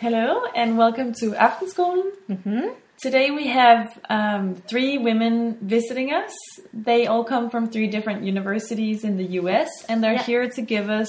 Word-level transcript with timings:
Hello 0.00 0.44
and 0.54 0.78
welcome 0.78 1.12
to 1.14 1.32
Aftenskolen. 1.32 2.12
Mm-hmm. 2.30 2.68
Today 3.02 3.30
we 3.30 3.48
have 3.48 3.98
um, 4.08 4.54
three 4.54 4.98
women 4.98 5.58
visiting 5.60 6.12
us. 6.12 6.30
They 6.72 7.06
all 7.06 7.24
come 7.24 7.50
from 7.50 7.68
three 7.68 7.88
different 7.88 8.22
universities 8.24 9.04
in 9.04 9.16
the 9.16 9.24
US 9.40 9.68
and 9.88 10.02
they're 10.02 10.14
Yeah. 10.14 10.22
here 10.22 10.48
to 10.50 10.62
give 10.62 10.88
us 10.90 11.08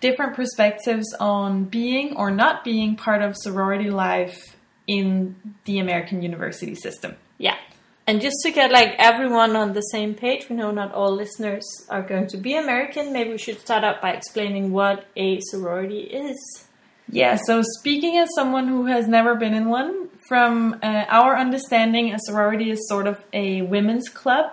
different 0.00 0.34
perspectives 0.34 1.06
on 1.20 1.64
being 1.64 2.16
or 2.16 2.30
not 2.30 2.64
being 2.64 2.96
part 2.96 3.22
of 3.22 3.36
sorority 3.36 3.90
life 3.90 4.56
in 4.86 5.36
the 5.64 5.78
American 5.78 6.22
university 6.22 6.74
system. 6.74 7.16
Yeah. 7.38 7.56
And 8.08 8.20
just 8.20 8.36
to 8.44 8.52
get 8.52 8.70
like 8.70 8.94
everyone 8.98 9.56
on 9.56 9.72
the 9.72 9.80
same 9.80 10.14
page, 10.14 10.48
we 10.48 10.54
know 10.54 10.70
not 10.70 10.92
all 10.94 11.12
listeners 11.12 11.64
are 11.90 12.02
going 12.02 12.28
to 12.28 12.36
be 12.36 12.54
American. 12.56 13.12
Maybe 13.12 13.30
we 13.30 13.38
should 13.38 13.58
start 13.60 13.82
out 13.82 14.00
by 14.00 14.12
explaining 14.12 14.70
what 14.70 15.06
a 15.16 15.40
sorority 15.40 16.00
is. 16.02 16.65
Yeah, 17.08 17.36
so 17.46 17.62
speaking 17.78 18.18
as 18.18 18.28
someone 18.34 18.66
who 18.68 18.86
has 18.86 19.06
never 19.06 19.34
been 19.36 19.54
in 19.54 19.68
one, 19.68 20.08
from 20.28 20.76
uh, 20.82 21.04
our 21.08 21.36
understanding, 21.38 22.12
a 22.12 22.18
sorority 22.18 22.70
is 22.72 22.88
sort 22.88 23.06
of 23.06 23.16
a 23.32 23.62
women's 23.62 24.08
club. 24.08 24.50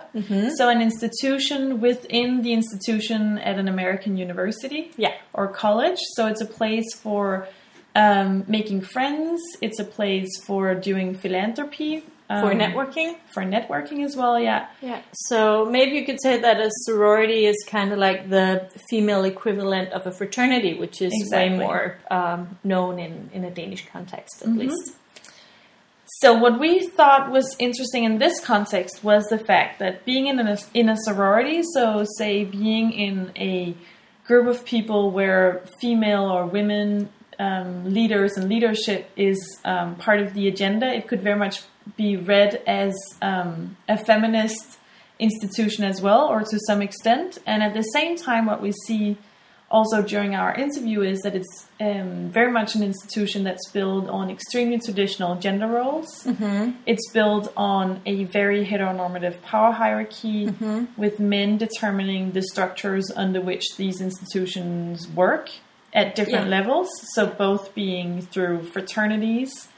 So, 0.56 0.68
an 0.68 0.80
institution 0.80 1.80
within 1.80 2.42
the 2.42 2.52
institution 2.52 3.38
at 3.38 3.58
an 3.58 3.66
American 3.66 4.16
university 4.16 4.92
Yeah. 4.96 5.14
or 5.32 5.48
college. 5.48 5.98
So, 6.14 6.28
it's 6.28 6.40
a 6.40 6.46
place 6.46 6.94
for 6.94 7.48
um, 7.96 8.44
making 8.46 8.82
friends, 8.82 9.40
it's 9.60 9.80
a 9.80 9.84
place 9.84 10.28
for 10.46 10.74
doing 10.76 11.14
philanthropy, 11.14 12.04
For 12.40 12.52
um, 12.52 12.58
networking. 12.58 13.16
for 13.30 13.42
networking 13.42 14.04
as 14.04 14.16
well. 14.16 14.38
Yeah, 14.38 14.68
Yeah. 14.80 15.02
So 15.12 15.64
maybe 15.64 15.92
you 15.96 16.04
could 16.04 16.20
say 16.20 16.40
that 16.40 16.60
a 16.60 16.70
sorority 16.84 17.46
is 17.46 17.56
kind 17.66 17.92
of 17.92 17.98
like 17.98 18.30
the 18.30 18.70
female 18.88 19.24
equivalent 19.24 19.92
of 19.92 20.06
a 20.06 20.12
fraternity, 20.12 20.74
which 20.74 21.02
is 21.02 21.12
Exactly. 21.14 21.58
way 21.58 21.64
more 21.64 21.98
um, 22.10 22.58
known 22.64 22.98
in, 22.98 23.30
in 23.32 23.44
a 23.44 23.50
Danish 23.50 23.86
context, 23.92 24.42
at 24.42 24.48
least. 24.48 24.92
So 26.20 26.34
what 26.34 26.60
we 26.60 26.86
thought 26.86 27.30
was 27.30 27.56
interesting 27.58 28.04
in 28.04 28.18
this 28.18 28.38
context 28.40 29.02
was 29.02 29.24
the 29.26 29.38
fact 29.38 29.78
that 29.80 30.04
being 30.04 30.26
in 30.28 30.38
a, 30.38 30.56
in 30.72 30.88
a 30.88 30.96
sorority, 30.96 31.62
so 31.74 32.04
say 32.18 32.44
being 32.44 32.92
in 32.92 33.32
a 33.36 33.74
group 34.26 34.46
of 34.46 34.64
people 34.64 35.10
where 35.10 35.64
female 35.80 36.24
or 36.24 36.46
women 36.46 37.08
um, 37.38 37.92
leaders 37.92 38.36
and 38.36 38.48
leadership 38.48 39.10
is 39.16 39.58
um, 39.64 39.96
part 39.96 40.20
of 40.20 40.34
the 40.34 40.48
agenda, 40.48 40.86
it 40.86 41.08
could 41.08 41.22
very 41.22 41.38
much 41.38 41.62
be 41.96 42.16
read 42.16 42.62
as 42.66 42.94
um, 43.22 43.76
a 43.88 43.96
feminist 43.96 44.78
institution 45.18 45.84
as 45.84 46.00
well, 46.02 46.26
or 46.28 46.40
to 46.42 46.58
some 46.66 46.82
extent. 46.82 47.38
And 47.46 47.62
at 47.62 47.74
the 47.74 47.82
same 47.82 48.16
time, 48.16 48.46
what 48.46 48.60
we 48.60 48.72
see 48.86 49.16
also 49.70 50.02
during 50.02 50.34
our 50.36 50.54
interview 50.54 51.00
is 51.00 51.20
that 51.22 51.34
it's 51.34 51.66
um, 51.80 52.30
very 52.30 52.52
much 52.52 52.74
an 52.76 52.82
institution 52.82 53.42
that's 53.44 53.68
built 53.70 54.08
on 54.08 54.30
extremely 54.30 54.78
traditional 54.78 55.34
gender 55.36 55.66
roles. 55.66 56.26
It's 56.86 57.10
built 57.12 57.52
on 57.56 58.00
a 58.06 58.24
very 58.24 58.64
heteronormative 58.64 59.40
power 59.42 59.72
hierarchy 59.72 60.46
with 60.96 61.18
men 61.18 61.58
determining 61.58 62.32
the 62.32 62.42
structures 62.42 63.10
under 63.16 63.40
which 63.40 63.64
these 63.76 64.00
institutions 64.00 65.08
work 65.08 65.50
at 65.94 66.14
different 66.14 66.46
Yeah. 66.48 66.58
levels. 66.60 66.88
So, 67.14 67.26
both 67.26 67.74
being 67.74 68.20
through 68.20 68.64
fraternities, 68.64 69.68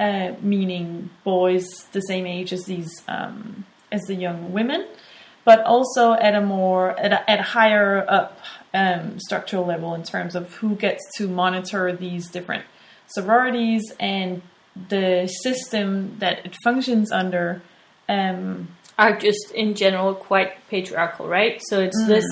uh, 0.00 0.32
meaning 0.40 1.10
boys 1.24 1.66
the 1.92 2.00
same 2.00 2.26
age 2.26 2.52
as 2.52 2.64
these 2.64 2.90
um, 3.08 3.64
as 3.90 4.00
the 4.02 4.14
young 4.14 4.52
women, 4.52 4.86
but 5.44 5.60
also 5.64 6.14
at 6.14 6.34
a 6.34 6.40
more 6.40 6.98
at 6.98 7.12
a, 7.12 7.30
at 7.30 7.38
a 7.40 7.42
higher 7.42 8.04
up 8.08 8.38
um, 8.74 9.20
structural 9.20 9.64
level 9.64 9.94
in 9.94 10.02
terms 10.02 10.34
of 10.34 10.54
who 10.56 10.74
gets 10.74 11.02
to 11.18 11.28
monitor 11.28 11.92
these 11.94 12.28
different 12.30 12.64
sororities 13.06 13.82
and 14.00 14.42
the 14.88 15.26
system 15.42 16.16
that 16.18 16.44
it 16.46 16.56
functions 16.64 17.12
under. 17.12 17.62
Um, 18.08 18.68
are 18.98 19.16
just 19.16 19.52
in 19.54 19.74
general 19.74 20.14
quite 20.14 20.52
patriarchal, 20.68 21.26
right? 21.26 21.62
So 21.68 21.80
it's 21.80 22.04
this 22.06 22.26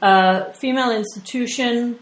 uh, 0.00 0.52
female 0.52 0.92
institution 0.92 1.98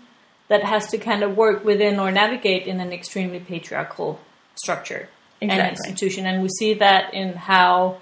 that 0.48 0.62
has 0.62 0.86
to 0.88 0.98
kind 0.98 1.22
of 1.22 1.36
work 1.36 1.64
within 1.64 1.98
or 1.98 2.10
navigate 2.10 2.66
in 2.66 2.80
an 2.80 2.92
extremely 2.92 3.40
patriarchal 3.40 4.20
structure 4.56 5.08
and 5.40 5.50
Exactly. 5.50 5.70
institution. 5.70 6.26
And 6.26 6.42
we 6.42 6.48
see 6.48 6.74
that 6.74 7.14
in 7.14 7.34
how 7.34 7.98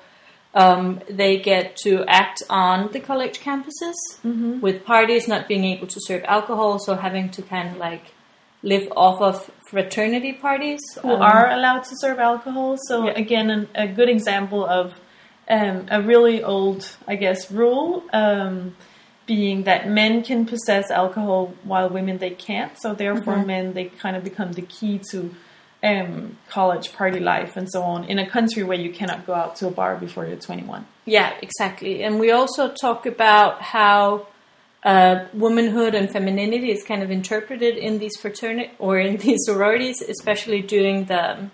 um, 0.54 1.00
they 1.08 1.38
get 1.38 1.76
to 1.84 2.04
act 2.06 2.42
on 2.50 2.92
the 2.92 3.00
college 3.00 3.40
campuses 3.40 3.94
with 4.60 4.84
parties 4.84 5.26
not 5.28 5.48
being 5.48 5.64
able 5.64 5.86
to 5.86 6.00
serve 6.00 6.22
alcohol, 6.24 6.78
so 6.78 6.94
having 6.94 7.30
to 7.30 7.42
kind 7.42 7.70
of 7.70 7.76
like 7.78 8.12
live 8.62 8.86
off 8.96 9.20
of 9.20 9.50
fraternity 9.68 10.32
parties. 10.34 10.80
who 11.00 11.10
Um, 11.14 11.22
are 11.22 11.50
allowed 11.50 11.84
to 11.84 11.94
serve 11.96 12.18
alcohol. 12.18 12.76
So 12.88 13.06
Yeah. 13.06 13.12
again, 13.24 13.50
an, 13.50 13.68
a 13.74 13.86
good 13.88 14.08
example 14.08 14.64
of 14.66 14.92
um, 15.48 15.86
a 15.90 16.00
really 16.02 16.44
old, 16.44 16.80
I 17.08 17.16
guess, 17.16 17.50
rule 17.50 18.04
um, 18.12 18.76
being 19.26 19.64
that 19.64 19.88
men 19.88 20.22
can 20.22 20.46
possess 20.46 20.90
alcohol 20.90 21.52
while 21.64 21.88
women 21.88 22.18
they 22.18 22.30
can't. 22.30 22.72
So 22.80 22.94
therefore, 22.94 23.34
Mm-hmm. 23.36 23.46
men 23.46 23.72
they 23.74 23.84
kind 23.86 24.16
of 24.16 24.24
become 24.24 24.52
the 24.52 24.62
key 24.62 25.00
to 25.10 25.34
um, 25.84 26.36
college 26.48 26.92
party 26.92 27.18
life 27.20 27.56
and 27.56 27.68
so 27.70 27.82
on 27.82 28.04
in 28.04 28.18
a 28.18 28.28
country 28.28 28.62
where 28.62 28.78
you 28.78 28.92
cannot 28.92 29.26
go 29.26 29.34
out 29.34 29.56
to 29.56 29.66
a 29.66 29.70
bar 29.70 29.96
before 29.96 30.26
you're 30.26 30.36
21. 30.36 30.86
Yeah, 31.06 31.32
exactly. 31.42 32.02
And 32.04 32.20
we 32.20 32.30
also 32.30 32.72
talk 32.72 33.04
about 33.06 33.60
how 33.60 34.28
uh, 34.84 35.24
womanhood 35.34 35.94
and 35.94 36.10
femininity 36.10 36.70
is 36.70 36.84
kind 36.84 37.02
of 37.02 37.10
interpreted 37.10 37.76
in 37.76 37.98
these 37.98 38.12
fraternity 38.20 38.70
or 38.78 38.98
in 38.98 39.16
these 39.24 39.38
sororities, 39.44 40.00
especially 40.02 40.62
during 40.62 41.04
the 41.06 41.48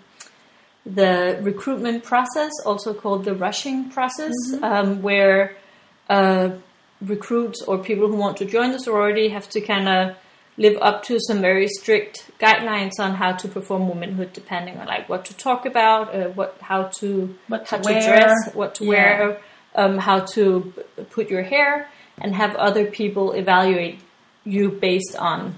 the 0.85 1.37
recruitment 1.41 2.03
process, 2.03 2.51
also 2.65 2.93
called 2.93 3.25
the 3.25 3.35
rushing 3.35 3.89
process, 3.91 4.33
um, 4.63 5.01
where 5.03 5.55
uh, 6.09 6.49
recruits 7.01 7.61
or 7.61 7.77
people 7.77 8.07
who 8.07 8.15
want 8.15 8.37
to 8.37 8.45
join 8.45 8.71
the 8.71 8.79
sorority 8.79 9.29
have 9.29 9.49
to 9.49 9.61
kind 9.61 9.87
of 9.87 10.15
live 10.57 10.77
up 10.81 11.03
to 11.03 11.17
some 11.27 11.39
very 11.41 11.67
strict 11.67 12.29
guidelines 12.39 12.91
on 12.99 13.15
how 13.15 13.31
to 13.31 13.47
perform 13.47 13.87
womanhood, 13.87 14.33
depending 14.33 14.77
on 14.77 14.85
like 14.87 15.07
what 15.07 15.23
to 15.25 15.33
talk 15.37 15.65
about, 15.65 16.13
uh, 16.13 16.27
what 16.29 16.57
how 16.61 16.83
to 16.83 17.33
What 17.47 17.65
to 17.67 17.77
how 17.77 17.81
wear. 17.83 17.99
to 17.99 18.05
dress, 18.05 18.53
what 18.53 18.75
to 18.75 18.83
Yeah. 18.83 18.89
wear, 18.89 19.41
um, 19.75 19.97
how 19.97 20.19
to 20.35 20.73
put 21.11 21.29
your 21.29 21.43
hair, 21.43 21.87
and 22.19 22.35
have 22.35 22.55
other 22.55 22.85
people 22.85 23.31
evaluate 23.31 23.99
you 24.43 24.69
based 24.69 25.15
on 25.17 25.55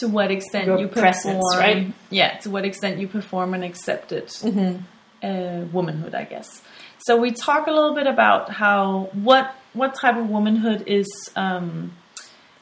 To 0.00 0.08
what 0.08 0.30
extent 0.30 0.66
you 0.80 0.88
perform, 0.88 1.02
presence, 1.02 1.44
right? 1.56 1.86
Yeah, 2.10 2.36
to 2.40 2.50
what 2.50 2.66
extent 2.66 2.98
you 2.98 3.08
perform 3.08 3.54
an 3.54 3.62
accepted 3.62 4.26
Mm-hmm. 4.26 4.82
uh, 5.24 5.64
womanhood, 5.72 6.14
I 6.14 6.24
guess. 6.24 6.60
So 6.98 7.16
we 7.16 7.30
talk 7.30 7.66
a 7.66 7.70
little 7.70 7.94
bit 7.94 8.06
about 8.06 8.50
how 8.50 9.08
what 9.14 9.54
what 9.76 9.94
type 9.94 10.16
of 10.16 10.28
womanhood 10.28 10.84
is 10.86 11.06
um, 11.36 11.92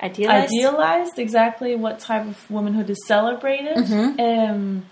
idealized. 0.02 0.52
idealized, 0.52 1.18
exactly 1.18 1.74
what 1.76 1.98
type 2.00 2.26
of 2.26 2.50
womanhood 2.50 2.88
is 2.90 2.98
celebrated, 3.06 3.76
Mm-hmm. 3.76 4.20
um, 4.20 4.86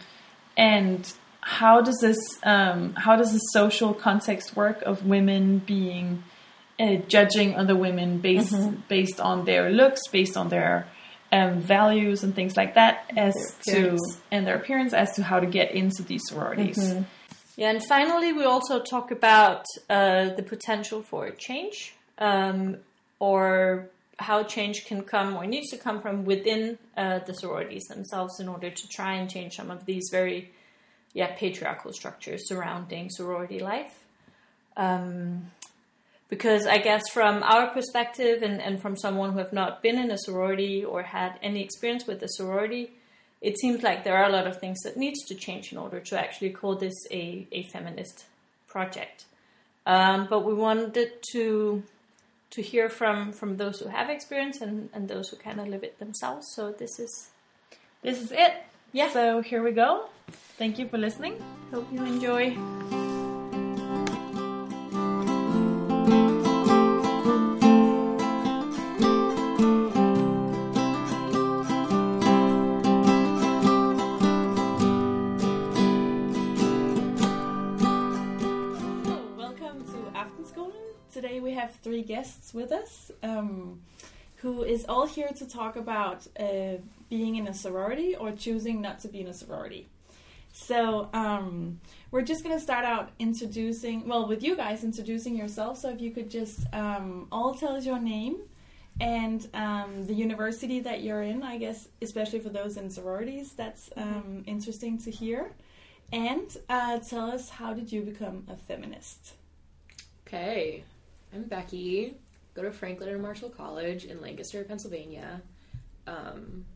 and 0.56 1.12
how 1.40 1.80
does 1.80 1.98
this 2.00 2.18
um, 2.44 2.94
how 2.94 3.16
does 3.16 3.32
the 3.32 3.38
social 3.58 3.92
context 3.94 4.54
work 4.56 4.80
of 4.82 5.04
women 5.06 5.58
being 5.58 6.22
uh, 6.78 6.96
judging 7.08 7.54
other 7.56 7.76
women 7.76 8.18
based 8.18 8.52
Mm-hmm. 8.52 8.80
based 8.88 9.20
on 9.20 9.44
their 9.44 9.70
looks, 9.70 10.00
based 10.10 10.36
on 10.36 10.48
their 10.48 10.86
um, 11.32 11.60
values 11.60 12.22
and 12.24 12.34
things 12.34 12.56
like 12.56 12.74
that, 12.74 13.10
as 13.16 13.34
to 13.68 13.98
and 14.30 14.46
their 14.46 14.56
appearance 14.56 14.92
as 14.92 15.12
to 15.16 15.22
how 15.22 15.40
to 15.40 15.46
get 15.46 15.72
into 15.72 16.02
these 16.02 16.22
sororities. 16.26 16.78
Mm-hmm. 16.78 17.02
Yeah, 17.56 17.70
and 17.70 17.82
finally, 17.84 18.32
we 18.32 18.44
also 18.44 18.80
talk 18.80 19.10
about 19.10 19.64
uh, 19.90 20.30
the 20.38 20.42
potential 20.42 21.02
for 21.02 21.30
change, 21.32 21.94
um, 22.22 22.76
or 23.18 23.88
how 24.18 24.44
change 24.44 24.86
can 24.86 25.02
come 25.02 25.36
or 25.36 25.44
needs 25.44 25.70
to 25.70 25.76
come 25.76 26.00
from 26.00 26.24
within 26.24 26.78
uh, 26.96 27.18
the 27.26 27.34
sororities 27.34 27.84
themselves 27.88 28.38
in 28.38 28.48
order 28.48 28.70
to 28.70 28.88
try 28.88 29.14
and 29.14 29.28
change 29.28 29.56
some 29.56 29.70
of 29.70 29.84
these 29.84 30.08
very, 30.12 30.52
yeah, 31.12 31.34
patriarchal 31.36 31.92
structures 31.92 32.46
surrounding 32.46 33.10
sorority 33.10 33.58
life. 33.58 34.04
Um, 34.76 35.50
because 36.28 36.66
I 36.66 36.78
guess 36.78 37.02
from 37.12 37.42
our 37.42 37.70
perspective 37.70 38.42
and, 38.42 38.62
and 38.62 38.80
from 38.80 38.96
someone 38.96 39.32
who 39.32 39.38
have 39.38 39.52
not 39.52 39.82
been 39.82 39.98
in 39.98 40.10
a 40.10 40.16
sorority 40.16 40.84
or 40.84 41.02
had 41.02 41.38
any 41.42 41.62
experience 41.62 42.06
with 42.06 42.22
a 42.22 42.28
sorority, 42.28 42.92
it 43.40 43.58
seems 43.58 43.82
like 43.82 44.04
there 44.04 44.16
are 44.16 44.28
a 44.28 44.32
lot 44.32 44.46
of 44.46 44.60
things 44.60 44.78
that 44.84 44.96
needs 44.96 45.20
to 45.26 45.34
change 45.34 45.72
in 45.72 45.78
order 45.78 45.98
to 45.98 46.18
actually 46.18 46.50
call 46.50 46.76
this 46.76 46.94
a, 47.10 47.46
a 47.50 47.64
feminist 47.64 48.26
project. 48.68 49.25
Um, 49.84 50.28
but 50.30 50.44
we 50.44 50.54
wanted 50.54 51.10
to 51.32 51.82
to 52.52 52.62
hear 52.62 52.88
from, 52.88 53.32
from 53.32 53.56
those 53.56 53.81
who 53.81 53.88
have 53.88 54.08
experience 54.08 54.60
and, 54.60 54.88
and 54.93 55.08
those 55.08 55.31
who 55.31 55.37
kind 55.37 55.58
of 55.60 55.69
live 55.69 55.82
it 55.82 55.99
themselves. 55.99 56.46
So 56.49 56.72
this 56.72 56.99
is 56.99 57.28
This 58.02 58.20
is 58.20 58.32
it. 58.32 58.52
Yeah. 58.93 59.10
So 59.10 59.40
here 59.40 59.62
we 59.62 59.72
go. 59.72 60.08
Thank 60.58 60.78
you 60.78 60.87
for 60.87 60.99
listening. 60.99 61.34
hope 61.70 61.87
you 61.93 62.04
enjoy. 62.04 63.01
Guests 82.22 82.54
with 82.54 82.70
us, 82.70 83.10
um, 83.24 83.80
who 84.36 84.62
is 84.62 84.84
all 84.88 85.06
here 85.06 85.30
to 85.40 85.44
talk 85.44 85.74
about 85.74 86.24
uh, 86.38 86.76
being 87.10 87.34
in 87.34 87.48
a 87.48 87.54
sorority 87.54 88.14
or 88.14 88.30
choosing 88.30 88.80
not 88.80 89.00
to 89.00 89.08
be 89.08 89.20
in 89.22 89.26
a 89.26 89.34
sorority. 89.34 89.88
So 90.52 91.08
um, 91.12 91.80
we're 92.12 92.22
just 92.32 92.44
going 92.44 92.56
to 92.56 92.62
start 92.62 92.84
out 92.84 93.10
introducing, 93.19 94.06
well, 94.06 94.28
with 94.28 94.40
you 94.46 94.54
guys 94.54 94.84
introducing 94.84 95.34
yourself. 95.34 95.78
So 95.78 95.88
if 95.90 96.00
you 96.00 96.12
could 96.12 96.30
just 96.30 96.60
um, 96.72 97.26
all 97.32 97.54
tell 97.54 97.74
us 97.74 97.84
your 97.84 97.98
name 97.98 98.36
and 99.00 99.40
um, 99.54 100.06
the 100.06 100.14
university 100.14 100.78
that 100.80 101.02
you're 101.02 101.22
in, 101.22 101.42
I 101.42 101.58
guess, 101.58 101.88
especially 102.02 102.38
for 102.38 102.50
those 102.50 102.76
in 102.76 102.88
sororities, 102.88 103.54
that's 103.54 103.90
um, 103.96 104.44
interesting 104.46 104.96
to 104.98 105.10
hear. 105.10 105.50
And 106.12 106.48
uh, 106.68 106.98
tell 107.00 107.32
us 107.36 107.48
how 107.48 107.72
did 107.72 107.90
you 107.90 108.02
become 108.02 108.44
a 108.48 108.56
feminist? 108.68 109.32
Okay, 110.25 110.84
I'm 111.34 111.44
Becky. 111.44 112.17
Go 112.55 112.62
to 112.62 112.70
Franklin 112.70 113.08
and 113.08 113.23
Marshall 113.23 113.49
College 113.49 114.05
in 114.05 114.20
Lancaster, 114.20 114.62
Pennsylvania. 114.64 115.40
Um, 116.06 116.67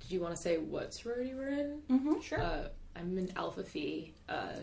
did 0.00 0.12
you 0.12 0.20
want 0.20 0.36
to 0.36 0.40
say 0.40 0.58
what 0.58 0.94
sorority 0.94 1.34
we're 1.34 1.48
in? 1.48 1.82
Mm-hmm. 1.90 2.20
Sure. 2.20 2.40
Uh, 2.40 2.68
I'm 2.94 3.18
in 3.18 3.32
Alpha 3.36 3.64
Phi, 3.64 4.12
uh, 4.28 4.54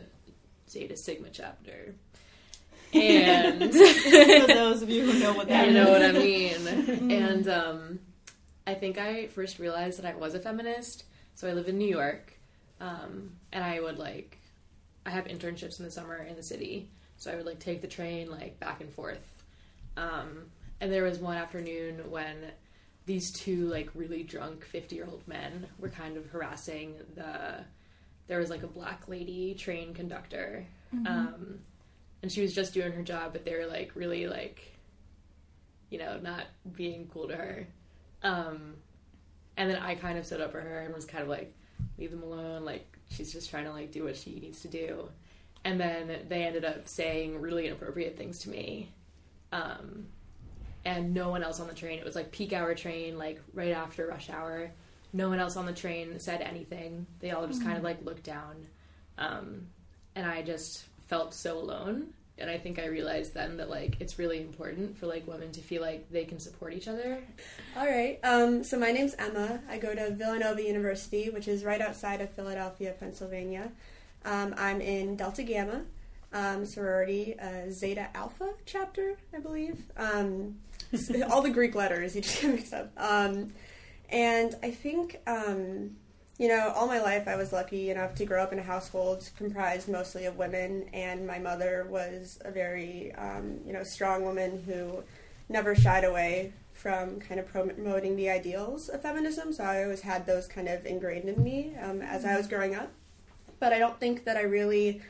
Zeta 0.70 0.96
Sigma 0.96 1.30
chapter. 1.32 1.96
And 2.94 3.74
for 3.74 4.48
those 4.48 4.82
of 4.82 4.90
you 4.90 5.12
who 5.12 5.20
know 5.20 5.34
what 5.34 5.50
that 5.50 5.68
you 5.68 5.74
know 5.74 5.92
what 5.92 6.02
I 6.02 6.14
mean. 6.14 7.12
and 7.12 7.46
um, 7.50 8.00
I 8.66 8.74
think 8.74 8.98
I 8.98 9.28
first 9.28 9.60
realized 9.60 10.02
that 10.02 10.06
I 10.06 10.16
was 10.16 10.34
a 10.34 10.40
feminist. 10.40 11.04
So 11.34 11.50
I 11.50 11.52
live 11.52 11.68
in 11.68 11.78
New 11.78 11.90
York, 11.90 12.40
um, 12.80 13.32
and 13.52 13.66
I 13.66 13.82
would 13.82 14.00
like, 14.00 14.38
I 15.06 15.10
have 15.10 15.26
internships 15.26 15.78
in 15.80 15.84
the 15.84 15.92
summer 15.92 16.16
in 16.16 16.38
the 16.38 16.44
city, 16.44 16.90
so 17.18 17.32
I 17.32 17.36
would 17.36 17.46
like 17.46 17.60
take 17.60 17.82
the 17.82 17.88
train 17.88 18.30
like 18.30 18.60
back 18.60 18.82
and 18.82 18.92
forth. 18.92 19.34
Um, 19.98 20.46
and 20.82 20.92
there 20.92 21.04
was 21.04 21.20
one 21.20 21.38
afternoon 21.38 22.10
when 22.10 22.36
these 23.06 23.32
two 23.32 23.68
like 23.68 23.90
really 23.94 24.24
drunk 24.24 24.66
50 24.66 24.96
year 24.96 25.08
old 25.10 25.28
men 25.28 25.68
were 25.80 25.90
kind 25.90 26.18
of 26.18 26.26
harassing 26.28 26.96
the 27.16 27.64
there 28.28 28.40
was 28.40 28.50
like 28.50 28.64
a 28.64 28.68
black 28.68 29.08
lady 29.08 29.54
train 29.54 29.94
conductor. 29.94 30.66
Um, 31.06 31.60
and 32.24 32.32
she 32.32 32.42
was 32.42 32.54
just 32.54 32.74
doing 32.74 32.92
her 32.94 33.04
job 33.04 33.34
but 33.34 33.46
they 33.46 33.56
were 33.56 33.66
like 33.66 33.92
really 33.96 34.28
like 34.28 34.72
you 35.90 36.00
know 36.00 36.18
not 36.22 36.46
being 36.76 37.10
cool 37.14 37.28
to 37.28 37.36
her. 37.36 37.68
Um, 38.24 38.76
and 39.58 39.70
then 39.70 39.82
i 39.82 39.96
kind 39.96 40.18
of 40.18 40.26
stood 40.26 40.42
up 40.42 40.52
for 40.52 40.60
her 40.60 40.82
and 40.82 40.94
was 40.94 41.06
kind 41.06 41.22
of 41.22 41.30
like 41.30 41.54
leave 41.98 42.12
them 42.12 42.24
alone. 42.24 42.66
Like 42.66 42.98
she's 43.10 43.32
just 43.32 43.50
trying 43.50 43.66
to 43.66 43.72
like 43.72 43.92
do 43.92 44.04
what 44.04 44.18
she 44.18 44.40
needs 44.40 44.62
to 44.62 44.68
do 44.68 45.10
and 45.66 45.80
then 45.80 46.26
they 46.30 46.44
ended 46.44 46.64
up 46.64 46.88
saying 46.88 47.42
really 47.42 47.68
inappropriate 47.68 48.18
things 48.18 48.40
to 48.40 48.50
me 48.50 48.94
um, 49.52 50.08
and 50.84 51.14
no 51.14 51.30
one 51.30 51.44
else 51.44 51.60
on 51.60 51.68
the 51.68 51.74
train. 51.74 51.98
It 51.98 52.06
was 52.06 52.16
like 52.16 52.32
peak 52.32 52.54
hour 52.54 52.76
train, 52.76 53.18
like 53.18 53.42
right 53.54 53.72
after 53.72 54.08
rush 54.08 54.30
hour. 54.30 54.72
No 55.14 55.30
one 55.30 55.40
else 55.40 55.56
on 55.56 55.66
the 55.66 55.74
train 55.74 56.20
said 56.20 56.42
anything. 56.42 57.08
They 57.20 57.32
all 57.32 57.48
just 57.48 57.64
kind 57.64 57.78
of 57.78 57.84
like 57.84 58.04
looked 58.04 58.24
down. 58.24 58.68
Um, 59.18 59.68
and 60.16 60.26
I 60.26 60.42
just 60.42 60.86
felt 61.08 61.34
so 61.34 61.58
alone. 61.58 62.08
And 62.38 62.50
I 62.50 62.58
think 62.58 62.80
I 62.80 62.88
realized 62.88 63.34
then 63.34 63.58
that 63.58 63.70
like 63.70 63.96
it's 64.02 64.20
really 64.20 64.42
important 64.42 64.98
for 64.98 65.08
like 65.08 65.26
women 65.26 65.54
to 65.54 65.62
feel 65.62 65.82
like 65.82 66.12
they 66.12 66.26
can 66.26 66.38
support 66.38 66.74
each 66.74 66.90
other. 66.90 67.24
All 67.78 67.86
right. 67.86 68.20
Um, 68.24 68.62
so 68.64 68.78
my 68.78 68.92
name's 68.92 69.16
Emma. 69.18 69.62
I 69.70 69.78
go 69.78 69.96
to 69.96 70.12
Villanova 70.12 70.62
University, 70.62 71.30
which 71.30 71.48
is 71.48 71.64
right 71.64 71.80
outside 71.80 72.20
of 72.20 72.30
Philadelphia, 72.32 72.94
Pennsylvania. 73.00 73.72
Um, 74.26 74.54
I'm 74.58 74.82
in 74.82 75.16
Delta 75.16 75.44
Gamma 75.44 75.84
um, 76.36 76.66
sorority, 76.66 77.40
uh, 77.40 77.72
Zeta 77.72 78.10
Alpha 78.14 78.50
chapter, 78.66 79.18
I 79.34 79.40
believe. 79.40 79.82
Um, 79.96 80.58
all 81.30 81.42
the 81.42 81.50
Greek 81.50 81.76
letters 81.76 82.16
you 82.16 82.22
just 82.22 82.42
get 82.42 82.54
mixed 82.54 82.74
up. 82.74 82.92
Um, 82.98 83.54
and 84.10 84.54
I 84.62 84.72
think, 84.72 85.20
um, 85.26 85.96
you 86.38 86.50
know, 86.50 86.74
all 86.76 86.88
my 86.88 87.00
life 87.02 87.28
I 87.28 87.38
was 87.38 87.54
lucky 87.54 87.90
enough 87.90 88.16
to 88.16 88.26
grow 88.26 88.44
up 88.44 88.52
in 88.52 88.60
a 88.60 88.64
household 88.64 89.30
comprised 89.38 89.88
mostly 89.88 90.26
of 90.26 90.38
women, 90.38 90.90
and 90.94 91.26
my 91.26 91.40
mother 91.40 91.88
was 91.90 92.38
a 92.44 92.52
very, 92.52 93.14
um, 93.16 93.62
you 93.66 93.72
know, 93.72 93.84
strong 93.84 94.24
woman 94.24 94.62
who 94.66 95.04
never 95.48 95.74
shied 95.74 96.04
away 96.04 96.52
from 96.74 97.20
kind 97.22 97.40
of 97.40 97.48
promoting 97.48 98.18
the 98.18 98.30
ideals 98.30 98.90
of 98.90 99.02
feminism. 99.02 99.54
So 99.54 99.64
I 99.64 99.84
always 99.84 100.02
had 100.02 100.26
those 100.26 100.48
kind 100.48 100.68
of 100.68 100.86
ingrained 100.86 101.30
in 101.30 101.42
me 101.42 101.74
um, 101.82 102.02
as 102.02 102.26
I 102.26 102.36
was 102.36 102.48
growing 102.48 102.76
up. 102.76 102.92
But 103.60 103.74
I 103.74 103.80
don't 103.80 104.00
think 104.00 104.26
that 104.26 104.38
I 104.38 104.42
really 104.42 105.02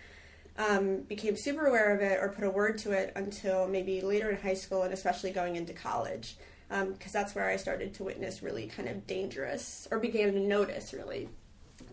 um, 0.57 1.01
became 1.01 1.35
super 1.35 1.65
aware 1.65 1.93
of 1.95 2.01
it 2.01 2.19
or 2.21 2.29
put 2.29 2.43
a 2.43 2.49
word 2.49 2.77
to 2.79 2.91
it 2.91 3.11
until 3.15 3.67
maybe 3.67 4.01
later 4.01 4.29
in 4.29 4.37
high 4.37 4.53
school 4.53 4.83
and 4.83 4.93
especially 4.93 5.31
going 5.31 5.55
into 5.55 5.73
college. 5.73 6.37
Because 6.67 7.11
that's 7.11 7.35
where 7.35 7.47
I 7.47 7.57
started 7.57 7.93
to 7.95 8.03
witness 8.03 8.41
really 8.41 8.67
kind 8.67 8.89
of 8.89 9.05
dangerous, 9.05 9.87
or 9.91 9.99
began 9.99 10.33
to 10.33 10.39
notice 10.39 10.93
really 10.93 11.29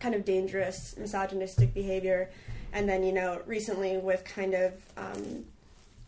kind 0.01 0.15
of 0.15 0.25
dangerous 0.25 0.97
misogynistic 0.97 1.75
behavior. 1.75 2.31
And 2.73 2.89
then, 2.89 3.03
you 3.03 3.13
know, 3.13 3.43
recently 3.47 3.99
with 3.99 4.25
kind 4.25 4.55
of 4.55 4.73
um, 4.97 5.45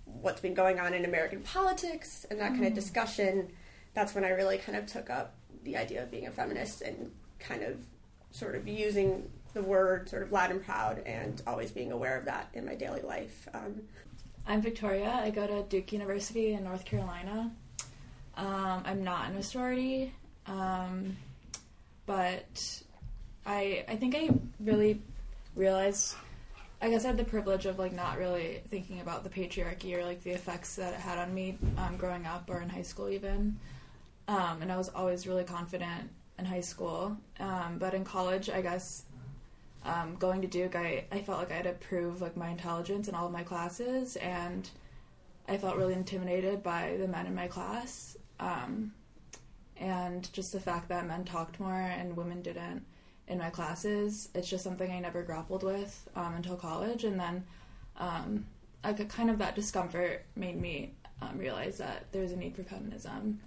what's 0.07 0.41
been 0.41 0.55
going 0.55 0.81
on 0.81 0.95
in 0.95 1.05
American 1.05 1.43
politics 1.43 2.25
and 2.31 2.41
that 2.41 2.53
kind 2.53 2.65
of 2.65 2.75
discussion, 2.75 3.49
that's 3.93 4.15
when 4.15 4.25
I 4.25 4.31
really 4.31 4.57
kind 4.59 4.79
of 4.79 4.87
took 4.87 5.11
up 5.11 5.35
the 5.63 5.77
idea 5.77 6.03
of 6.03 6.11
being 6.11 6.27
a 6.27 6.31
feminist 6.31 6.81
and 6.81 7.13
kind 7.39 7.63
of 7.63 7.77
sort 8.31 8.55
of 8.55 8.67
using 8.67 9.31
the 9.55 9.63
word 9.63 10.09
sort 10.09 10.23
of 10.23 10.33
loud 10.33 10.51
and 10.51 10.63
proud 10.63 10.99
and 11.07 11.41
always 11.47 11.71
being 11.71 11.93
aware 11.93 12.19
of 12.19 12.25
that 12.27 12.49
in 12.55 12.67
my 12.67 12.75
daily 12.75 13.01
life. 13.01 13.49
Um, 13.55 13.83
I'm 14.47 14.61
Victoria. 14.61 15.21
I 15.23 15.31
go 15.31 15.47
to 15.47 15.63
Duke 15.63 15.93
University 15.93 16.53
in 16.53 16.65
North 16.65 16.85
Carolina. 16.85 17.51
Um, 18.37 18.83
I'm 18.85 19.05
not 19.05 19.31
in 19.31 19.37
a 19.37 19.43
sorority, 19.43 20.13
um, 20.47 21.17
but 22.05 22.83
I 23.47 23.85
I 23.89 23.97
think 23.97 24.15
I 24.17 24.31
really 24.61 25.01
realized. 25.55 26.17
I 26.83 26.91
guess 26.91 27.05
I 27.05 27.09
had 27.09 27.17
the 27.17 27.25
privilege 27.25 27.65
of 27.65 27.79
like 27.79 27.95
not 27.95 28.19
really 28.19 28.61
thinking 28.69 29.01
about 29.01 29.25
the 29.25 29.31
patriarchy 29.31 29.97
or 29.97 30.05
like 30.05 30.23
the 30.23 30.33
effects 30.33 30.77
that 30.77 30.93
it 30.93 31.01
had 31.01 31.17
on 31.17 31.33
me 31.33 31.57
um, 31.79 31.97
growing 31.97 32.27
up 32.27 32.51
or 32.51 32.61
in 32.61 32.69
high 32.69 32.83
school 32.83 33.09
even. 33.09 33.59
Um, 34.29 34.61
and 34.61 34.71
I 34.71 34.77
was 34.77 34.91
always 34.91 35.27
really 35.27 35.45
confident 35.45 36.11
in 36.39 36.45
high 36.45 36.61
school, 36.61 37.17
um, 37.41 37.79
but 37.79 37.95
in 37.95 38.05
college, 38.05 38.51
I 38.51 38.61
guess 38.61 39.05
um, 39.85 40.17
going 40.17 40.41
to 40.43 40.49
Duke, 40.49 40.77
I, 40.77 41.05
I 41.13 41.21
felt 41.21 41.39
like 41.39 41.53
I 41.53 41.57
had 41.57 41.65
to 41.65 41.73
prove 41.73 42.21
like 42.21 42.37
my 42.37 42.49
intelligence 42.49 43.09
in 43.09 43.15
all 43.15 43.27
of 43.27 43.33
my 43.33 43.43
classes, 43.43 44.17
and 44.17 44.69
I 45.47 45.59
felt 45.59 45.77
really 45.77 45.95
intimidated 45.95 46.63
by 46.63 46.97
the 46.99 47.09
men 47.09 47.27
in 47.27 47.35
my 47.35 47.49
class, 47.49 48.17
um, 48.41 48.93
and 49.77 50.33
just 50.33 50.53
the 50.53 50.61
fact 50.61 50.89
that 50.89 51.07
men 51.07 51.25
talked 51.25 51.61
more 51.61 51.73
and 51.73 52.17
women 52.17 52.41
didn't 52.41 52.85
in 53.29 53.39
my 53.39 53.51
classes. 53.51 54.29
It's 54.35 54.49
just 54.49 54.65
something 54.65 54.91
I 54.91 55.01
never 55.01 55.23
grappled 55.23 55.63
with 55.63 56.09
um, 56.17 56.35
until 56.35 56.57
college, 56.57 57.05
and 57.05 57.21
then 57.21 57.45
um, 57.99 58.47
like 58.83 59.07
kind 59.09 59.31
of 59.31 59.39
that 59.39 59.55
discomfort 59.55 60.25
made 60.37 60.61
me 60.61 60.93
um, 61.23 61.39
realize 61.39 61.79
that 61.79 62.07
there's 62.13 62.33
a 62.33 62.37
need 62.37 62.57
for 62.57 62.63
feminism. 62.63 63.41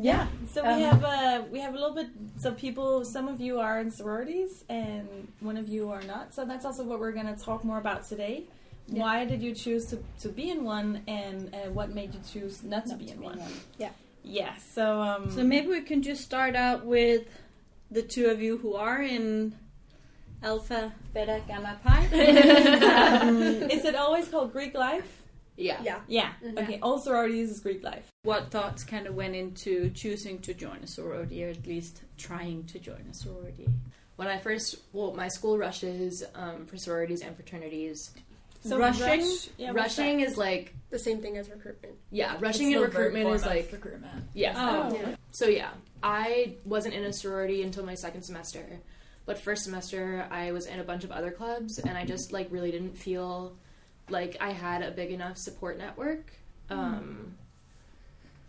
Yeah. 0.00 0.28
So 0.52 0.62
we 0.62 0.68
Um, 0.68 0.80
have 0.80 1.04
uh, 1.04 1.42
we 1.50 1.58
have 1.60 1.74
a 1.74 1.78
little 1.78 1.94
bit. 1.94 2.08
So 2.38 2.52
people, 2.52 3.04
some 3.04 3.26
of 3.26 3.40
you 3.40 3.58
are 3.58 3.80
in 3.80 3.90
sororities, 3.90 4.64
and 4.68 5.08
one 5.40 5.56
of 5.56 5.68
you 5.68 5.90
are 5.90 6.02
not. 6.02 6.32
So 6.34 6.44
that's 6.44 6.64
also 6.64 6.84
what 6.84 7.00
we're 7.00 7.12
going 7.12 7.26
to 7.34 7.44
talk 7.44 7.64
more 7.64 7.78
about 7.78 8.04
today. 8.08 8.44
Yeah. 8.86 9.02
Why 9.02 9.24
did 9.24 9.42
you 9.42 9.54
choose 9.54 9.86
to, 9.86 10.02
to 10.20 10.28
be 10.28 10.50
in 10.50 10.64
one, 10.64 11.02
and 11.08 11.52
uh, 11.54 11.70
what 11.70 11.90
made 11.94 12.14
you 12.14 12.20
choose 12.32 12.62
not 12.62 12.86
to 12.86 12.96
be 12.96 13.10
in 13.10 13.20
one? 13.20 13.38
one. 13.38 13.52
Yeah. 13.76 13.90
Yeah. 14.22 14.54
So 14.56 15.00
um. 15.00 15.30
So 15.30 15.42
maybe 15.42 15.66
we 15.68 15.82
can 15.82 16.02
just 16.02 16.22
start 16.22 16.54
out 16.54 16.86
with 16.86 17.26
the 17.90 18.02
two 18.02 18.26
of 18.26 18.40
you 18.40 18.58
who 18.58 18.74
are 18.76 19.02
in 19.02 19.54
Alpha, 20.42 20.92
Beta, 21.12 21.42
Gamma, 21.48 21.78
Pi. 21.82 22.00
um, 23.26 23.42
is 23.70 23.84
it 23.84 23.96
always 23.96 24.28
called 24.28 24.52
Greek 24.52 24.74
life? 24.74 25.22
Yeah. 25.58 25.80
yeah. 25.82 26.00
Yeah. 26.06 26.32
Mm-hmm. 26.44 26.58
Okay. 26.58 26.78
All 26.80 26.98
sororities 26.98 27.50
is 27.50 27.60
Greek 27.60 27.82
life. 27.82 28.06
what 28.22 28.50
thoughts 28.50 28.84
kind 28.84 29.06
of 29.06 29.14
went 29.14 29.34
into 29.34 29.90
choosing 29.90 30.38
to 30.40 30.54
join 30.54 30.78
a 30.82 30.86
sorority, 30.86 31.44
or 31.44 31.48
at 31.50 31.66
least 31.66 32.02
trying 32.16 32.64
to 32.66 32.78
join 32.78 33.04
a 33.10 33.14
sorority? 33.14 33.68
When 34.16 34.28
I 34.28 34.38
first, 34.38 34.76
well, 34.92 35.14
my 35.14 35.28
school 35.28 35.58
rushes 35.58 36.24
um, 36.34 36.66
for 36.66 36.76
sororities 36.76 37.22
and 37.22 37.34
fraternities. 37.36 38.10
So 38.64 38.76
Rushing? 38.78 39.20
rush- 39.20 39.48
yeah, 39.56 39.70
rushing 39.72 40.20
is 40.20 40.36
like, 40.36 40.74
The 40.90 40.98
same 40.98 41.20
thing 41.22 41.36
as 41.36 41.48
recruitment. 41.48 41.94
yeah, 42.10 42.32
It's 42.34 42.42
rushing 42.42 42.72
and 42.74 42.82
recruitment 42.82 43.28
is 43.30 43.46
like, 43.46 43.70
recruitment. 43.70 44.12
yeah. 44.34 44.54
Oh. 44.90 44.94
Yeah. 44.94 45.14
So 45.30 45.46
yeah, 45.46 45.70
I 46.02 46.54
wasn't 46.64 46.94
in 46.94 47.04
a 47.04 47.12
sorority 47.12 47.62
until 47.62 47.84
my 47.84 47.94
second 47.94 48.22
semester, 48.22 48.64
but 49.26 49.38
first 49.38 49.62
semester 49.64 50.26
I 50.30 50.50
was 50.52 50.66
in 50.66 50.80
a 50.80 50.84
bunch 50.84 51.04
of 51.04 51.12
other 51.12 51.30
clubs, 51.30 51.78
and 51.78 51.96
I 51.96 52.04
just 52.04 52.32
like 52.32 52.48
really 52.50 52.72
didn't 52.72 52.96
feel 52.98 53.54
like 54.10 54.36
I 54.40 54.50
had 54.50 54.82
a 54.82 54.90
big 54.90 55.10
enough 55.10 55.36
support 55.36 55.78
network. 55.78 56.32
Um, 56.70 57.34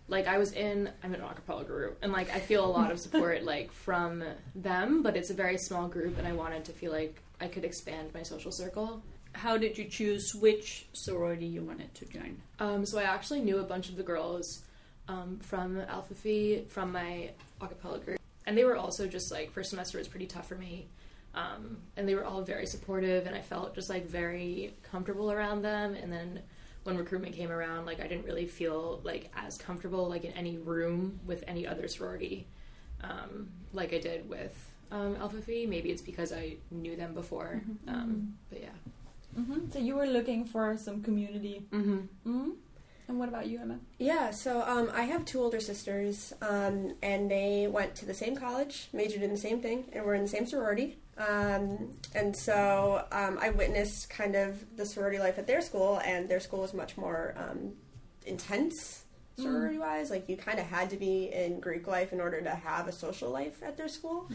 like 0.07 0.27
I 0.27 0.37
was 0.37 0.51
in, 0.53 0.89
I'm 1.03 1.13
in 1.13 1.21
an 1.21 1.27
acapella 1.27 1.65
group, 1.65 1.99
and 2.01 2.11
like 2.11 2.33
I 2.33 2.39
feel 2.39 2.65
a 2.65 2.67
lot 2.67 2.91
of 2.91 2.99
support 3.05 3.43
like 3.43 3.71
from 3.71 4.23
them, 4.55 5.03
but 5.03 5.15
it's 5.15 5.29
a 5.29 5.33
very 5.33 5.57
small 5.57 5.87
group, 5.87 6.17
and 6.17 6.27
I 6.27 6.33
wanted 6.33 6.65
to 6.65 6.71
feel 6.71 6.91
like 6.91 7.21
I 7.39 7.47
could 7.47 7.63
expand 7.63 8.13
my 8.13 8.23
social 8.23 8.51
circle. 8.51 9.01
how 9.33 9.57
did 9.57 9.77
you 9.77 9.85
choose 9.85 10.33
which 10.33 10.87
sorority 10.93 11.45
you 11.45 11.61
wanted 11.61 11.93
to 11.95 12.05
join? 12.05 12.41
Um, 12.59 12.85
so 12.85 12.97
I 12.97 13.03
actually 13.03 13.41
knew 13.41 13.59
a 13.59 13.63
bunch 13.63 13.89
of 13.89 13.95
the 13.95 14.03
girls 14.03 14.63
um, 15.07 15.39
from 15.41 15.79
Alpha 15.87 16.15
Phi 16.15 16.63
from 16.67 16.91
my 16.91 17.29
acapella 17.61 18.03
group, 18.03 18.19
and 18.45 18.57
they 18.57 18.63
were 18.63 18.75
also 18.75 19.07
just 19.07 19.31
like 19.31 19.51
first 19.51 19.69
semester 19.69 19.99
was 19.99 20.07
pretty 20.07 20.25
tough 20.25 20.47
for 20.47 20.55
me, 20.55 20.87
um, 21.35 21.77
and 21.95 22.07
they 22.07 22.15
were 22.15 22.25
all 22.25 22.41
very 22.41 22.65
supportive, 22.65 23.27
and 23.27 23.35
I 23.35 23.41
felt 23.41 23.75
just 23.75 23.89
like 23.89 24.07
very 24.07 24.73
comfortable 24.83 25.31
around 25.31 25.61
them. 25.61 25.93
And 25.95 26.11
then 26.11 26.41
when 26.83 26.97
recruitment 26.97 27.35
came 27.35 27.51
around, 27.51 27.85
like 27.85 27.99
I 27.99 28.07
didn't 28.07 28.25
really 28.25 28.47
feel 28.47 29.01
like 29.03 29.31
as 29.35 29.57
comfortable 29.57 30.07
like 30.09 30.23
in 30.23 30.33
any 30.33 30.57
room 30.57 31.19
with 31.25 31.43
any 31.47 31.67
other 31.67 31.87
sorority, 31.87 32.47
um, 33.03 33.49
like 33.73 33.93
I 33.93 33.99
did 33.99 34.27
with 34.27 34.55
um, 34.91 35.17
Alpha 35.19 35.41
Phi. 35.41 35.65
Maybe 35.67 35.89
it's 35.89 36.01
because 36.01 36.33
I 36.33 36.55
knew 36.71 36.95
them 36.95 37.13
before, 37.13 37.61
um, 37.87 38.35
but 38.49 38.61
yeah. 38.61 38.69
Mm-hmm. 39.37 39.71
So 39.71 39.79
you 39.79 39.95
were 39.95 40.07
looking 40.07 40.45
for 40.45 40.75
some 40.77 41.03
community. 41.03 41.65
Mm-hmm. 41.71 41.97
Mm-hmm. 42.27 42.49
And 43.07 43.17
what 43.17 43.27
about 43.27 43.47
you, 43.47 43.59
Emma? 43.59 43.79
Yeah, 43.97 44.29
so 44.29 44.61
um, 44.61 44.91
I 44.93 45.01
have 45.01 45.25
two 45.25 45.41
older 45.41 45.59
sisters, 45.59 46.31
um, 46.43 46.93
and 47.01 47.29
they 47.29 47.67
went 47.67 47.95
to 47.95 48.05
the 48.05 48.13
same 48.13 48.35
college, 48.35 48.87
majored 48.93 49.23
in 49.23 49.31
the 49.31 49.37
same 49.37 49.61
thing, 49.61 49.85
and 49.93 50.05
were 50.05 50.13
in 50.13 50.21
the 50.21 50.27
same 50.27 50.45
sorority. 50.45 50.99
Um, 51.19 51.91
and 52.15 52.35
so 52.35 53.05
um, 53.11 53.37
I 53.41 53.49
witnessed 53.49 54.09
kind 54.09 54.35
of 54.35 54.77
the 54.77 54.85
sorority 54.85 55.19
life 55.19 55.37
at 55.37 55.45
their 55.47 55.61
school, 55.61 55.99
and 56.05 56.29
their 56.29 56.39
school 56.39 56.61
was 56.61 56.73
much 56.73 56.97
more 56.97 57.35
um, 57.37 57.73
intense 58.25 59.03
sorority 59.37 59.77
wise. 59.77 60.09
Like 60.09 60.29
you 60.29 60.37
kind 60.37 60.59
of 60.59 60.65
had 60.65 60.89
to 60.91 60.97
be 60.97 61.29
in 61.33 61.59
Greek 61.59 61.87
life 61.87 62.13
in 62.13 62.21
order 62.21 62.41
to 62.41 62.49
have 62.51 62.87
a 62.87 62.91
social 62.91 63.29
life 63.29 63.61
at 63.63 63.77
their 63.77 63.87
school. 63.87 64.27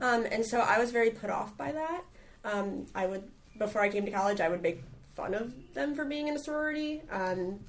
Um, 0.00 0.26
and 0.30 0.44
so 0.44 0.60
I 0.60 0.78
was 0.78 0.90
very 0.90 1.10
put 1.10 1.30
off 1.30 1.56
by 1.56 1.72
that. 1.72 2.02
Um, 2.44 2.86
I 2.94 3.06
would, 3.06 3.24
before 3.58 3.80
I 3.82 3.88
came 3.88 4.04
to 4.04 4.10
college, 4.10 4.40
I 4.40 4.48
would 4.48 4.62
make 4.62 4.82
fun 5.14 5.34
of 5.34 5.52
them 5.74 5.94
for 5.94 6.04
being 6.04 6.28
in 6.28 6.36
a 6.36 6.38
sorority. 6.38 7.02
Um, 7.10 7.60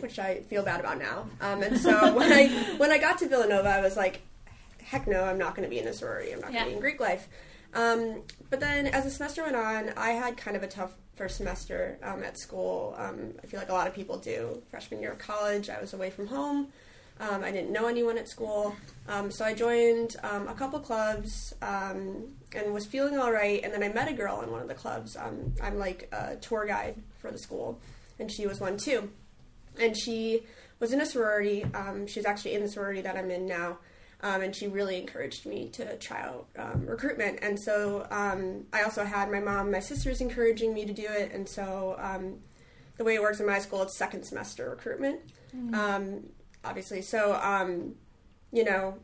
which 0.00 0.18
I 0.20 0.42
feel 0.42 0.62
bad 0.62 0.78
about 0.78 0.98
now. 0.98 1.28
Um, 1.40 1.62
and 1.62 1.76
so 1.76 2.14
when 2.16 2.32
I 2.32 2.46
when 2.76 2.92
I 2.92 2.98
got 2.98 3.18
to 3.18 3.28
Villanova, 3.28 3.68
I 3.68 3.80
was 3.80 3.96
like, 3.96 4.20
heck 4.80 5.08
no, 5.08 5.24
I'm 5.24 5.38
not 5.38 5.56
going 5.56 5.68
to 5.68 5.70
be 5.70 5.80
in 5.80 5.88
a 5.88 5.92
sorority. 5.92 6.32
I'm 6.32 6.40
not 6.40 6.52
going 6.52 6.64
to 6.64 6.68
be 6.70 6.74
in 6.74 6.80
Greek 6.80 7.00
life. 7.00 7.28
Um, 7.74 8.22
but 8.50 8.60
then 8.60 8.86
as 8.86 9.04
the 9.04 9.10
semester 9.10 9.42
went 9.42 9.56
on, 9.56 9.90
I 9.96 10.10
had 10.10 10.36
kind 10.36 10.56
of 10.56 10.62
a 10.62 10.68
tough 10.68 10.92
first 11.14 11.36
semester 11.36 11.98
um, 12.02 12.22
at 12.22 12.38
school. 12.38 12.94
Um, 12.96 13.34
I 13.42 13.46
feel 13.46 13.60
like 13.60 13.68
a 13.68 13.72
lot 13.72 13.86
of 13.86 13.94
people 13.94 14.18
do. 14.18 14.62
Freshman 14.70 15.00
year 15.00 15.12
of 15.12 15.18
college, 15.18 15.68
I 15.68 15.80
was 15.80 15.92
away 15.92 16.10
from 16.10 16.28
home. 16.28 16.68
Um, 17.20 17.42
I 17.42 17.50
didn't 17.50 17.72
know 17.72 17.88
anyone 17.88 18.16
at 18.16 18.28
school, 18.28 18.76
um, 19.08 19.32
so 19.32 19.44
I 19.44 19.52
joined 19.52 20.14
um, 20.22 20.46
a 20.46 20.54
couple 20.54 20.78
clubs 20.78 21.52
and 21.60 22.32
was 22.72 22.86
feeling 22.86 23.18
all 23.18 23.32
right. 23.32 23.60
And 23.64 23.72
then 23.72 23.82
I 23.82 23.88
met 23.88 24.08
a 24.08 24.12
girl 24.12 24.40
in 24.42 24.52
one 24.52 24.62
of 24.62 24.68
the 24.68 24.74
clubs. 24.74 25.16
I'm 25.16 25.78
like 25.78 26.08
a 26.12 26.36
tour 26.36 26.64
guide 26.64 26.94
for 27.18 27.32
the 27.32 27.38
school, 27.38 27.80
and 28.20 28.30
she 28.30 28.46
was 28.46 28.60
one 28.60 28.76
too. 28.76 29.10
And 29.80 29.96
she 29.96 30.44
was 30.78 30.92
in 30.92 31.00
a 31.00 31.06
sorority. 31.06 31.64
She's 32.06 32.24
actually 32.24 32.54
in 32.54 32.62
the 32.62 32.68
sorority 32.68 33.00
that 33.00 33.16
I'm 33.16 33.32
in 33.32 33.46
now. 33.46 33.78
Um, 34.20 34.42
and 34.42 34.54
she 34.54 34.66
really 34.66 34.98
encouraged 34.98 35.46
me 35.46 35.68
to 35.74 35.96
try 35.98 36.22
out 36.22 36.46
um, 36.58 36.86
recruitment. 36.86 37.38
And 37.40 37.58
so 37.58 38.06
um, 38.10 38.66
I 38.72 38.82
also 38.82 39.04
had 39.04 39.30
my 39.30 39.38
mom, 39.38 39.60
and 39.60 39.72
my 39.72 39.80
sisters 39.80 40.20
encouraging 40.20 40.74
me 40.74 40.84
to 40.86 40.92
do 40.92 41.06
it. 41.08 41.30
And 41.32 41.48
so 41.48 41.94
um, 42.00 42.40
the 42.96 43.04
way 43.04 43.14
it 43.14 43.22
works 43.22 43.40
in 43.40 43.46
my 43.46 43.60
school, 43.60 43.82
it's 43.82 43.96
second 43.96 44.24
semester 44.24 44.68
recruitment, 44.70 45.20
um, 45.72 46.24
obviously. 46.64 47.00
So, 47.00 47.38
um, 47.40 47.94
you 48.52 48.64
know, 48.64 48.98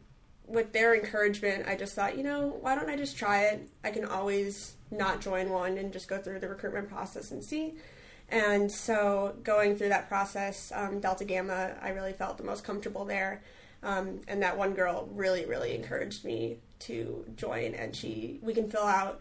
with 0.46 0.72
their 0.72 0.94
encouragement, 0.94 1.66
I 1.68 1.76
just 1.76 1.94
thought, 1.94 2.16
you 2.16 2.24
know, 2.24 2.58
why 2.60 2.74
don't 2.74 2.90
I 2.90 2.96
just 2.96 3.16
try 3.16 3.44
it? 3.44 3.68
I 3.82 3.90
can 3.90 4.04
always 4.04 4.74
not 4.90 5.20
join 5.20 5.48
one 5.50 5.78
and 5.78 5.92
just 5.92 6.08
go 6.08 6.18
through 6.18 6.40
the 6.40 6.48
recruitment 6.48 6.88
process 6.88 7.30
and 7.30 7.42
see. 7.42 7.74
And 8.28 8.70
so, 8.70 9.36
going 9.42 9.76
through 9.76 9.90
that 9.90 10.08
process, 10.08 10.72
um, 10.74 10.98
Delta 10.98 11.24
Gamma, 11.24 11.76
I 11.80 11.90
really 11.90 12.12
felt 12.12 12.38
the 12.38 12.44
most 12.44 12.64
comfortable 12.64 13.04
there. 13.04 13.42
Um, 13.84 14.22
and 14.26 14.42
that 14.42 14.56
one 14.56 14.74
girl 14.74 15.08
really, 15.12 15.44
really 15.44 15.74
encouraged 15.74 16.24
me 16.24 16.58
to 16.80 17.24
join. 17.36 17.74
And 17.74 17.94
she, 17.94 18.40
we 18.42 18.54
can 18.54 18.68
fill 18.68 18.84
out, 18.84 19.20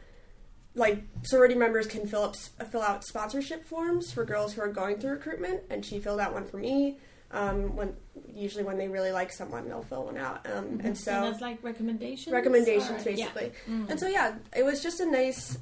like 0.74 1.03
sorority 1.22 1.55
members 1.55 1.86
can 1.86 2.08
fill 2.08 2.24
up, 2.24 2.36
fill 2.36 2.82
out 2.82 3.03
sponsorship 3.03 3.65
forms 3.65 4.12
for 4.12 4.25
girls 4.25 4.53
who 4.53 4.62
are 4.62 4.70
going 4.70 4.98
through 4.98 5.12
recruitment. 5.12 5.62
And 5.70 5.86
she 5.86 6.00
filled 6.00 6.20
out 6.20 6.34
one 6.34 6.46
for 6.46 6.58
me. 6.58 6.98
Um, 7.32 7.75
when 7.75 7.96
usually 8.34 8.63
when 8.63 8.77
they 8.77 8.88
really 8.88 9.12
like 9.12 9.32
someone, 9.32 9.67
they'll 9.67 9.84
fill 9.84 10.05
one 10.05 10.17
out. 10.17 10.46
Um, 10.46 10.79
and 10.84 10.98
so, 10.98 11.12
that's 11.12 11.41
like 11.41 11.63
recommendations. 11.63 12.32
recommendations 12.34 13.05
or- 13.05 13.10
yeah. 13.10 13.25
basically. 13.25 13.51
Mm. 13.70 13.89
And 13.89 14.00
so 14.00 14.08
yeah, 14.08 14.36
it 14.55 14.63
was 14.63 14.82
just 14.82 15.00
a 15.00 15.05
nice 15.05 15.58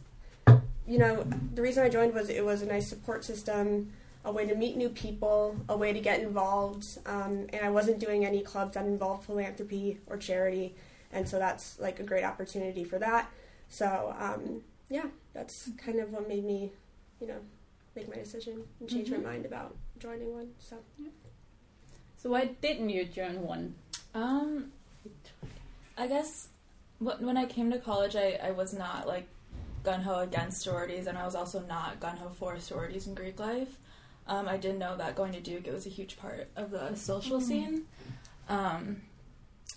you 0.91 0.97
know, 0.97 1.25
the 1.53 1.61
reason 1.61 1.83
I 1.83 1.89
joined 1.89 2.13
was 2.13 2.29
it 2.29 2.43
was 2.43 2.61
a 2.61 2.65
nice 2.65 2.89
support 2.89 3.23
system, 3.23 3.93
a 4.23 4.31
way 4.31 4.45
to 4.45 4.55
meet 4.55 4.77
new 4.77 4.89
people, 4.89 5.55
a 5.69 5.75
way 5.75 5.93
to 5.93 5.99
get 5.99 6.19
involved, 6.19 6.85
um, 7.05 7.47
and 7.53 7.61
I 7.63 7.69
wasn't 7.69 7.99
doing 7.99 8.25
any 8.25 8.41
clubs 8.41 8.75
that 8.75 8.85
involved 8.85 9.25
philanthropy 9.25 9.99
or 10.07 10.17
charity, 10.17 10.75
and 11.11 11.27
so 11.27 11.39
that's 11.39 11.79
like 11.79 11.99
a 11.99 12.03
great 12.03 12.23
opportunity 12.23 12.83
for 12.83 12.99
that. 12.99 13.29
So 13.69 14.15
um, 14.19 14.61
yeah, 14.89 15.05
that's 15.33 15.69
kind 15.77 15.99
of 15.99 16.11
what 16.11 16.27
made 16.27 16.43
me, 16.45 16.71
you 17.19 17.27
know, 17.27 17.37
make 17.95 18.07
my 18.09 18.15
decision 18.15 18.63
and 18.79 18.89
change 18.89 19.09
Mhm. 19.09 19.23
my 19.23 19.31
mind 19.31 19.45
about 19.45 19.75
joining 19.99 20.31
one. 20.33 20.53
So 20.59 20.77
So 22.17 22.29
why 22.29 22.45
didn't 22.61 22.89
you 22.89 23.05
join 23.05 23.41
one? 23.41 23.73
Um, 24.13 24.71
I 25.97 26.05
guess 26.07 26.49
when 26.99 27.35
I 27.37 27.45
came 27.45 27.71
to 27.71 27.79
college, 27.79 28.15
I, 28.15 28.39
I 28.43 28.51
was 28.51 28.73
not 28.73 29.07
like 29.07 29.27
gun 29.83 30.01
ho 30.01 30.19
against 30.19 30.61
sororities, 30.61 31.07
and 31.07 31.17
I 31.17 31.25
was 31.25 31.33
also 31.33 31.61
not 31.61 31.99
gun 31.99 32.17
ho 32.17 32.29
for 32.29 32.59
sororities 32.59 33.07
in 33.07 33.15
Greek 33.15 33.39
life. 33.39 33.77
Um, 34.27 34.47
I 34.47 34.57
did 34.57 34.77
know 34.79 34.95
that 34.97 35.15
going 35.15 35.33
to 35.33 35.41
Duke 35.41 35.67
it 35.67 35.73
was 35.73 35.85
a 35.85 35.89
huge 35.89 36.17
part 36.17 36.47
of 36.55 36.71
the 36.71 36.95
social 36.95 37.41
scene. 37.41 37.85
Um, 38.47 39.01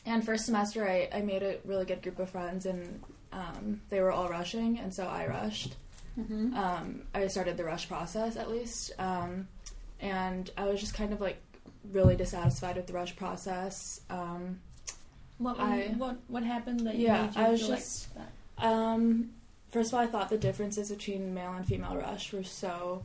and 0.07 0.25
first 0.25 0.45
semester, 0.45 0.87
I, 0.89 1.09
I 1.13 1.23
made 1.23 1.43
a 1.43 1.59
really 1.65 1.85
good 1.87 2.03
group 2.03 2.19
of 2.19 2.31
friends, 2.31 2.67
and 2.67 3.03
um, 3.33 3.81
they 3.89 4.01
were 4.01 4.13
all 4.13 4.29
rushing, 4.29 4.79
and 4.79 4.93
so 4.93 5.07
I 5.07 5.27
rushed. 5.27 5.77
Mm-hmm. 6.19 6.55
Um, 6.57 7.03
I 7.15 7.27
started 7.29 7.57
the 7.57 7.65
rush 7.65 7.89
process 7.89 8.37
at 8.37 8.51
least, 8.51 8.93
um, 8.99 9.49
and 10.01 10.51
I 10.57 10.67
was 10.67 10.79
just 10.81 10.95
kind 10.95 11.13
of 11.13 11.21
like 11.21 11.39
really 11.93 12.17
dissatisfied 12.17 12.77
with 12.77 12.87
the 12.87 12.93
rush 12.93 13.17
process. 13.17 14.01
Um, 14.11 14.61
What, 15.39 15.59
I- 15.59 15.95
what 15.99 16.17
what 16.29 16.45
happened 16.45 16.81
that 16.87 16.95
you 16.97 17.07
Yeah, 17.07 17.33
I 17.35 17.51
was 17.51 17.67
just- 17.67 18.09
like 18.17 18.27
that? 18.59 18.65
Um, 18.65 19.31
first 19.73 19.91
of 19.91 19.95
all, 19.95 20.01
I 20.01 20.07
thought 20.07 20.29
the 20.29 20.39
differences 20.39 20.91
between 20.91 21.35
male 21.35 21.53
and 21.55 21.67
female 21.67 21.97
rush 21.97 22.33
were 22.33 22.45
so 22.45 23.05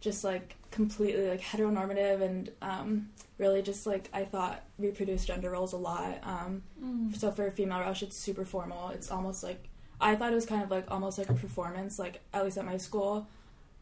just 0.00 0.24
like 0.24 0.54
completely 0.70 1.28
like 1.28 1.40
heteronormative 1.40 2.20
and 2.22 2.50
um, 2.62 3.08
really 3.38 3.62
just 3.62 3.86
like 3.86 4.08
I 4.12 4.24
thought 4.24 4.62
reproduced 4.78 5.26
gender 5.26 5.50
roles 5.50 5.72
a 5.72 5.76
lot. 5.78 6.18
Um, 6.22 6.62
Mm. 6.82 7.16
so 7.18 7.30
for 7.32 7.46
a 7.46 7.50
female 7.50 7.80
rush, 7.80 8.02
it's 8.02 8.16
super 8.16 8.44
formal. 8.44 8.90
It's 8.90 9.10
almost 9.10 9.42
like 9.42 9.68
I 10.00 10.14
thought 10.14 10.30
it 10.32 10.34
was 10.34 10.44
kind 10.46 10.62
of 10.62 10.70
like 10.70 10.90
almost 10.90 11.16
like 11.18 11.30
a 11.30 11.34
performance. 11.34 11.98
Like 11.98 12.20
at 12.34 12.44
least 12.44 12.58
at 12.58 12.66
my 12.66 12.76
school, 12.76 13.26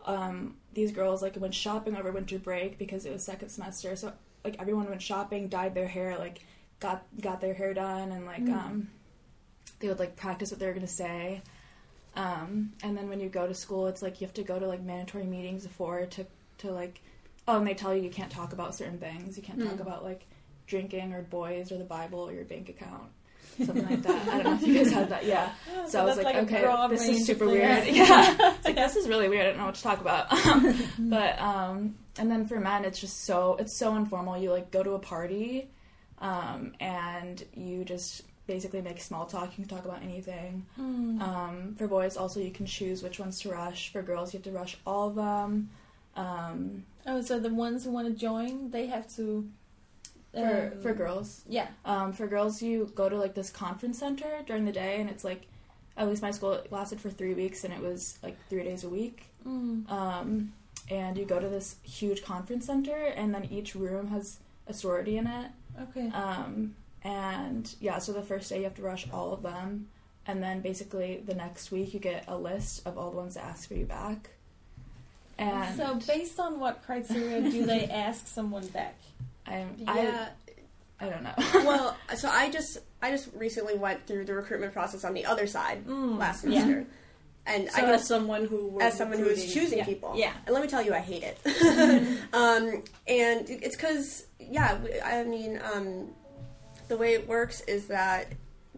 um, 0.07 0.57
these 0.75 0.93
girls 0.93 1.23
like 1.23 1.37
went 1.37 1.55
shopping 1.55 1.97
over 1.97 2.13
winter 2.13 2.39
break 2.39 2.79
because 2.79 3.05
it 3.07 3.13
was 3.13 3.23
second 3.25 3.49
semester. 3.49 3.97
So 3.97 4.13
like 4.45 4.57
everyone 4.61 4.89
went 4.89 5.03
shopping, 5.03 5.49
dyed 5.49 5.75
their 5.75 5.89
hair, 5.89 6.17
like 6.19 6.41
got 6.81 7.05
got 7.21 7.41
their 7.41 7.55
hair 7.55 7.75
done, 7.75 8.13
and 8.13 8.27
like 8.27 8.45
Mm. 8.45 8.53
um, 8.53 8.89
they 9.81 9.89
would 9.89 9.99
like 9.99 10.15
practice 10.17 10.51
what 10.51 10.61
they 10.61 10.67
were 10.67 10.73
gonna 10.75 10.87
say. 10.87 11.43
Um, 12.17 12.73
and 12.83 12.97
then 12.97 13.09
when 13.09 13.21
you 13.21 13.29
go 13.29 13.47
to 13.47 13.55
school, 13.55 13.87
it's 13.89 14.03
like 14.03 14.21
you 14.21 14.27
have 14.27 14.35
to 14.35 14.43
go 14.45 14.59
to 14.59 14.67
like 14.67 14.83
mandatory 14.83 15.25
meetings 15.27 15.67
before 15.67 16.07
to 16.07 16.27
to 16.59 16.71
like 16.73 17.01
oh, 17.49 17.59
and 17.59 17.67
they 17.67 17.75
tell 17.75 17.95
you 17.95 18.03
you 18.03 18.11
can't 18.11 18.31
talk 18.31 18.53
about 18.53 18.75
certain 18.75 18.99
things. 18.99 19.37
You 19.37 19.43
can't 19.43 19.61
talk 19.61 19.75
Hmm. 19.75 19.81
about 19.83 20.05
like 20.05 20.25
drinking 20.67 21.13
or 21.13 21.23
boys 21.23 21.71
or 21.73 21.77
the 21.79 21.85
Bible 21.85 22.21
or 22.21 22.33
your 22.33 22.45
bank 22.45 22.69
account, 22.71 23.03
something 23.59 23.85
like 23.85 24.03
that. 24.03 24.29
I 24.29 24.43
don't 24.43 24.45
know 24.45 24.55
if 24.55 24.67
you 24.67 24.75
guys 24.83 24.93
had 24.93 25.11
that. 25.11 25.25
Yeah. 25.27 25.53
So, 25.87 26.01
I 26.01 26.05
was 26.05 26.17
that's 26.17 26.25
like, 26.25 26.37
okay, 26.37 26.63
this 26.89 27.07
is 27.07 27.27
super 27.27 27.45
weird. 27.47 27.85
Yeah. 27.89 28.35
It's 28.57 28.65
like 28.65 28.77
this 28.77 28.97
is 28.97 29.07
really 29.09 29.29
weird. 29.29 29.45
I 29.45 29.49
don't 29.51 29.59
know 29.59 29.67
what 29.67 29.75
to 29.75 29.83
talk 29.83 30.01
about. 30.01 30.31
but 30.99 31.39
um, 31.39 31.97
and 32.19 32.31
then 32.31 32.47
for 32.47 32.59
men, 32.61 32.85
it's 32.87 32.99
just 33.01 33.25
so 33.25 33.57
it's 33.59 33.77
so 33.77 33.97
informal. 33.97 34.39
You 34.39 34.51
like 34.53 34.71
go 34.71 34.83
to 34.83 34.93
a 34.93 34.99
party, 34.99 35.69
um, 36.21 36.73
and 36.81 37.45
you 37.55 37.85
just 37.85 38.23
basically 38.47 38.83
make 38.83 39.01
small 39.01 39.27
talk. 39.27 39.57
You 39.57 39.65
can 39.65 39.77
talk 39.77 39.85
about 39.85 40.03
anything. 40.03 40.67
Mm. 40.79 41.21
Um, 41.21 41.75
for 41.79 41.89
boys, 41.89 42.17
also 42.17 42.41
you 42.41 42.51
can 42.51 42.67
choose 42.67 43.03
which 43.03 43.19
ones 43.19 43.41
to 43.41 43.51
rush. 43.51 43.91
For 43.93 44.03
girls, 44.03 44.33
you 44.35 44.39
have 44.39 44.45
to 44.45 44.51
rush 44.53 44.77
all 44.87 45.09
of 45.09 45.15
them. 45.15 45.71
Um, 46.17 46.85
Oh, 47.07 47.21
so 47.21 47.39
the 47.39 47.51
ones 47.51 47.85
who 47.85 47.91
want 47.91 48.09
to 48.09 48.15
join, 48.15 48.71
they 48.71 48.87
have 48.87 49.07
to. 49.17 49.47
for 50.33 50.73
um, 50.75 50.81
for 50.83 50.95
girls, 50.95 51.43
Yeah. 51.49 51.69
um, 51.85 52.13
for 52.13 52.27
girls, 52.27 52.63
you 52.63 52.91
go 52.95 53.09
to 53.11 53.17
like 53.17 53.35
this 53.35 53.51
conference 53.51 53.99
center 53.99 54.41
during 54.47 54.65
the 54.65 54.73
day, 54.73 55.01
and 55.01 55.11
it's 55.11 55.23
like, 55.25 55.43
at 55.97 56.09
least 56.09 56.23
my 56.23 56.31
school 56.31 56.53
it 56.55 56.73
lasted 56.73 57.01
for 57.01 57.11
three 57.11 57.35
weeks, 57.35 57.63
and 57.65 57.73
it 57.75 57.81
was 57.81 58.19
like 58.23 58.37
three 58.49 58.65
days 58.65 58.85
a 58.85 58.89
week. 58.89 59.25
Mm. 59.47 59.91
Um, 59.91 60.53
and 60.91 61.17
you 61.19 61.25
go 61.25 61.39
to 61.39 61.49
this 61.49 61.77
huge 61.83 62.23
conference 62.25 62.67
center, 62.67 62.97
and 62.97 63.35
then 63.35 63.45
each 63.51 63.75
room 63.75 64.09
has 64.09 64.39
a 64.67 64.73
sorority 64.73 65.19
in 65.19 65.27
it. 65.27 65.51
Okay. 65.83 66.09
Um, 66.09 66.75
and 67.05 67.73
yeah, 67.81 67.99
so 67.99 68.13
the 68.13 68.23
first 68.23 68.49
day 68.51 68.59
you 68.59 68.65
have 68.65 68.75
to 68.77 68.83
rush 68.83 69.07
all 69.13 69.33
of 69.33 69.43
them, 69.43 69.89
and 70.27 70.43
then 70.43 70.61
basically 70.61 71.23
the 71.25 71.35
next 71.35 71.71
week 71.71 71.93
you 71.95 72.01
get 72.01 72.25
a 72.29 72.37
list 72.37 72.87
of 72.87 72.97
all 72.99 73.11
the 73.11 73.17
ones 73.17 73.35
that 73.35 73.45
ask 73.45 73.69
for 73.69 73.75
you 73.75 73.85
back. 73.85 74.31
And 75.39 75.77
So, 75.77 75.95
based 76.07 76.39
on 76.39 76.61
what 76.61 76.83
criteria 76.85 77.43
do 77.43 77.67
they 77.67 77.85
ask 77.91 78.27
someone 78.27 78.67
back? 78.69 78.97
I'm, 79.47 79.75
Yeah. 79.79 80.29
I, 81.01 81.07
I 81.07 81.09
don't 81.11 81.23
know. 81.25 81.35
well, 81.67 81.97
so 82.17 82.29
I 82.29 82.51
just 82.51 82.79
I 83.03 83.11
just 83.11 83.29
recently 83.35 83.77
went 83.77 84.07
through 84.07 84.25
the 84.25 84.35
recruitment 84.35 84.73
process 84.73 85.05
on 85.05 85.13
the 85.13 85.27
other 85.27 85.47
side 85.47 85.85
Mm, 85.87 86.19
last 86.19 86.43
semester, 86.43 86.87
and 87.47 87.69
I 87.69 87.73
So 87.73 87.81
can 87.81 87.91
as 87.91 88.07
someone 88.07 88.47
who 88.47 88.69
was 88.69 88.85
as 88.85 88.97
someone 88.97 89.19
who 89.19 89.27
is 89.27 89.53
choosing 89.53 89.79
yeah. 89.79 89.85
people. 89.85 90.15
Yeah. 90.17 90.33
And 90.47 90.55
let 90.55 90.63
me 90.63 90.69
tell 90.69 90.81
you, 90.83 90.95
I 90.95 91.01
hate 91.01 91.25
it. 91.25 91.39
um, 92.33 92.83
and 93.07 93.51
it's 93.51 93.77
because, 93.77 94.27
yeah, 94.39 94.79
I 95.05 95.25
mean, 95.25 95.61
um, 95.75 96.09
the 96.89 96.97
way 96.97 97.15
it 97.15 97.27
works 97.29 97.61
is 97.63 97.87
that 97.89 98.33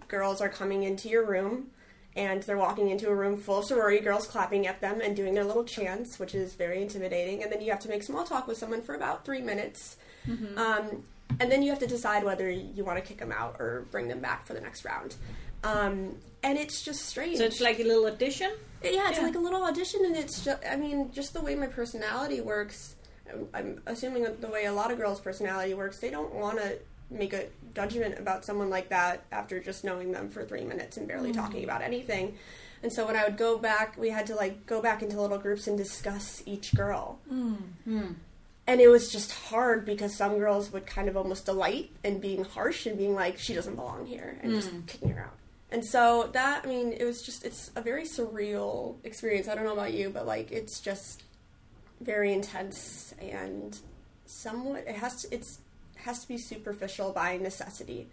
girls 0.08 0.40
are 0.40 0.48
coming 0.48 0.82
into 0.84 1.08
your 1.08 1.25
room 1.26 1.68
and 2.14 2.42
they're 2.44 2.56
walking 2.56 2.88
into 2.90 3.08
a 3.08 3.14
room 3.14 3.36
full 3.36 3.58
of 3.58 3.64
sorority 3.66 4.00
girls 4.00 4.26
clapping 4.26 4.66
at 4.66 4.80
them 4.80 5.00
and 5.02 5.14
doing 5.14 5.34
their 5.34 5.44
little 5.44 5.64
chants, 5.64 6.18
which 6.18 6.34
is 6.34 6.54
very 6.54 6.80
intimidating. 6.80 7.42
And 7.42 7.52
then 7.52 7.60
you 7.60 7.70
have 7.70 7.80
to 7.80 7.88
make 7.88 8.02
small 8.02 8.25
talk 8.25 8.46
with 8.46 8.56
someone 8.56 8.80
for 8.82 8.94
about 8.94 9.25
three 9.25 9.42
minutes. 9.42 9.96
Um, 10.56 11.02
and 11.40 11.52
then 11.52 11.62
you 11.62 11.70
have 11.70 11.78
to 11.80 11.86
decide 11.86 12.25
whether 12.25 12.48
you 12.50 12.84
want 12.84 12.98
to 12.98 13.04
kick 13.04 13.18
them 13.18 13.32
out 13.32 13.56
or 13.58 13.84
bring 13.90 14.08
them 14.08 14.20
back 14.20 14.46
for 14.46 14.54
the 14.54 14.60
next 14.60 14.84
round. 14.84 15.14
Um, 15.62 16.16
and 16.42 16.56
it's 16.56 16.82
just 16.82 17.06
strange. 17.06 17.38
So 17.38 17.44
it's 17.44 17.60
like 17.60 17.78
a 17.80 17.84
little 17.84 18.06
audition? 18.06 18.50
Yeah, 18.82 19.08
it's 19.08 19.18
Yeah. 19.18 19.25
like 19.25 19.34
a 19.34 19.38
little 19.38 19.62
audition, 19.64 20.04
and 20.04 20.16
it's 20.16 20.44
just, 20.44 20.62
I 20.68 20.76
mean, 20.76 21.10
just 21.12 21.32
the 21.34 21.40
way 21.42 21.54
my 21.54 21.66
personality 21.66 22.40
works. 22.40 22.94
I'm 23.52 23.82
assuming 23.86 24.26
the 24.40 24.48
way 24.48 24.66
a 24.66 24.72
lot 24.72 24.90
of 24.92 24.98
girls' 24.98 25.20
personality 25.20 25.75
works, 25.75 25.98
they 26.00 26.10
don't 26.10 26.32
want 26.32 26.58
to 26.58 26.78
make 27.10 27.32
a 27.32 27.46
judgment 27.75 28.18
about 28.18 28.44
someone 28.44 28.70
like 28.70 28.88
that 28.88 29.25
after 29.30 29.60
just 29.60 29.84
knowing 29.84 30.12
them 30.12 30.28
for 30.28 30.44
three 30.44 30.64
minutes 30.64 30.96
and 30.96 31.06
barely 31.06 31.30
mm-hmm. 31.30 31.40
talking 31.40 31.64
about 31.64 31.82
anything. 31.82 32.36
And 32.82 32.92
so 32.92 33.06
when 33.06 33.16
I 33.16 33.25
would 33.25 33.36
go 33.36 33.58
back, 33.58 33.96
we 33.96 34.10
had 34.10 34.26
to 34.26 34.34
like 34.34 34.66
go 34.66 34.80
back 34.82 35.02
into 35.02 35.20
little 35.20 35.38
groups 35.38 35.66
and 35.66 35.76
discuss 35.78 36.42
each 36.46 36.75
girl. 36.75 37.18
Mm-hmm. 37.32 37.98
Hmm. 37.98 38.12
And 38.68 38.80
it 38.80 38.88
was 38.88 39.12
just 39.12 39.32
hard 39.32 39.84
because 39.84 40.16
some 40.16 40.38
girls 40.38 40.72
would 40.72 40.86
kind 40.86 41.08
of 41.08 41.16
almost 41.16 41.46
delight 41.46 41.90
in 42.02 42.18
being 42.18 42.42
harsh 42.42 42.86
and 42.86 42.98
being 42.98 43.14
like, 43.14 43.38
she 43.38 43.54
doesn't 43.54 43.76
belong 43.76 44.06
here, 44.06 44.38
and 44.42 44.52
just 44.52 44.70
mm. 44.70 44.84
kicking 44.88 45.10
her 45.10 45.22
out. 45.22 45.36
And 45.70 45.84
so 45.84 46.30
that, 46.32 46.64
I 46.64 46.68
mean, 46.68 46.92
it 46.92 47.04
was 47.04 47.22
just, 47.22 47.44
it's 47.44 47.70
a 47.76 47.80
very 47.80 48.02
surreal 48.02 48.96
experience. 49.04 49.46
I 49.46 49.54
don't 49.54 49.64
know 49.64 49.72
about 49.72 49.92
you, 49.92 50.10
but 50.10 50.26
like, 50.26 50.50
it's 50.50 50.80
just 50.80 51.22
very 52.00 52.32
intense 52.32 53.14
and 53.20 53.78
somewhat, 54.25 54.84
it 54.88 54.96
has 54.96 55.22
to, 55.22 55.32
it's, 55.32 55.60
has 56.06 56.20
to 56.22 56.28
be 56.28 56.38
superficial 56.38 57.12
by 57.12 57.36
necessity, 57.36 58.08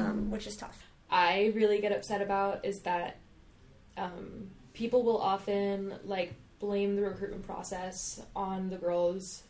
um, 0.00 0.30
which 0.30 0.46
is 0.46 0.56
tough. 0.56 0.78
I 1.10 1.52
really 1.54 1.80
get 1.80 1.92
upset 1.92 2.20
about 2.20 2.64
is 2.64 2.80
that 2.80 3.16
um, 3.96 4.50
people 4.74 5.02
will 5.02 5.18
often 5.18 5.94
like 6.04 6.34
blame 6.58 6.96
the 6.96 7.02
recruitment 7.02 7.44
process 7.46 8.20
on 8.34 8.68
the 8.70 8.76
girls 8.76 9.42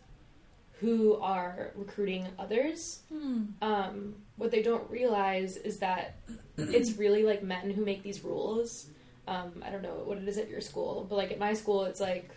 who 0.81 1.17
are 1.17 1.73
recruiting 1.75 2.29
others. 2.39 3.01
Um, 3.63 4.15
what 4.37 4.51
they 4.53 4.63
don't 4.63 4.89
realize 4.91 5.57
is 5.57 5.79
that 5.79 6.17
it's 6.57 6.93
really 6.99 7.25
like 7.25 7.43
men 7.43 7.71
who 7.73 7.85
make 7.85 8.03
these 8.05 8.23
rules. 8.23 8.87
Um, 9.27 9.63
I 9.67 9.71
don't 9.71 9.83
know 9.83 10.03
what 10.05 10.19
it 10.19 10.29
is 10.29 10.39
at 10.39 10.49
your 10.49 10.61
school, 10.61 11.07
but 11.09 11.17
like 11.17 11.33
at 11.33 11.39
my 11.39 11.53
school, 11.55 11.85
it's 11.85 12.01
like 12.01 12.31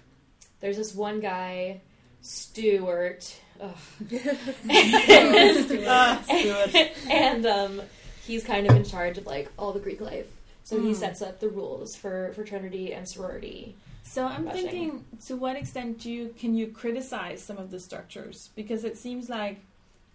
there's 0.59 0.77
this 0.77 0.95
one 0.95 1.19
guy, 1.19 1.81
Stuart. 2.21 3.35
Ugh. 3.59 3.75
and 7.09 7.45
um, 7.45 7.81
he's 8.25 8.43
kind 8.43 8.69
of 8.69 8.75
in 8.75 8.83
charge 8.83 9.17
of 9.17 9.25
like 9.25 9.49
all 9.57 9.71
the 9.71 9.79
Greek 9.79 10.01
life. 10.01 10.27
So 10.63 10.81
he 10.81 10.93
sets 10.93 11.21
up 11.21 11.39
the 11.39 11.49
rules 11.49 11.95
for 11.95 12.31
fraternity 12.33 12.93
and 12.93 13.07
sorority. 13.07 13.75
So 14.03 14.25
I'm 14.25 14.45
Rushing. 14.45 14.61
thinking, 14.61 15.05
to 15.27 15.35
what 15.35 15.55
extent 15.55 15.99
do 15.99 16.11
you 16.11 16.33
can 16.37 16.55
you 16.55 16.67
criticize 16.67 17.41
some 17.41 17.57
of 17.57 17.71
the 17.71 17.79
structures? 17.79 18.49
Because 18.55 18.83
it 18.83 18.97
seems 18.97 19.29
like 19.29 19.59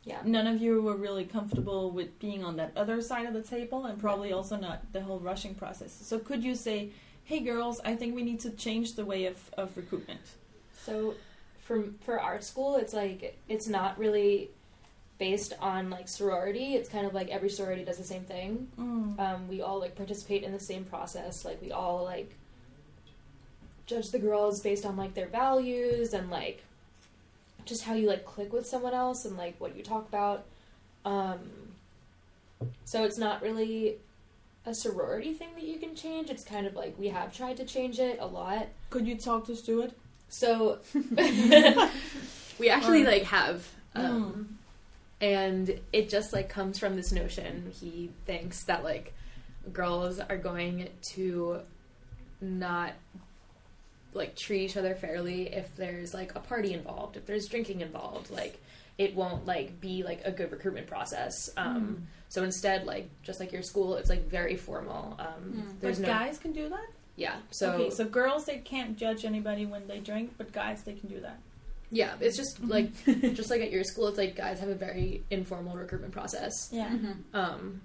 Yeah. 0.04 0.18
none 0.24 0.46
of 0.46 0.60
you 0.62 0.80
were 0.82 0.96
really 0.96 1.24
comfortable 1.24 1.90
with 1.90 2.18
being 2.18 2.44
on 2.44 2.56
that 2.56 2.72
other 2.76 3.00
side 3.02 3.26
of 3.26 3.34
the 3.34 3.42
table, 3.42 3.86
and 3.86 3.98
probably 3.98 4.32
also 4.32 4.56
not 4.56 4.92
the 4.92 5.00
whole 5.02 5.18
rushing 5.18 5.54
process. 5.54 5.92
So 5.92 6.18
could 6.18 6.44
you 6.44 6.54
say, 6.54 6.90
"Hey, 7.24 7.40
girls, 7.40 7.80
I 7.84 7.96
think 7.96 8.14
we 8.14 8.22
need 8.22 8.40
to 8.40 8.50
change 8.50 8.94
the 8.94 9.04
way 9.04 9.26
of, 9.26 9.36
of 9.58 9.76
recruitment"? 9.76 10.20
So 10.84 11.14
for 11.66 11.84
for 12.00 12.20
our 12.20 12.40
school, 12.40 12.76
it's 12.76 12.94
like 12.94 13.38
it's 13.48 13.66
not 13.66 13.98
really 13.98 14.50
based 15.18 15.52
on 15.60 15.90
like 15.90 16.08
sorority. 16.08 16.74
It's 16.74 16.88
kind 16.88 17.06
of 17.06 17.14
like 17.14 17.28
every 17.28 17.50
sorority 17.50 17.84
does 17.84 17.98
the 17.98 18.04
same 18.04 18.22
thing. 18.22 18.68
Mm. 18.78 19.18
Um, 19.18 19.48
we 19.48 19.62
all 19.62 19.80
like 19.80 19.96
participate 19.96 20.44
in 20.44 20.52
the 20.52 20.60
same 20.60 20.84
process. 20.84 21.44
Like 21.44 21.60
we 21.60 21.72
all 21.72 22.04
like 22.04 22.34
judge 23.86 24.10
the 24.10 24.18
girls 24.18 24.60
based 24.60 24.86
on 24.86 24.96
like 24.96 25.14
their 25.14 25.28
values 25.28 26.12
and 26.12 26.30
like 26.30 26.62
just 27.64 27.82
how 27.84 27.94
you 27.94 28.06
like 28.06 28.24
click 28.24 28.52
with 28.52 28.66
someone 28.66 28.94
else 28.94 29.24
and 29.24 29.36
like 29.36 29.60
what 29.60 29.76
you 29.76 29.82
talk 29.82 30.08
about. 30.08 30.44
Um, 31.04 31.40
so 32.84 33.04
it's 33.04 33.18
not 33.18 33.42
really 33.42 33.96
a 34.64 34.74
sorority 34.74 35.32
thing 35.32 35.48
that 35.54 35.64
you 35.64 35.78
can 35.78 35.94
change. 35.94 36.30
It's 36.30 36.44
kind 36.44 36.66
of 36.66 36.74
like 36.74 36.96
we 36.98 37.08
have 37.08 37.34
tried 37.34 37.56
to 37.56 37.64
change 37.64 37.98
it 37.98 38.18
a 38.20 38.26
lot. 38.26 38.68
Could 38.90 39.06
you 39.06 39.16
talk 39.16 39.46
to 39.46 39.56
Stuart? 39.56 39.92
So 40.28 40.78
We 42.58 42.70
actually 42.70 43.04
like 43.04 43.24
have, 43.24 43.66
um, 43.94 44.58
and 45.20 45.78
it 45.92 46.08
just 46.08 46.32
like 46.32 46.48
comes 46.48 46.78
from 46.78 46.96
this 46.96 47.12
notion. 47.12 47.70
He 47.78 48.10
thinks 48.24 48.64
that 48.64 48.82
like 48.82 49.12
girls 49.72 50.20
are 50.20 50.38
going 50.38 50.88
to 51.14 51.60
not 52.40 52.92
like 54.14 54.36
treat 54.36 54.62
each 54.62 54.76
other 54.76 54.94
fairly 54.94 55.52
if 55.52 55.74
there's 55.76 56.14
like 56.14 56.34
a 56.34 56.40
party 56.40 56.72
involved, 56.72 57.16
if 57.16 57.26
there's 57.26 57.46
drinking 57.46 57.82
involved. 57.82 58.30
Like 58.30 58.62
it 58.96 59.14
won't 59.14 59.44
like 59.44 59.78
be 59.80 60.02
like 60.02 60.22
a 60.24 60.30
good 60.30 60.50
recruitment 60.50 60.86
process. 60.86 61.50
Um, 61.56 62.06
So 62.28 62.42
instead, 62.42 62.86
like 62.86 63.08
just 63.22 63.38
like 63.38 63.52
your 63.52 63.62
school, 63.62 63.96
it's 63.96 64.08
like 64.08 64.28
very 64.28 64.56
formal. 64.56 65.16
Um, 65.18 65.76
there's 65.80 65.98
but 65.98 66.08
no 66.08 66.12
guys 66.14 66.38
can 66.38 66.52
do 66.52 66.68
that. 66.70 66.86
Yeah. 67.16 67.36
So, 67.50 67.72
okay, 67.72 67.90
so 67.90 68.04
girls 68.04 68.44
they 68.44 68.58
can't 68.58 68.96
judge 68.96 69.24
anybody 69.24 69.66
when 69.66 69.86
they 69.88 69.98
drink, 69.98 70.34
but 70.38 70.52
guys 70.52 70.82
they 70.84 70.92
can 70.94 71.08
do 71.08 71.20
that. 71.20 71.38
yeah, 71.90 72.14
it's 72.20 72.36
just 72.36 72.62
like 72.64 72.90
just 73.34 73.50
like 73.50 73.60
at 73.62 73.70
your 73.72 73.84
school, 73.84 74.08
it's 74.08 74.18
like 74.18 74.36
guys 74.36 74.60
have 74.60 74.68
a 74.68 74.74
very 74.74 75.22
informal 75.30 75.76
recruitment 75.76 76.12
process. 76.12 76.52
Yeah. 76.72 76.90
um 77.34 77.80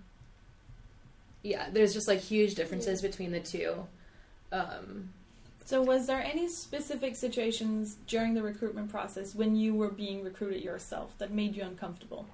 yeah 1.44 1.70
there's 1.72 1.92
just 1.94 2.08
like 2.08 2.20
huge 2.20 2.54
differences 2.54 3.02
between 3.02 3.32
the 3.32 3.40
two 3.40 3.88
um 4.52 5.10
So, 5.66 5.82
was 5.82 6.06
there 6.08 6.20
any 6.22 6.48
specific 6.50 7.16
situations 7.16 7.96
during 8.08 8.34
the 8.34 8.44
recruitment 8.44 8.90
process 8.92 9.34
when 9.34 9.56
you 9.56 9.74
were 9.74 9.90
being 9.90 10.24
recruited 10.24 10.62
yourself 10.64 11.18
that 11.20 11.32
made 11.32 11.56
you 11.56 11.64
uncomfortable? 11.64 12.26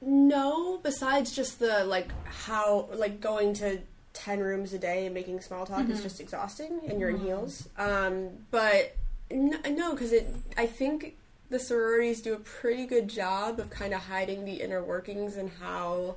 No, 0.00 0.78
besides 0.82 1.34
just 1.34 1.58
the 1.58 1.84
like 1.84 2.08
how 2.46 2.88
like 2.94 3.20
going 3.20 3.54
to 3.54 3.80
ten 4.16 4.40
rooms 4.40 4.72
a 4.72 4.78
day 4.78 5.06
and 5.06 5.14
making 5.14 5.40
small 5.40 5.66
talk 5.66 5.88
is 5.88 5.96
mm-hmm. 5.96 6.02
just 6.02 6.20
exhausting, 6.20 6.80
and 6.88 6.98
you're 6.98 7.10
in 7.10 7.16
mm-hmm. 7.16 7.26
heels. 7.26 7.68
Um, 7.76 8.30
but 8.50 8.96
no, 9.30 9.92
because 9.92 10.12
it 10.12 10.28
I 10.56 10.66
think 10.66 11.16
the 11.50 11.58
sororities 11.58 12.22
do 12.22 12.34
a 12.34 12.38
pretty 12.38 12.86
good 12.86 13.08
job 13.08 13.60
of 13.60 13.70
kind 13.70 13.94
of 13.94 14.00
hiding 14.00 14.44
the 14.44 14.54
inner 14.54 14.82
workings 14.82 15.36
and 15.36 15.50
how 15.60 16.16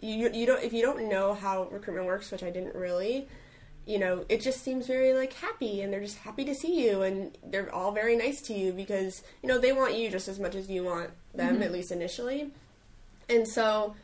you 0.00 0.30
you 0.32 0.46
don't 0.46 0.62
if 0.62 0.72
you 0.72 0.82
don't 0.82 1.08
know 1.08 1.34
how 1.34 1.64
recruitment 1.70 2.06
works, 2.06 2.30
which 2.30 2.42
I 2.42 2.50
didn't 2.50 2.74
really. 2.74 3.28
You 3.84 4.00
know, 4.00 4.24
it 4.28 4.40
just 4.40 4.64
seems 4.64 4.88
very 4.88 5.12
like 5.12 5.32
happy, 5.34 5.82
and 5.82 5.92
they're 5.92 6.00
just 6.00 6.18
happy 6.18 6.44
to 6.46 6.54
see 6.56 6.84
you, 6.84 7.02
and 7.02 7.38
they're 7.44 7.72
all 7.72 7.92
very 7.92 8.16
nice 8.16 8.40
to 8.42 8.52
you 8.52 8.72
because 8.72 9.22
you 9.42 9.48
know 9.48 9.58
they 9.58 9.72
want 9.72 9.96
you 9.96 10.10
just 10.10 10.26
as 10.26 10.40
much 10.40 10.56
as 10.56 10.68
you 10.68 10.82
want 10.82 11.10
them, 11.34 11.54
mm-hmm. 11.54 11.62
at 11.62 11.72
least 11.72 11.92
initially. 11.92 12.50
And 13.28 13.46
so, 13.46 13.94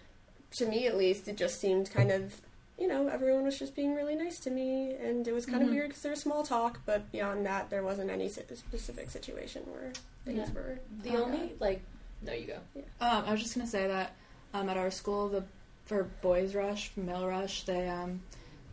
to 0.52 0.66
me 0.66 0.86
at 0.86 0.96
least, 0.96 1.28
it 1.28 1.36
just 1.36 1.60
seemed 1.60 1.90
kind 1.90 2.10
of, 2.10 2.40
you 2.82 2.88
know, 2.88 3.06
everyone 3.06 3.44
was 3.44 3.56
just 3.56 3.76
being 3.76 3.94
really 3.94 4.16
nice 4.16 4.40
to 4.40 4.50
me, 4.50 4.92
and 4.94 5.26
it 5.28 5.32
was 5.32 5.46
kind 5.46 5.62
of 5.62 5.68
weird 5.70 5.88
because 5.90 6.02
there 6.02 6.10
was 6.10 6.20
small 6.20 6.42
talk, 6.42 6.80
but 6.84 7.10
beyond 7.12 7.46
that, 7.46 7.70
there 7.70 7.84
wasn't 7.84 8.10
any 8.10 8.28
specific 8.28 9.08
situation 9.08 9.62
where 9.72 9.92
things 10.24 10.48
Yeah. 10.48 10.54
were. 10.54 10.78
the 11.02 11.16
only 11.22 11.52
like 11.60 11.80
no, 12.24 12.32
you 12.32 12.46
go. 12.46 12.58
Um, 13.00 13.24
I 13.26 13.30
was 13.32 13.40
just 13.42 13.54
gonna 13.54 13.68
say 13.68 13.86
that 13.86 14.14
um, 14.52 14.68
at 14.68 14.76
our 14.76 14.90
school, 14.90 15.28
the 15.28 15.44
for 15.84 16.04
boys 16.22 16.54
rush, 16.56 16.90
male 16.96 17.26
rush, 17.26 17.62
they 17.64 17.88
um, 17.88 18.20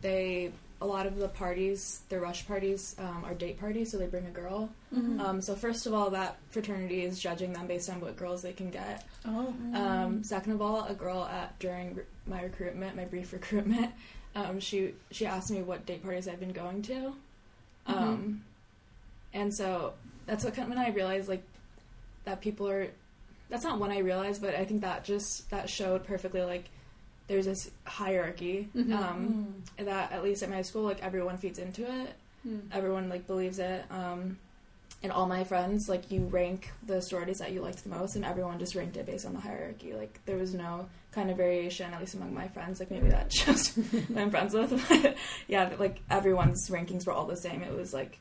they 0.02 0.52
a 0.82 0.86
lot 0.86 1.06
of 1.06 1.16
the 1.16 1.28
parties, 1.28 2.00
their 2.08 2.20
rush 2.20 2.46
parties, 2.48 2.96
um, 2.98 3.22
are 3.26 3.34
date 3.34 3.60
parties, 3.60 3.90
so 3.92 3.98
they 3.98 4.06
bring 4.06 4.24
a 4.26 4.30
girl. 4.30 4.70
Um, 4.96 5.40
so 5.42 5.54
first 5.54 5.86
of 5.86 5.92
all, 5.92 6.08
that 6.10 6.38
fraternity 6.48 7.04
is 7.04 7.20
judging 7.20 7.52
them 7.52 7.66
based 7.66 7.90
on 7.90 8.00
what 8.00 8.16
girls 8.16 8.40
they 8.42 8.54
can 8.54 8.70
get. 8.70 9.04
Oh, 9.26 9.54
Um, 9.74 10.24
second 10.24 10.52
of 10.52 10.62
all, 10.62 10.84
a 10.86 10.94
girl 10.94 11.24
at 11.26 11.56
during 11.60 11.94
re- 11.96 12.04
my 12.26 12.42
recruitment, 12.42 12.96
my 12.96 13.04
brief 13.04 13.32
recruitment, 13.38 13.90
um, 14.34 14.60
she 14.60 14.94
she 15.10 15.26
asked 15.26 15.50
me 15.50 15.62
what 15.62 15.86
date 15.86 16.02
parties 16.02 16.28
I've 16.28 16.40
been 16.40 16.52
going 16.52 16.82
to, 16.82 17.12
um, 17.86 18.42
and 19.34 19.52
so 19.54 19.92
that's 20.26 20.44
what 20.44 20.54
kind 20.54 20.70
of 20.70 20.76
when 20.76 20.84
I 20.84 20.90
realized 20.90 21.28
like 21.28 21.42
that 22.24 22.40
people 22.40 22.68
are. 22.68 22.88
That's 23.48 23.64
not 23.64 23.80
when 23.80 23.90
I 23.90 23.98
realized, 23.98 24.40
but 24.40 24.54
I 24.54 24.64
think 24.64 24.82
that 24.82 25.02
just 25.04 25.50
that 25.50 25.68
showed 25.68 26.04
perfectly 26.04 26.42
like 26.42 26.66
there's 27.26 27.46
this 27.46 27.70
hierarchy 27.84 28.68
um, 28.92 29.62
that 29.78 30.12
at 30.12 30.22
least 30.22 30.42
at 30.42 30.50
my 30.50 30.62
school 30.62 30.82
like 30.82 31.02
everyone 31.02 31.36
feeds 31.36 31.58
into 31.58 31.82
it. 31.82 32.14
everyone 32.72 33.08
like 33.08 33.26
believes 33.26 33.58
it. 33.58 33.84
Um, 33.90 34.38
and 35.02 35.10
all 35.12 35.26
my 35.26 35.44
friends, 35.44 35.88
like 35.88 36.10
you 36.10 36.26
rank 36.26 36.70
the 36.86 37.00
sororities 37.00 37.38
that 37.38 37.52
you 37.52 37.60
liked 37.62 37.82
the 37.84 37.88
most, 37.90 38.16
and 38.16 38.24
everyone 38.24 38.58
just 38.58 38.74
ranked 38.74 38.96
it 38.96 39.06
based 39.06 39.24
on 39.26 39.32
the 39.34 39.40
hierarchy. 39.40 39.94
Like 39.94 40.20
there 40.26 40.36
was 40.36 40.52
no 40.54 40.88
kind 41.12 41.30
of 41.30 41.36
variation, 41.36 41.92
at 41.92 42.00
least 42.00 42.14
among 42.14 42.34
my 42.34 42.48
friends. 42.48 42.80
Like 42.80 42.90
maybe 42.90 43.08
that 43.08 43.30
just 43.30 43.74
who 43.76 44.02
I'm 44.18 44.30
friends 44.30 44.52
with. 44.54 44.70
But 45.02 45.16
yeah, 45.48 45.70
like 45.78 46.00
everyone's 46.10 46.68
rankings 46.68 47.06
were 47.06 47.12
all 47.12 47.26
the 47.26 47.36
same. 47.36 47.62
It 47.62 47.72
was 47.74 47.92
like 47.94 48.18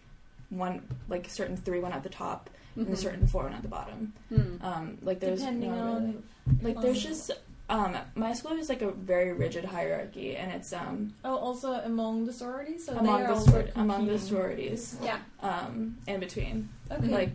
one, 0.50 0.82
like 1.10 1.30
certain 1.30 1.58
three 1.58 1.80
went 1.80 1.94
at 1.96 2.04
the 2.04 2.10
top, 2.10 2.50
and 2.76 2.88
a 2.90 2.96
certain 2.98 3.28
four 3.28 3.44
went 3.44 3.56
at 3.56 3.62
the 3.62 3.68
bottom. 3.68 4.14
Hmm. 4.30 4.56
Um, 4.62 4.98
like 5.02 5.20
there's 5.20 5.40
Depending 5.42 5.76
no 5.76 5.82
on- 5.84 6.06
really- 6.06 6.24
like 6.64 6.82
there's 6.82 7.04
just 7.04 7.30
um, 7.70 7.96
my 8.16 8.34
school 8.34 8.54
is 8.54 8.68
like 8.70 8.82
a 8.82 8.92
very 8.92 9.32
rigid 9.34 9.64
hierarchy, 9.66 10.36
and 10.36 10.52
it's 10.52 10.74
um 10.74 11.14
Oh, 11.24 11.36
also 11.38 11.74
among 11.74 12.26
the 12.26 12.34
sororities, 12.34 12.86
so 12.86 12.94
among 12.98 13.06
they 13.22 13.28
the 13.28 13.34
are 13.34 13.40
sor- 13.40 13.60
also 13.62 13.72
among 13.76 14.08
the 14.08 14.18
sororities, 14.20 14.98
Yeah. 15.04 15.20
um, 15.42 15.98
in 16.08 16.20
between. 16.20 16.70
Okay. 16.92 17.08
like 17.08 17.32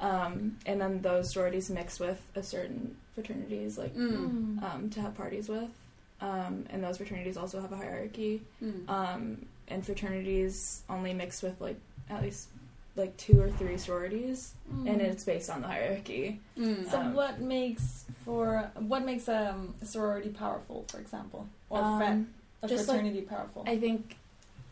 um 0.00 0.56
and 0.66 0.80
then 0.80 1.00
those 1.02 1.30
sororities 1.30 1.68
mix 1.70 1.98
with 2.00 2.20
a 2.34 2.42
certain 2.42 2.96
fraternities 3.14 3.76
like 3.78 3.94
Mm. 3.94 4.58
Mm. 4.58 4.62
um 4.62 4.90
to 4.90 5.00
have 5.00 5.14
parties 5.16 5.48
with 5.48 5.68
um 6.22 6.64
and 6.70 6.82
those 6.84 6.96
fraternities 6.98 7.36
also 7.36 7.60
have 7.60 7.72
a 7.72 7.76
hierarchy 7.76 8.40
Mm. 8.62 8.88
um 8.88 9.46
and 9.68 9.84
fraternities 9.84 10.82
only 10.88 11.12
mix 11.14 11.42
with 11.42 11.60
like 11.60 11.76
at 12.08 12.22
least 12.22 12.48
like 12.96 13.16
two 13.16 13.40
or 13.40 13.50
three 13.50 13.76
sororities 13.78 14.54
and 14.86 15.00
it's 15.00 15.24
based 15.24 15.48
on 15.50 15.60
the 15.62 15.66
hierarchy 15.68 16.40
Mm. 16.58 16.90
So 16.90 16.98
um, 17.00 17.14
what 17.14 17.40
makes 17.40 18.04
for 18.24 18.70
what 18.78 19.04
makes 19.04 19.28
um, 19.28 19.74
a 19.80 19.86
sorority 19.86 20.28
powerful, 20.30 20.84
for 20.88 20.98
example, 20.98 21.46
or 21.70 21.80
Um, 21.80 21.98
frat, 21.98 22.18
a 22.62 22.68
just, 22.68 22.88
like, 22.88 22.98
fraternity 22.98 23.22
powerful? 23.22 23.64
i 23.66 23.76
think 23.78 24.16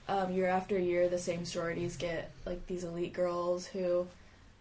um 0.09 0.33
year 0.33 0.49
after 0.49 0.79
year 0.79 1.09
the 1.09 1.19
same 1.19 1.45
sororities 1.45 1.97
get 1.97 2.31
like 2.47 2.67
these 2.67 2.85
elite 2.85 3.13
girls 3.13 3.67
who 3.67 4.07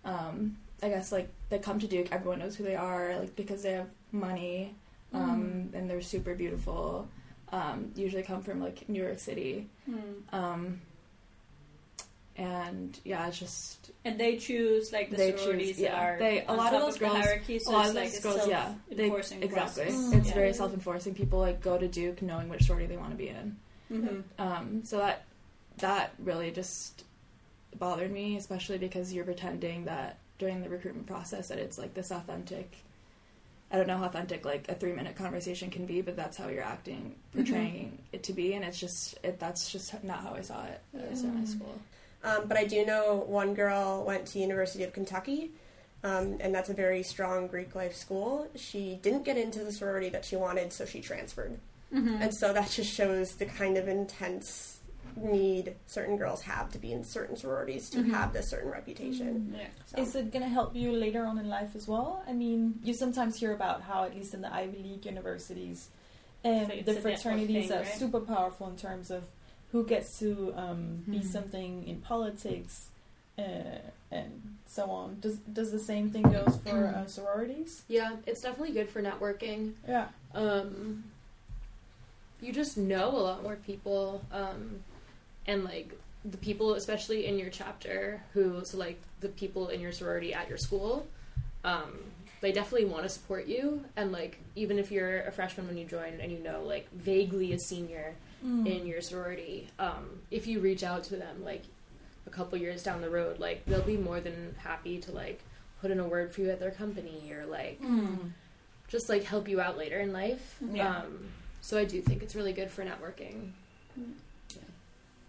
um 0.06 0.58
i 0.84 0.88
guess 0.90 1.12
like 1.12 1.30
they 1.50 1.58
come 1.60 1.80
to 1.80 1.88
duke 1.88 2.08
everyone 2.12 2.40
knows 2.40 2.56
who 2.56 2.64
they 2.64 2.76
are 2.76 3.18
like 3.20 3.36
because 3.36 3.62
they 3.64 3.72
have 3.74 3.88
money 4.12 4.74
um, 5.14 5.70
and 5.74 5.90
they're 5.90 6.02
super 6.02 6.36
beautiful. 6.36 7.08
Um, 7.52 7.92
usually 7.96 8.24
come 8.24 8.42
from 8.44 8.60
like 8.62 8.88
New 8.90 9.02
York 9.02 9.20
City, 9.20 9.68
Mm. 9.90 10.34
um, 10.34 10.82
and 12.38 13.00
yeah, 13.04 13.28
it's 13.28 13.40
just 13.40 13.92
And 14.06 14.20
they 14.20 14.38
choose 14.38 14.94
like 14.94 15.10
the 15.10 15.18
They 15.18 15.32
choose- 15.32 15.42
sororities 15.42 15.80
yeah. 15.80 15.92
that 15.92 16.00
are 16.00 16.20
They- 16.20 16.46
a 16.46 16.54
lot 16.54 16.74
of 16.74 16.82
those 16.82 16.94
the 16.94 17.00
girls- 17.00 17.14
hierarchy, 17.18 17.60
so 17.60 17.72
a 17.72 17.74
lot 17.74 17.90
of 17.90 17.96
like 17.96 18.12
those 18.12 18.20
a 18.20 18.22
girls, 18.24 18.48
yeah, 18.48 18.74
they 18.90 19.12
exactly. 19.12 19.48
process. 19.50 19.94
Mm. 19.94 20.14
It's 20.20 20.28
Yeah. 20.30 20.34
very 20.34 20.54
self-enforcing. 20.54 21.16
People 21.16 21.40
like 21.40 21.62
go 21.62 21.78
to 21.78 21.88
Duke 21.88 22.22
knowing 22.22 22.48
which 22.50 22.64
sorority 22.64 22.88
they 22.88 22.98
want 22.98 23.12
to 23.12 23.18
be 23.18 23.30
in. 23.30 23.58
Mhm. 23.92 24.24
Um, 24.38 24.84
so 24.86 24.98
that 24.98 25.24
that 25.80 26.12
really 26.20 26.52
just 26.52 27.04
bothered 27.78 28.12
me, 28.12 28.36
especially 28.38 28.78
because 28.80 29.14
you're 29.14 29.26
pretending 29.26 29.86
that 29.86 30.18
during 30.40 30.62
the 30.62 30.70
recruitment 30.70 31.06
process 31.08 31.48
that 31.50 31.58
it's 31.60 31.78
like 31.78 31.94
this 31.94 32.12
authentic. 32.12 32.78
I 33.72 33.76
don't 33.78 33.86
know 33.88 33.98
how 33.98 34.06
authentic 34.06 34.46
like 34.46 34.70
a 34.70 34.76
three 34.76 34.94
minute 34.94 35.16
conversation 35.16 35.70
can 35.70 35.86
be, 35.86 36.02
but 36.02 36.16
that's 36.16 36.38
how 36.38 36.48
you're 36.48 36.64
acting, 36.64 37.16
portraying 37.34 37.98
it 38.14 38.24
to 38.24 38.34
be, 38.34 38.54
and 38.54 38.64
it's 38.64 38.80
just 38.80 39.18
it. 39.24 39.40
That's 39.40 39.72
just 39.72 40.04
not 40.04 40.20
how 40.22 40.34
I 40.36 40.42
saw 40.42 40.64
it 40.66 40.82
at 40.96 41.16
Yeah. 41.16 41.30
my 41.32 41.44
school. 41.46 41.80
Um, 42.28 42.48
but 42.48 42.58
I 42.58 42.66
do 42.66 42.86
know 42.86 43.24
one 43.28 43.54
girl 43.54 44.04
went 44.06 44.26
to 44.28 44.40
University 44.40 44.84
of 44.84 44.92
Kentucky, 44.94 45.52
um, 46.04 46.38
and 46.42 46.54
that's 46.54 46.70
a 46.70 46.74
very 46.74 47.02
strong 47.04 47.48
Greek 47.48 47.74
life 47.74 47.96
school. 47.96 48.48
She 48.56 49.00
didn't 49.02 49.24
get 49.24 49.38
into 49.38 49.64
the 49.64 49.72
sorority 49.72 50.10
that 50.10 50.26
she 50.26 50.36
wanted, 50.36 50.74
so 50.74 50.86
she 50.86 51.00
transferred. 51.00 51.58
Mm-hmm. 51.94 52.22
And 52.22 52.34
so 52.36 52.52
that 52.54 52.70
just 52.70 52.94
shows 52.94 53.36
the 53.36 53.46
kind 53.46 53.78
of 53.78 53.88
intense 53.88 54.80
need 55.16 55.74
certain 55.88 56.18
girls 56.18 56.42
have 56.44 56.70
to 56.72 56.78
be 56.78 56.92
in 56.92 57.04
certain 57.04 57.36
sororities 57.38 57.90
to 57.90 58.00
Mhm. 58.00 58.12
have 58.12 58.34
this 58.34 58.50
certain 58.50 58.70
reputation. 58.70 59.56
Yeah. 59.58 59.68
So. 59.88 60.02
Is 60.02 60.14
it 60.16 60.32
going 60.32 60.44
to 60.44 60.50
help 60.50 60.76
you 60.76 60.92
later 60.92 61.26
on 61.26 61.40
in 61.40 61.48
life 61.50 61.76
as 61.76 61.88
well? 61.88 62.24
I 62.28 62.34
mean, 62.34 62.80
you 62.84 62.94
sometimes 62.94 63.38
hear 63.40 63.54
about 63.54 63.82
how, 63.82 64.04
at 64.04 64.14
least 64.14 64.34
in 64.36 64.42
the 64.42 64.54
Ivy 64.54 64.78
League 64.84 65.06
universities, 65.06 65.90
um, 66.46 66.68
So 66.68 66.82
the 66.94 67.02
fraternities 67.02 67.70
thing, 67.70 67.78
are 67.78 67.82
right? 67.82 67.94
super 67.96 68.20
powerful 68.20 68.68
in 68.68 68.76
terms 68.76 69.10
of 69.10 69.24
who 69.72 69.84
gets 69.86 70.20
to 70.20 70.54
um, 70.56 71.04
be 71.10 71.20
Mhm. 71.20 71.26
something 71.26 71.88
in 71.88 72.02
politics 72.02 72.88
uh, 73.38 73.80
and 74.12 74.58
so 74.66 74.90
on. 74.90 75.20
Does 75.20 75.38
does 75.38 75.72
the 75.72 75.80
same 75.80 76.10
thing 76.10 76.24
goes 76.24 76.58
for 76.58 76.88
uh, 76.88 77.06
sororities? 77.06 77.84
Yeah, 77.88 78.16
it's 78.26 78.42
definitely 78.42 78.74
good 78.74 78.90
for 78.90 79.02
networking. 79.02 79.74
Yeah. 79.88 80.08
Um, 80.34 81.04
you 82.42 82.54
just 82.54 82.78
know 82.78 83.10
a 83.10 83.18
lot 83.30 83.44
more 83.44 83.56
people, 83.58 84.22
um, 84.32 84.80
and 85.46 85.64
like 85.64 85.92
the 86.26 86.38
people, 86.38 86.74
especially 86.76 87.26
in 87.26 87.38
your 87.40 87.50
chapter, 87.50 88.22
who 88.34 88.64
so 88.66 88.78
like 88.78 89.00
the 89.22 89.30
people 89.30 89.70
in 89.70 89.82
your 89.82 89.92
sorority 89.92 90.34
at 90.34 90.48
your 90.50 90.58
school, 90.58 91.06
um, 91.64 92.00
they 92.42 92.52
definitely 92.52 92.86
want 92.86 93.04
to 93.04 93.10
support 93.10 93.48
you. 93.48 93.84
And 93.96 94.12
like 94.12 94.40
even 94.56 94.78
if 94.80 94.92
you're 94.92 95.22
a 95.22 95.32
freshman 95.32 95.68
when 95.68 95.78
you 95.78 95.86
join, 95.86 96.20
and 96.22 96.32
you 96.32 96.40
know 96.40 96.64
like 96.64 96.90
vaguely 96.92 97.54
a 97.54 97.60
senior 97.60 98.16
Mm. 98.46 98.68
in 98.68 98.86
your 98.88 99.02
sorority, 99.02 99.68
um, 99.80 100.22
if 100.32 100.46
you 100.48 100.60
reach 100.60 100.84
out 100.84 101.04
to 101.06 101.16
them 101.16 101.44
like 101.44 101.64
a 102.28 102.30
couple 102.30 102.58
years 102.58 102.84
down 102.84 103.02
the 103.02 103.10
road, 103.10 103.40
like 103.40 103.66
they'll 103.66 103.82
be 103.82 103.98
more 103.98 104.20
than 104.20 104.56
happy 104.60 105.00
to 105.00 105.12
like 105.12 105.42
put 105.82 105.90
in 105.92 106.00
a 106.00 106.08
word 106.08 106.32
for 106.32 106.42
you 106.42 106.50
at 106.52 106.60
their 106.60 106.72
company 106.72 107.32
or 107.34 107.46
like 107.46 107.82
Mm. 107.82 108.32
just 108.88 109.10
like 109.10 109.24
help 109.24 109.48
you 109.48 109.60
out 109.62 109.78
later 109.78 110.00
in 110.00 110.12
life. 110.14 110.58
Yeah. 110.72 110.98
Um, 110.98 111.30
so 111.62 111.78
I 111.78 111.86
do 111.86 112.02
think 112.02 112.22
it's 112.24 112.36
really 112.36 112.54
good 112.54 112.70
for 112.72 112.84
networking. 112.84 113.52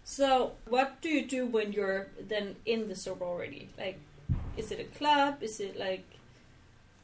So, 0.03 0.53
what 0.67 1.01
do 1.01 1.09
you 1.09 1.25
do 1.25 1.45
when 1.45 1.71
you're 1.71 2.07
then 2.19 2.55
in 2.65 2.87
the 2.87 2.95
sorority? 2.95 3.69
Like, 3.77 3.99
is 4.57 4.71
it 4.71 4.79
a 4.79 4.83
club? 4.97 5.43
Is 5.43 5.59
it 5.59 5.77
like, 5.79 6.03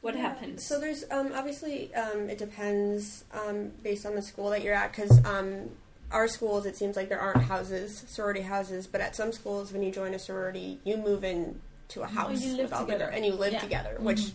what 0.00 0.14
Yeah. 0.14 0.22
happens? 0.22 0.64
So 0.64 0.80
there's 0.80 1.04
um, 1.10 1.30
obviously 1.34 1.94
um, 1.94 2.28
it 2.28 2.38
depends 2.38 3.24
um, 3.32 3.70
based 3.82 4.06
on 4.06 4.14
the 4.16 4.22
school 4.22 4.50
that 4.50 4.62
you're 4.62 4.74
at 4.74 4.92
because 4.92 5.24
um, 5.24 5.70
our 6.12 6.28
schools 6.28 6.66
it 6.66 6.76
seems 6.76 6.96
like 6.96 7.08
there 7.08 7.20
aren't 7.20 7.42
houses 7.42 8.04
sorority 8.08 8.42
houses, 8.42 8.86
but 8.86 9.00
at 9.00 9.16
some 9.16 9.32
schools 9.32 9.72
when 9.72 9.82
you 9.82 9.90
join 9.90 10.14
a 10.14 10.18
sorority 10.18 10.78
you 10.84 10.96
move 10.96 11.24
in 11.24 11.60
to 11.88 12.02
a 12.02 12.06
house 12.06 12.44
live 12.44 12.58
with 12.58 12.72
all 12.72 12.84
together. 12.84 13.06
and 13.12 13.24
you 13.24 13.32
live 13.32 13.52
Yeah. 13.52 13.60
together, 13.60 13.96
Mhm. 13.98 14.04
which 14.04 14.32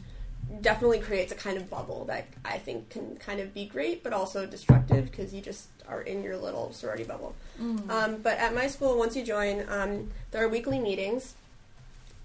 definitely 0.62 1.00
creates 1.00 1.32
a 1.32 1.36
kind 1.36 1.56
of 1.58 1.70
bubble 1.70 2.04
that 2.06 2.26
I 2.44 2.58
think 2.58 2.90
can 2.90 3.16
kind 3.18 3.40
of 3.40 3.54
be 3.54 3.66
great 3.66 4.04
but 4.04 4.12
also 4.14 4.46
destructive 4.46 5.10
because 5.10 5.34
you 5.34 5.42
just 5.42 5.68
are 5.88 6.02
in 6.02 6.24
your 6.24 6.38
little 6.38 6.72
sorority 6.74 7.04
bubble. 7.04 7.34
Mm. 7.62 7.90
Um, 7.90 8.16
but 8.18 8.38
at 8.38 8.54
my 8.54 8.68
school, 8.68 8.98
once 8.98 9.16
you 9.16 9.24
join, 9.24 9.66
um, 9.70 10.12
there 10.32 10.44
are 10.44 10.48
weekly 10.50 10.80
meetings. 10.80 11.34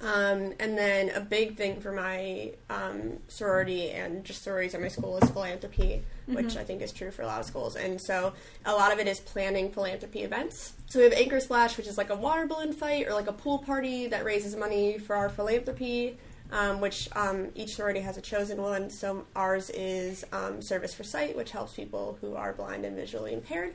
Um, 0.01 0.53
and 0.61 0.77
then 0.77 1.11
a 1.11 1.21
big 1.21 1.57
thing 1.57 1.81
for 1.81 1.91
my 1.91 2.53
um, 2.69 3.19
sorority 3.29 3.91
and 3.91 4.25
just 4.25 4.43
sororities 4.43 4.75
at 4.75 4.81
my 4.83 4.89
school 4.89 5.17
is 5.17 5.31
philanthropy, 5.31 6.03
which 6.27 6.57
I 6.57 6.65
think 6.65 6.83
is 6.83 6.93
true 6.93 7.11
for 7.11 7.23
a 7.23 7.27
lot 7.27 7.41
of 7.41 7.47
schools. 7.47 7.77
And 7.77 7.99
so 8.01 8.35
a 8.67 8.73
lot 8.73 8.93
of 8.93 8.99
it 8.99 9.07
is 9.07 9.21
planning 9.21 9.73
philanthropy 9.73 10.23
events. 10.23 10.75
So 10.91 10.99
we 10.99 11.05
have 11.05 11.15
Anchor 11.15 11.41
Splash, 11.41 11.79
which 11.79 11.87
is 11.87 11.97
like 11.97 12.11
a 12.11 12.15
water 12.15 12.47
balloon 12.47 12.75
fight 12.75 13.07
or 13.07 13.15
like 13.15 13.27
a 13.27 13.33
pool 13.33 13.59
party 13.59 14.07
that 14.09 14.25
raises 14.25 14.55
money 14.55 14.99
for 14.99 15.17
our 15.17 15.29
philanthropy. 15.31 16.19
Um, 16.53 16.81
which 16.81 17.09
um, 17.17 17.49
each 17.57 17.75
sorority 17.75 17.99
has 17.99 18.19
a 18.19 18.21
chosen 18.21 18.63
one. 18.63 18.89
So 18.89 19.27
ours 19.35 19.69
is 19.71 20.25
um, 20.33 20.63
Service 20.63 20.95
for 20.95 21.03
Sight, 21.03 21.37
which 21.37 21.51
helps 21.51 21.73
people 21.73 22.19
who 22.21 22.37
are 22.37 22.53
blind 22.53 22.85
and 22.85 22.95
visually 22.95 23.33
impaired 23.33 23.75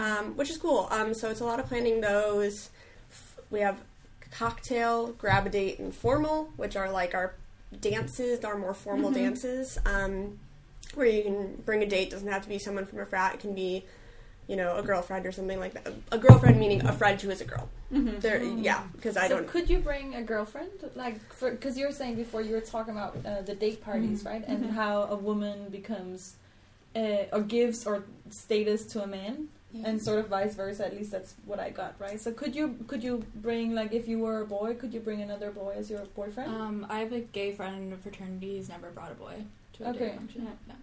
um, 0.00 0.36
which 0.36 0.50
is 0.50 0.56
cool. 0.56 0.88
Um, 0.90 1.14
so 1.14 1.30
it's 1.30 1.40
a 1.40 1.44
lot 1.44 1.60
of 1.60 1.66
planning 1.66 2.00
those. 2.00 2.70
We 3.50 3.60
have 3.60 3.78
cocktail, 4.38 5.08
grab 5.18 5.46
a 5.46 5.50
date, 5.50 5.78
and 5.78 5.94
formal, 5.94 6.52
which 6.56 6.76
are 6.76 6.90
like 6.90 7.14
our 7.14 7.34
dances, 7.80 8.44
our 8.44 8.56
more 8.56 8.74
formal 8.74 9.10
dances, 9.10 9.78
um, 9.84 10.38
where 10.94 11.06
you 11.06 11.22
can 11.22 11.56
bring 11.66 11.82
a 11.82 11.86
date. 11.86 12.10
Doesn't 12.10 12.28
have 12.28 12.42
to 12.42 12.48
be 12.48 12.58
someone 12.58 12.86
from 12.86 13.00
a 13.00 13.06
frat. 13.06 13.34
It 13.34 13.40
can 13.40 13.54
be, 13.54 13.84
you 14.46 14.56
know, 14.56 14.76
a 14.76 14.82
girlfriend 14.82 15.26
or 15.26 15.32
something 15.32 15.58
like 15.58 15.74
that. 15.74 15.92
A 16.12 16.18
girlfriend 16.18 16.58
meaning 16.58 16.84
a 16.86 16.92
friend 16.92 17.20
who 17.20 17.30
is 17.30 17.40
a 17.40 17.44
girl. 17.44 17.68
Mhm. 17.92 18.20
There, 18.20 18.42
yeah, 18.42 18.84
because 18.94 19.16
I 19.16 19.28
so 19.28 19.36
don't. 19.36 19.48
could 19.48 19.68
you 19.68 19.78
bring 19.78 20.14
a 20.14 20.22
girlfriend 20.22 20.70
like 20.94 21.16
because 21.40 21.76
you 21.78 21.86
were 21.86 21.92
saying 21.92 22.14
before 22.16 22.42
you 22.42 22.54
were 22.54 22.60
talking 22.60 22.92
about 22.92 23.16
uh, 23.26 23.42
the 23.42 23.54
date 23.54 23.80
parties 23.82 24.24
right 24.24 24.44
and 24.46 24.64
Mhm. 24.64 24.70
how 24.70 25.02
a 25.04 25.16
woman 25.16 25.68
becomes 25.70 26.36
uh, 26.94 27.24
or 27.34 27.40
gives 27.40 27.86
or 27.86 28.04
status 28.30 28.84
to 28.92 29.02
a 29.02 29.06
man 29.06 29.48
and 29.84 30.00
sort 30.02 30.18
of 30.18 30.28
vice 30.28 30.54
versa 30.54 30.86
at 30.86 30.94
least 30.96 31.10
that's 31.10 31.34
what 31.44 31.60
i 31.60 31.68
got 31.68 31.94
right 31.98 32.18
so 32.20 32.32
could 32.32 32.56
you 32.56 32.74
could 32.86 33.02
you 33.04 33.22
bring 33.36 33.74
like 33.74 33.92
if 33.92 34.08
you 34.08 34.18
were 34.18 34.40
a 34.40 34.46
boy 34.46 34.74
could 34.74 34.92
you 34.94 35.00
bring 35.00 35.20
another 35.20 35.50
boy 35.50 35.74
as 35.76 35.90
your 35.90 36.00
boyfriend 36.16 36.50
Um, 36.50 36.86
I 36.88 37.00
have 37.00 37.12
a 37.12 37.20
gay 37.20 37.52
friend 37.52 37.76
in 37.86 37.92
a 37.92 37.96
fraternity. 37.98 38.56
He's 38.56 38.70
never 38.70 38.90
brought 38.90 39.12
a 39.12 39.14
boy 39.14 39.34
to 39.74 39.84
a 39.86 39.90
Okay. 39.90 40.12
function. 40.16 40.44
Yeah. 40.46 40.50
Yeah. 40.68 40.74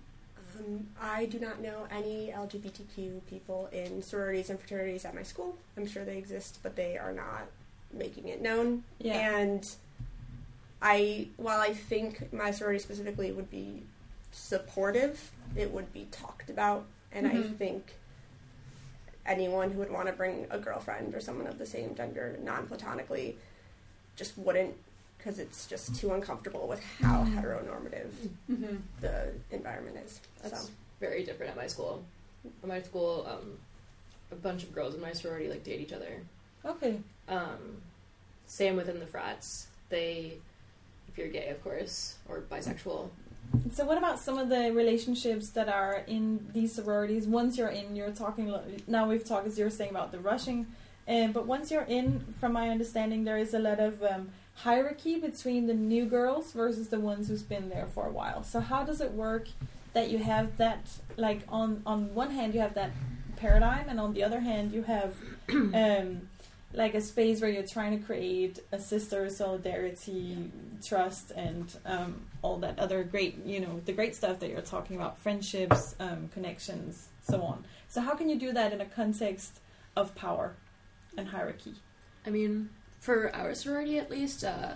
Um, 0.60 0.88
I 1.02 1.26
do 1.26 1.40
not 1.40 1.62
know 1.62 1.88
any 1.92 2.32
LGBTQ 2.32 3.22
people 3.28 3.70
in 3.74 4.02
sororities 4.04 4.50
and 4.52 4.60
fraternities 4.60 5.04
at 5.04 5.16
my 5.16 5.24
school. 5.24 5.58
I'm 5.76 5.88
sure 5.88 6.06
they 6.06 6.18
exist, 6.18 6.60
but 6.62 6.76
they 6.76 6.98
are 6.98 7.12
not 7.12 7.48
making 7.92 8.28
it 8.28 8.40
known. 8.42 8.84
yeah 9.00 9.14
And 9.40 9.64
I, 10.82 11.28
while 11.38 11.60
I 11.60 11.74
think 11.74 12.32
my 12.32 12.52
sorority 12.52 12.80
specifically 12.80 13.32
would 13.32 13.50
be 13.50 13.82
supportive, 14.32 15.32
it 15.56 15.72
would 15.72 15.92
be 15.92 16.08
talked 16.12 16.50
about. 16.50 16.86
And 17.12 17.26
I 17.28 17.36
Mhm. 17.38 17.58
think 17.58 17.96
anyone 19.26 19.72
who 19.72 19.80
would 19.80 19.92
want 19.92 20.08
to 20.08 20.14
bring 20.14 20.46
a 20.50 20.58
girlfriend 20.60 21.16
or 21.16 21.20
someone 21.20 21.48
of 21.48 21.58
the 21.58 21.66
same 21.66 21.96
gender 21.96 22.38
non-platonically 22.44 23.36
just 24.16 24.38
wouldn't 24.38 24.74
because 25.18 25.40
it's 25.40 25.66
just 25.66 25.96
too 25.96 26.14
uncomfortable 26.14 26.68
with 26.68 26.84
how 27.02 27.24
heteronormative 27.26 28.10
Mm-hmm. 28.52 28.76
the 29.02 29.32
environment 29.52 29.98
is. 30.06 30.22
That's 30.44 30.66
so 30.66 30.70
very 31.00 31.24
different 31.24 31.52
at 31.52 31.58
my 31.58 31.66
school. 31.68 32.04
At 32.62 32.70
my 32.70 32.82
school, 32.82 33.26
um, 33.28 33.58
a 34.32 34.36
bunch 34.36 34.64
of 34.64 34.74
girls 34.74 34.94
in 34.94 35.02
my 35.02 35.14
sorority 35.14 35.50
like 35.50 35.64
date 35.64 35.80
each 35.82 35.94
other. 35.94 36.22
Okay. 36.64 37.00
Um, 37.28 37.82
same 38.46 38.76
within 38.76 39.00
the 39.00 39.08
frats. 39.08 39.68
They, 39.90 40.34
if 41.08 41.18
you're 41.18 41.28
gay, 41.30 41.50
of 41.50 41.64
course, 41.64 42.16
or 42.30 42.42
bisexual. 42.42 43.10
So 43.74 43.86
what 43.86 43.98
about 43.98 44.20
some 44.20 44.38
of 44.38 44.50
the 44.50 44.72
relationships 44.72 45.50
that 45.50 45.68
are 45.70 46.04
in 46.08 46.48
these 46.54 46.74
sororities? 46.74 47.28
Once 47.28 47.58
you're 47.58 47.70
in, 47.70 47.96
you're 47.96 48.12
talking. 48.12 48.54
Now 48.88 49.08
we've 49.08 49.26
talked 49.26 49.48
as 49.48 49.58
you're 49.58 49.70
saying 49.70 49.92
about 49.92 50.12
the 50.12 50.20
rushing, 50.20 50.68
um, 51.08 51.32
but 51.32 51.46
once 51.46 51.72
you're 51.72 51.84
in, 51.84 52.22
from 52.40 52.54
my 52.54 52.70
understanding, 52.70 53.24
there 53.24 53.38
is 53.38 53.54
a 53.54 53.60
lot 53.60 53.80
of 53.80 54.02
um, 54.04 54.30
hierarchy 54.56 55.20
between 55.20 55.68
the 55.68 55.74
new 55.74 56.06
girls 56.06 56.52
versus 56.52 56.90
the 56.90 57.00
ones 57.00 57.28
who's 57.28 57.44
been 57.44 57.70
there 57.70 57.88
for 57.94 58.08
a 58.08 58.12
while. 58.12 58.44
So 58.44 58.60
how 58.60 58.84
does 58.84 59.02
it 59.02 59.12
work 59.12 59.48
that 59.94 60.10
you 60.10 60.18
have 60.20 60.58
that 60.58 60.88
like 61.18 61.42
on 61.48 61.82
on 61.86 62.14
one 62.14 62.32
hand 62.32 62.54
you 62.54 62.60
have 62.60 62.74
that 62.76 62.92
paradigm, 63.36 63.90
and 63.90 64.00
on 64.00 64.14
the 64.14 64.24
other 64.24 64.40
hand 64.40 64.72
you 64.72 64.84
have 64.84 65.16
um, 65.50 66.30
like 66.76 66.94
a 66.94 67.02
space 67.02 67.42
where 67.42 67.50
you're 67.50 67.64
trying 67.64 67.98
to 67.98 68.06
create 68.06 68.60
a 68.72 68.80
sister 68.80 69.30
solidarity, 69.30 70.38
trust, 70.86 71.32
and 71.32 71.76
um, 71.86 72.22
all 72.42 72.58
that 72.58 72.78
other 72.80 73.04
great, 73.04 73.44
you 73.46 73.60
know, 73.60 73.82
the 73.86 73.94
great 73.94 74.16
stuff 74.16 74.40
that 74.40 74.50
you're 74.50 74.62
talking 74.62 74.96
about, 74.96 75.20
friendships, 75.20 75.96
um, 76.00 76.30
connections, 76.34 77.10
so 77.22 77.42
on. 77.42 77.64
So 77.88 78.02
how 78.02 78.16
can 78.16 78.30
you 78.30 78.38
do 78.38 78.52
that 78.54 78.74
in 78.74 78.82
a 78.82 78.86
context 78.86 79.60
of 79.96 80.16
power 80.16 80.56
and 81.18 81.28
hierarchy? 81.28 81.76
I 82.26 82.30
mean, 82.30 82.70
for 83.00 83.34
our 83.36 83.54
sorority 83.54 83.98
at 83.98 84.10
least, 84.10 84.44
uh, 84.44 84.74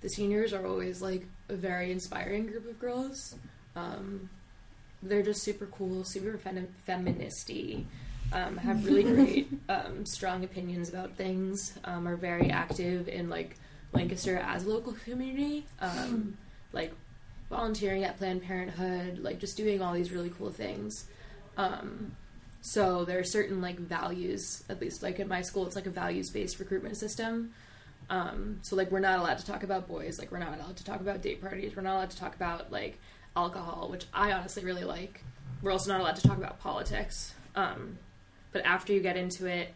the 0.00 0.08
seniors 0.08 0.52
are 0.52 0.66
always 0.66 1.02
like 1.02 1.26
a 1.48 1.54
very 1.54 1.90
inspiring 1.90 2.46
group 2.46 2.68
of 2.68 2.78
girls. 2.78 3.34
Um, 3.74 4.30
they're 5.02 5.22
just 5.22 5.42
super 5.42 5.66
cool, 5.66 6.04
super 6.04 6.38
fem- 6.38 6.74
feministy, 6.88 7.84
um, 8.32 8.56
have 8.56 8.84
really 8.84 9.02
great, 9.02 9.48
um, 9.68 10.04
strong 10.04 10.44
opinions 10.44 10.88
about 10.88 11.12
things, 11.12 11.78
um, 11.84 12.06
are 12.06 12.16
very 12.16 12.50
active 12.50 13.08
in 13.08 13.28
like 13.28 13.56
Lancaster 13.92 14.36
as 14.38 14.64
a 14.64 14.68
local 14.68 14.94
community, 15.04 15.66
um, 15.80 16.36
like 16.72 16.92
volunteering 17.48 18.04
at 18.04 18.18
Planned 18.18 18.42
Parenthood, 18.42 19.18
like 19.18 19.38
just 19.38 19.56
doing 19.56 19.80
all 19.80 19.94
these 19.94 20.12
really 20.12 20.30
cool 20.30 20.50
things. 20.50 21.06
Um, 21.56 22.12
so 22.60 23.04
there 23.04 23.18
are 23.18 23.24
certain 23.24 23.60
like 23.60 23.78
values, 23.78 24.64
at 24.68 24.80
least 24.80 25.02
like 25.02 25.20
at 25.20 25.28
my 25.28 25.42
school, 25.42 25.66
it's 25.66 25.76
like 25.76 25.86
a 25.86 25.90
values 25.90 26.30
based 26.30 26.58
recruitment 26.58 26.96
system. 26.96 27.52
Um, 28.10 28.58
so 28.62 28.76
like 28.76 28.90
we're 28.90 29.00
not 29.00 29.18
allowed 29.18 29.38
to 29.38 29.46
talk 29.46 29.62
about 29.62 29.88
boys, 29.88 30.18
like 30.18 30.30
we're 30.32 30.38
not 30.38 30.54
allowed 30.54 30.76
to 30.76 30.84
talk 30.84 31.00
about 31.00 31.22
date 31.22 31.40
parties, 31.40 31.76
we're 31.76 31.82
not 31.82 31.94
allowed 31.96 32.10
to 32.10 32.16
talk 32.16 32.34
about 32.34 32.72
like 32.72 32.98
alcohol, 33.36 33.88
which 33.90 34.06
I 34.12 34.32
honestly 34.32 34.64
really 34.64 34.84
like. 34.84 35.22
We're 35.62 35.72
also 35.72 35.92
not 35.92 36.00
allowed 36.00 36.16
to 36.16 36.26
talk 36.26 36.38
about 36.38 36.60
politics. 36.60 37.34
Um, 37.54 37.98
but 38.56 38.64
after 38.64 38.94
you 38.94 39.00
get 39.00 39.18
into 39.18 39.44
it, 39.44 39.74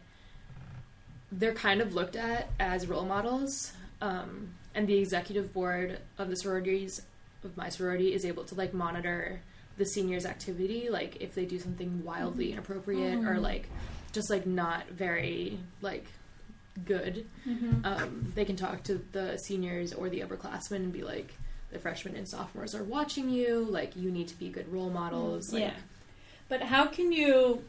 they're 1.31 1.53
kind 1.53 1.81
of 1.81 1.93
looked 1.93 2.15
at 2.15 2.49
as 2.59 2.87
role 2.87 3.05
models. 3.05 3.73
Um, 4.01 4.55
and 4.73 4.87
the 4.87 4.97
executive 4.97 5.53
board 5.53 5.99
of 6.17 6.29
the 6.31 6.35
sororities 6.35 7.03
of 7.43 7.55
my 7.55 7.69
sorority 7.69 8.11
is 8.11 8.25
able 8.25 8.43
to 8.45 8.55
like 8.55 8.73
monitor 8.73 9.39
the 9.77 9.85
seniors 9.85 10.25
activity 10.25 10.89
like 10.89 11.17
if 11.21 11.35
they 11.35 11.45
do 11.45 11.59
something 11.59 12.03
wildly 12.03 12.51
inappropriate 12.51 13.19
or 13.25 13.37
like 13.39 13.69
just 14.13 14.31
like 14.31 14.47
not 14.47 14.89
very 14.89 15.59
like 15.81 16.07
good. 16.85 17.27
Um, 17.85 18.31
they 18.33 18.45
can 18.45 18.55
talk 18.55 18.81
to 18.85 18.99
the 19.11 19.37
seniors 19.37 19.93
or 19.93 20.09
the 20.09 20.21
upperclassmen 20.21 20.77
and 20.77 20.91
be 20.91 21.03
like 21.03 21.35
the 21.71 21.77
freshmen 21.77 22.15
and 22.15 22.27
sophomores 22.27 22.73
are 22.73 22.83
watching 22.83 23.29
you. 23.29 23.63
Like 23.63 23.95
you 23.95 24.09
need 24.09 24.29
to 24.29 24.39
be 24.39 24.49
good 24.49 24.73
role 24.73 24.89
models. 24.89 25.53
Like 25.53 25.61
yeah. 25.61 25.73
But 26.49 26.63
how 26.63 26.87
can 26.87 27.11
you, 27.13 27.63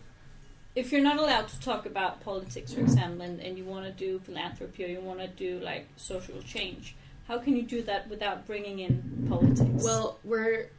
if 0.74 0.90
you're 0.92 1.02
not 1.02 1.18
allowed 1.18 1.48
to 1.48 1.60
talk 1.60 1.86
about 1.86 2.20
politics, 2.22 2.72
for 2.72 2.80
example, 2.80 3.22
and, 3.22 3.40
and 3.40 3.58
you 3.58 3.64
want 3.64 3.84
to 3.84 3.92
do 3.92 4.18
philanthropy 4.20 4.84
or 4.84 4.88
you 4.88 5.00
want 5.00 5.18
to 5.20 5.28
do 5.28 5.60
like 5.60 5.86
social 5.96 6.40
change, 6.42 6.96
how 7.28 7.38
can 7.38 7.56
you 7.56 7.62
do 7.62 7.82
that 7.82 8.08
without 8.08 8.46
bringing 8.46 8.78
in 8.80 9.26
politics? 9.28 9.84
Well, 9.84 10.18
we're 10.24 10.70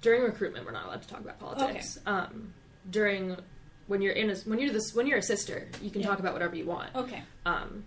during 0.00 0.22
recruitment. 0.22 0.66
We're 0.66 0.72
not 0.72 0.86
allowed 0.86 1.02
to 1.02 1.08
talk 1.08 1.20
about 1.20 1.38
politics. 1.40 1.98
Um, 2.06 2.52
during 2.90 3.36
when 3.86 4.02
you're 4.02 4.12
in 4.12 4.30
a, 4.30 4.34
when 4.44 4.58
you're 4.58 4.72
this 4.72 4.94
when 4.94 5.06
you're 5.06 5.18
a 5.18 5.22
sister, 5.22 5.68
you 5.80 5.90
can 5.90 6.02
Yeah. 6.02 6.08
talk 6.08 6.18
about 6.18 6.32
whatever 6.34 6.54
you 6.56 6.66
want. 6.66 6.94
okay. 6.94 7.22
Um, 7.46 7.84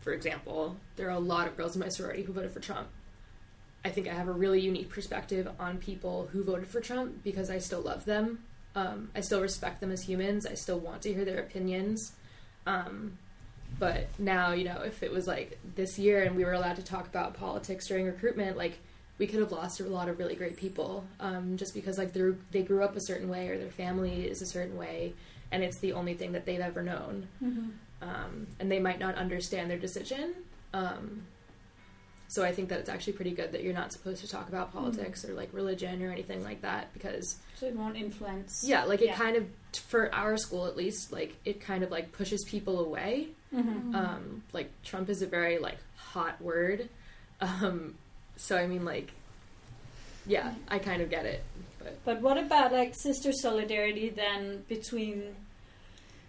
for 0.00 0.12
example, 0.12 0.76
there 0.96 1.06
are 1.08 1.12
a 1.16 1.18
lot 1.18 1.46
of 1.48 1.56
girls 1.56 1.74
in 1.76 1.80
my 1.80 1.88
sorority 1.88 2.22
who 2.22 2.32
voted 2.32 2.50
for 2.52 2.60
Trump. 2.60 2.88
I 3.86 3.90
think 3.90 4.06
I 4.06 4.12
have 4.12 4.28
a 4.28 4.32
really 4.32 4.60
unique 4.60 4.90
perspective 4.90 5.48
on 5.58 5.78
people 5.78 6.28
who 6.32 6.44
voted 6.44 6.68
for 6.68 6.80
Trump 6.80 7.22
because 7.24 7.50
I 7.50 7.58
still 7.58 7.80
love 7.80 8.04
them. 8.04 8.40
Um, 8.74 9.10
I 9.14 9.20
still 9.20 9.40
respect 9.40 9.80
them 9.80 9.92
as 9.92 10.02
humans. 10.02 10.46
I 10.46 10.54
still 10.54 10.78
want 10.78 11.02
to 11.02 11.12
hear 11.12 11.24
their 11.24 11.38
opinions. 11.38 12.12
Um, 12.66 13.18
but 13.78 14.06
now, 14.18 14.52
you 14.52 14.64
know, 14.64 14.82
if 14.84 15.02
it 15.02 15.12
was 15.12 15.26
like 15.26 15.58
this 15.74 15.98
year 15.98 16.22
and 16.22 16.36
we 16.36 16.44
were 16.44 16.52
allowed 16.52 16.76
to 16.76 16.84
talk 16.84 17.06
about 17.06 17.34
politics 17.34 17.86
during 17.86 18.06
recruitment, 18.06 18.56
like 18.56 18.78
we 19.18 19.26
could 19.26 19.40
have 19.40 19.52
lost 19.52 19.80
a 19.80 19.84
lot 19.84 20.08
of 20.08 20.18
really 20.18 20.34
great 20.34 20.56
people 20.56 21.04
um, 21.20 21.56
just 21.56 21.74
because 21.74 21.98
like 21.98 22.12
they 22.12 22.32
they 22.50 22.62
grew 22.62 22.82
up 22.82 22.96
a 22.96 23.00
certain 23.00 23.28
way 23.28 23.48
or 23.48 23.58
their 23.58 23.70
family 23.70 24.26
is 24.28 24.42
a 24.42 24.46
certain 24.46 24.76
way, 24.76 25.12
and 25.52 25.62
it's 25.62 25.78
the 25.78 25.92
only 25.92 26.14
thing 26.14 26.32
that 26.32 26.44
they've 26.46 26.60
ever 26.60 26.82
known 26.82 27.28
um, 28.02 28.46
and 28.60 28.70
they 28.70 28.80
might 28.80 28.98
not 28.98 29.14
understand 29.16 29.70
their 29.70 29.78
decision. 29.78 30.34
So 32.34 32.42
I 32.44 32.50
think 32.52 32.68
that 32.70 32.80
it's 32.80 32.88
actually 32.88 33.12
pretty 33.12 33.30
good 33.30 33.52
that 33.52 33.62
you're 33.62 33.72
not 33.72 33.92
supposed 33.92 34.20
to 34.22 34.28
talk 34.28 34.48
about 34.48 34.72
politics 34.72 35.24
or 35.24 35.34
like 35.34 35.50
religion 35.52 36.02
or 36.02 36.10
anything 36.10 36.42
like 36.42 36.62
that 36.62 36.92
because 36.92 37.36
So 37.54 37.66
it 37.66 37.76
won't 37.76 37.96
influence. 37.96 38.64
yeah, 38.66 38.82
like 38.84 39.00
it 39.02 39.06
Yeah. 39.06 39.16
kind 39.16 39.36
of 39.36 39.46
for 39.86 40.12
our 40.12 40.36
school 40.36 40.66
at 40.66 40.76
least, 40.76 41.12
like 41.12 41.36
it 41.44 41.60
kind 41.60 41.84
of 41.84 41.92
like 41.92 42.10
pushes 42.10 42.42
people 42.44 42.80
away. 42.80 43.28
Mhm. 43.54 43.94
Um, 43.94 44.42
like 44.52 44.68
Trump 44.82 45.08
is 45.10 45.22
a 45.22 45.26
very 45.28 45.58
like 45.58 45.78
hot 45.96 46.40
word, 46.42 46.88
um, 47.40 47.94
so 48.36 48.56
I 48.56 48.66
mean 48.66 48.84
like 48.84 49.12
yeah, 50.26 50.54
I 50.68 50.78
kind 50.80 51.02
of 51.02 51.10
get 51.10 51.26
it, 51.26 51.44
but 51.78 52.04
But 52.04 52.20
what 52.20 52.36
about 52.38 52.72
like 52.72 52.94
sister 52.96 53.30
solidarity 53.32 54.08
then 54.08 54.64
between 54.68 55.36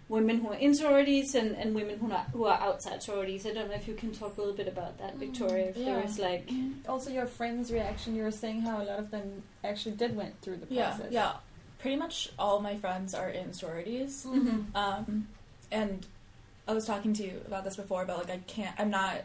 women 0.07 0.39
who 0.39 0.49
are 0.49 0.55
in 0.55 0.73
sororities 0.75 1.33
and, 1.33 1.55
and 1.55 1.73
women 1.73 1.97
who 1.97 2.11
are, 2.11 2.25
who 2.31 2.45
are 2.45 2.59
outside 2.59 3.01
sororities? 3.01 3.45
I 3.45 3.53
don't 3.53 3.69
know 3.69 3.75
if 3.75 3.87
you 3.87 3.95
can 3.95 4.11
talk 4.11 4.37
a 4.37 4.39
little 4.39 4.55
bit 4.55 4.67
about 4.67 4.99
that, 4.99 5.15
Victoria. 5.17 5.69
If 5.69 5.75
there 5.75 5.99
yeah. 5.99 6.03
is 6.03 6.19
like, 6.19 6.49
Also, 6.87 7.09
your 7.09 7.25
friends' 7.25 7.71
reaction. 7.71 8.15
You 8.15 8.23
were 8.23 8.31
saying 8.31 8.61
how 8.61 8.81
a 8.81 8.83
lot 8.83 8.99
of 8.99 9.11
them 9.11 9.43
actually 9.63 9.95
did 9.95 10.15
went 10.15 10.39
through 10.41 10.57
the 10.57 10.67
process. 10.67 11.11
yeah. 11.11 11.23
yeah. 11.23 11.33
Pretty 11.79 11.97
much 11.97 12.29
all 12.39 12.61
my 12.61 12.77
friends 12.77 13.13
are 13.13 13.29
in 13.29 13.53
sororities. 13.53 14.25
Mm-hmm. 14.27 14.75
Um, 14.75 15.27
and 15.71 16.05
I 16.67 16.73
was 16.73 16.85
talking 16.85 17.13
to 17.13 17.23
you 17.23 17.41
about 17.45 17.63
this 17.63 17.75
before, 17.75 18.05
but 18.05 18.17
like 18.17 18.29
I 18.29 18.39
can't. 18.47 18.73
I'm 18.79 18.89
not 18.89 19.21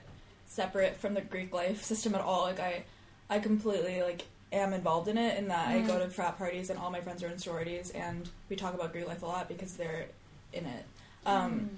separate 0.47 0.97
from 0.97 1.15
the 1.15 1.21
Greek 1.21 1.55
life 1.55 1.83
system 1.83 2.15
at 2.15 2.21
all. 2.21 2.43
Like 2.43 2.61
I, 2.61 2.85
I 3.31 3.39
completely 3.39 4.03
like 4.03 4.25
am 4.53 4.73
involved 4.73 5.09
in 5.09 5.17
it. 5.17 5.39
In 5.39 5.49
that 5.49 5.69
I 5.69 5.81
go 5.81 5.99
to 5.99 6.11
frat 6.11 6.37
parties 6.37 6.71
and 6.71 6.79
all 6.79 6.91
my 6.91 7.01
friends 7.01 7.23
are 7.23 7.29
in 7.29 7.39
sororities, 7.39 7.91
and 7.91 8.29
we 8.49 8.57
talk 8.57 8.75
about 8.75 8.93
Greek 8.93 9.07
life 9.07 9.23
a 9.23 9.27
lot 9.27 9.49
because 9.49 9.75
they're 9.75 10.07
in 10.53 10.67
it. 10.67 10.85
Um, 11.27 11.71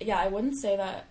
yeah, 0.00 0.18
I 0.18 0.28
wouldn't 0.28 0.56
say 0.56 0.76
that. 0.76 1.06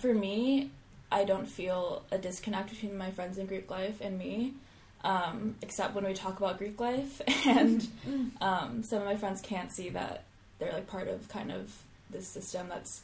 For 0.00 0.12
me, 0.12 0.70
I 1.10 1.24
don't 1.24 1.46
feel 1.46 2.02
a 2.10 2.18
disconnect 2.18 2.70
between 2.70 2.96
my 2.98 3.10
friends 3.10 3.38
in 3.38 3.46
Greek 3.46 3.70
life 3.70 4.00
and 4.00 4.18
me, 4.18 4.54
um, 5.04 5.54
except 5.62 5.94
when 5.94 6.04
we 6.04 6.12
talk 6.12 6.38
about 6.38 6.58
Greek 6.58 6.78
life, 6.80 7.20
and 7.46 7.86
um, 8.40 8.82
some 8.82 8.98
of 8.98 9.04
my 9.04 9.16
friends 9.16 9.40
can't 9.40 9.70
see 9.72 9.88
that 9.90 10.24
they're 10.58 10.72
like 10.72 10.86
part 10.86 11.08
of 11.08 11.28
kind 11.28 11.50
of 11.52 11.72
this 12.10 12.26
system 12.26 12.68
that's 12.68 13.02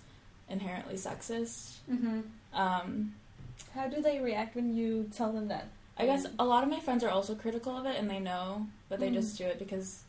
inherently 0.49 0.95
sexist. 0.95 1.77
mm-hmm. 1.91 2.21
Um, 2.53 3.15
How 3.75 3.89
do 3.89 4.03
they 4.03 4.19
react 4.21 4.55
when 4.55 4.75
you 4.77 5.09
tell 5.17 5.33
them 5.33 5.49
that? 5.49 5.69
I 5.97 6.07
guess 6.07 6.27
a 6.39 6.45
lot 6.45 6.65
of 6.65 6.71
my 6.71 6.81
friends 6.81 7.05
are 7.05 7.11
also 7.11 7.35
critical 7.35 7.77
of 7.77 7.87
it, 7.87 7.97
and 7.99 8.11
they 8.11 8.19
know, 8.19 8.67
but 8.89 8.99
they 9.01 9.09
Mm. 9.11 9.15
just 9.15 9.39
do 9.39 9.45
it 9.45 9.59
because 9.59 10.03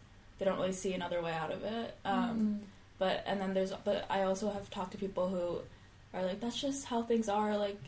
they 0.43 0.49
don't 0.49 0.59
really 0.59 0.73
see 0.73 0.93
another 0.93 1.21
way 1.21 1.31
out 1.31 1.51
of 1.51 1.63
it. 1.63 1.95
Um, 2.03 2.59
Mm. 2.61 2.65
But 2.99 3.23
and 3.25 3.41
then 3.41 3.53
there's 3.53 3.71
but 3.83 4.05
I 4.09 4.23
also 4.23 4.51
have 4.51 4.69
talked 4.69 4.91
to 4.91 4.97
people 4.97 5.27
who 5.29 5.59
are 6.17 6.23
like 6.25 6.39
that's 6.39 6.59
just 6.59 6.85
how 6.85 7.01
things 7.01 7.27
are. 7.27 7.57
Like 7.57 7.79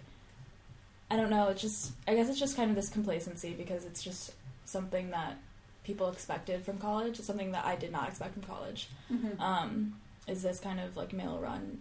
I 1.11 1.15
don't 1.15 1.29
know. 1.29 1.49
It's 1.49 1.61
just 1.61 1.91
I 2.07 2.15
guess 2.15 2.27
it's 2.29 2.39
just 2.39 2.55
kind 2.55 2.69
of 2.69 2.75
this 2.75 2.89
complacency 2.89 3.53
because 3.53 3.85
it's 3.85 4.01
just 4.03 4.33
something 4.65 5.11
that 5.11 5.37
people 5.83 6.09
expected 6.09 6.63
from 6.65 6.79
college. 6.79 7.19
It's 7.19 7.27
something 7.27 7.51
that 7.51 7.65
I 7.65 7.75
did 7.75 7.91
not 7.91 8.09
expect 8.09 8.33
from 8.33 8.43
college. 8.43 8.89
Mm-hmm. 9.11 9.39
Um, 9.41 9.95
is 10.27 10.41
this 10.41 10.59
kind 10.59 10.79
of 10.79 10.97
like 10.97 11.13
male 11.13 11.37
run 11.39 11.79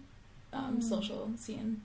um, 0.53 0.79
Mm. 0.79 0.83
social 0.83 1.31
scene? 1.37 1.81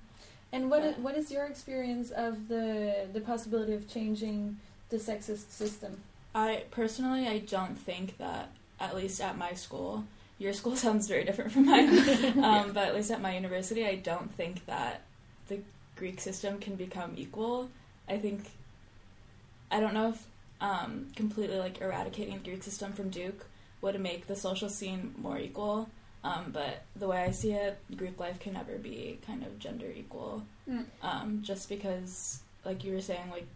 And 0.52 0.70
what 0.70 0.84
is, 0.84 0.98
what 0.98 1.16
is 1.16 1.32
your 1.32 1.46
experience 1.46 2.12
of 2.12 2.48
the 2.50 3.08
the 3.14 3.22
possibility 3.22 3.74
of 3.74 3.88
changing 3.88 4.58
the 4.90 4.98
sexist 4.98 5.52
system? 5.52 6.02
I 6.36 6.64
personally, 6.70 7.28
I 7.28 7.40
don't 7.40 7.76
think 7.80 8.18
that 8.18 8.50
at 8.80 8.96
least 8.96 9.22
at 9.22 9.38
my 9.38 9.54
school, 9.54 10.04
your 10.38 10.54
school 10.54 10.76
sounds 10.86 11.08
very 11.08 11.24
different 11.24 11.52
from 11.52 11.66
mine. 11.66 11.90
um, 12.44 12.72
but 12.74 12.88
at 12.88 12.96
least 12.96 13.12
at 13.12 13.22
my 13.22 13.36
university, 13.36 13.86
I 13.86 13.96
don't 13.96 14.34
think 14.34 14.66
that 14.66 15.02
the 15.48 15.60
Greek 15.96 16.20
system 16.22 16.60
can 16.60 16.76
become 16.76 17.14
equal. 17.18 17.70
I 18.08 18.18
think 18.18 18.50
I 19.72 19.80
don't 19.80 19.94
know 19.94 20.10
if 20.10 20.26
um, 20.62 21.08
completely 21.16 21.58
like 21.58 21.82
eradicating 21.82 22.36
the 22.36 22.50
Greek 22.50 22.64
system 22.64 22.94
from 22.94 23.10
Duke 23.10 23.46
would 23.82 24.00
make 24.00 24.28
the 24.28 24.36
social 24.36 24.70
scene 24.70 25.14
more 25.18 25.38
equal. 25.38 25.90
Um, 26.22 26.52
but 26.52 26.84
the 26.98 27.08
way 27.08 27.24
I 27.24 27.32
see 27.32 27.54
it, 27.54 27.78
Greek 27.96 28.20
life 28.20 28.40
can 28.40 28.54
never 28.54 28.78
be 28.78 29.20
kind 29.26 29.44
of 29.44 29.58
gender 29.58 29.86
equal. 29.96 30.44
Mm. 30.70 30.86
Um, 31.02 31.40
just 31.44 31.70
because, 31.70 32.42
like 32.66 32.84
you 32.84 32.94
were 32.94 33.02
saying, 33.02 33.30
like 33.32 33.48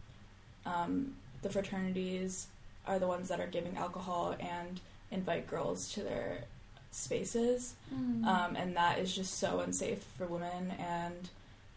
um, 0.66 1.16
the 1.42 1.50
fraternities 1.50 2.48
are 2.88 3.00
the 3.00 3.08
ones 3.08 3.28
that 3.30 3.40
are 3.40 3.48
giving 3.48 3.76
alcohol 3.76 4.36
and 4.40 4.80
invite 5.14 5.48
girls 5.48 5.92
to 5.94 6.02
their 6.02 6.44
spaces, 6.92 7.76
um, 7.92 8.56
and 8.56 8.76
that 8.76 9.00
is 9.00 9.14
just 9.16 9.40
so 9.40 9.60
unsafe 9.60 10.04
for 10.18 10.26
women. 10.26 10.72
And 10.80 11.30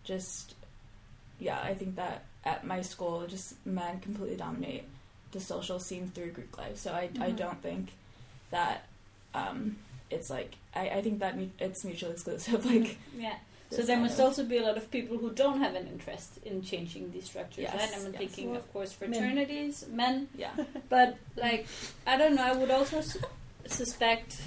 just, 0.05 0.55
yeah, 1.39 1.61
I 1.63 1.75
think 1.75 1.97
that 1.97 2.25
at 2.45 2.67
my 2.67 2.83
school, 2.83 3.27
just 3.27 3.55
men 3.67 4.01
completely 4.01 4.37
dominate 4.37 4.85
the 5.33 5.41
social 5.41 5.79
scene 5.79 6.11
through 6.15 6.31
Greek 6.33 6.57
life. 6.57 6.77
So 6.79 6.93
I, 6.93 7.11
I 7.21 7.31
Mhm. 7.31 7.37
don't 7.37 7.63
think 7.63 7.93
that 8.51 8.87
um, 9.35 9.77
it's 10.11 10.31
like 10.31 10.55
I, 10.75 10.89
I 10.91 11.03
think 11.03 11.19
that 11.19 11.37
mu- 11.37 11.51
it's 11.59 11.85
mutually 11.85 12.13
exclusive. 12.13 12.65
Like 12.73 12.99
Yeah. 13.17 13.37
So 13.71 13.83
there 13.83 13.99
must 13.99 14.19
of- 14.21 14.27
also 14.27 14.45
be 14.45 14.59
a 14.59 14.63
lot 14.63 14.77
of 14.77 14.91
people 14.91 15.19
who 15.19 15.31
don't 15.33 15.61
have 15.61 15.75
an 15.75 15.87
interest 15.89 16.39
in 16.45 16.63
changing 16.63 17.11
these 17.11 17.25
structures, 17.25 17.65
Yes, 17.65 17.75
right? 17.75 17.93
I'm 17.99 18.13
yes. 18.13 18.17
thinking, 18.21 18.51
Well, 18.51 18.59
of 18.61 18.73
course, 18.73 18.93
fraternities, 18.93 19.85
men, 19.91 20.29
yeah. 20.37 20.53
but 20.89 21.17
like 21.37 21.67
I 22.07 22.17
don't 22.17 22.35
know. 22.37 22.45
I 22.45 22.53
would 22.53 22.71
also 22.71 22.99
s- 22.99 23.17
suspect 23.67 24.41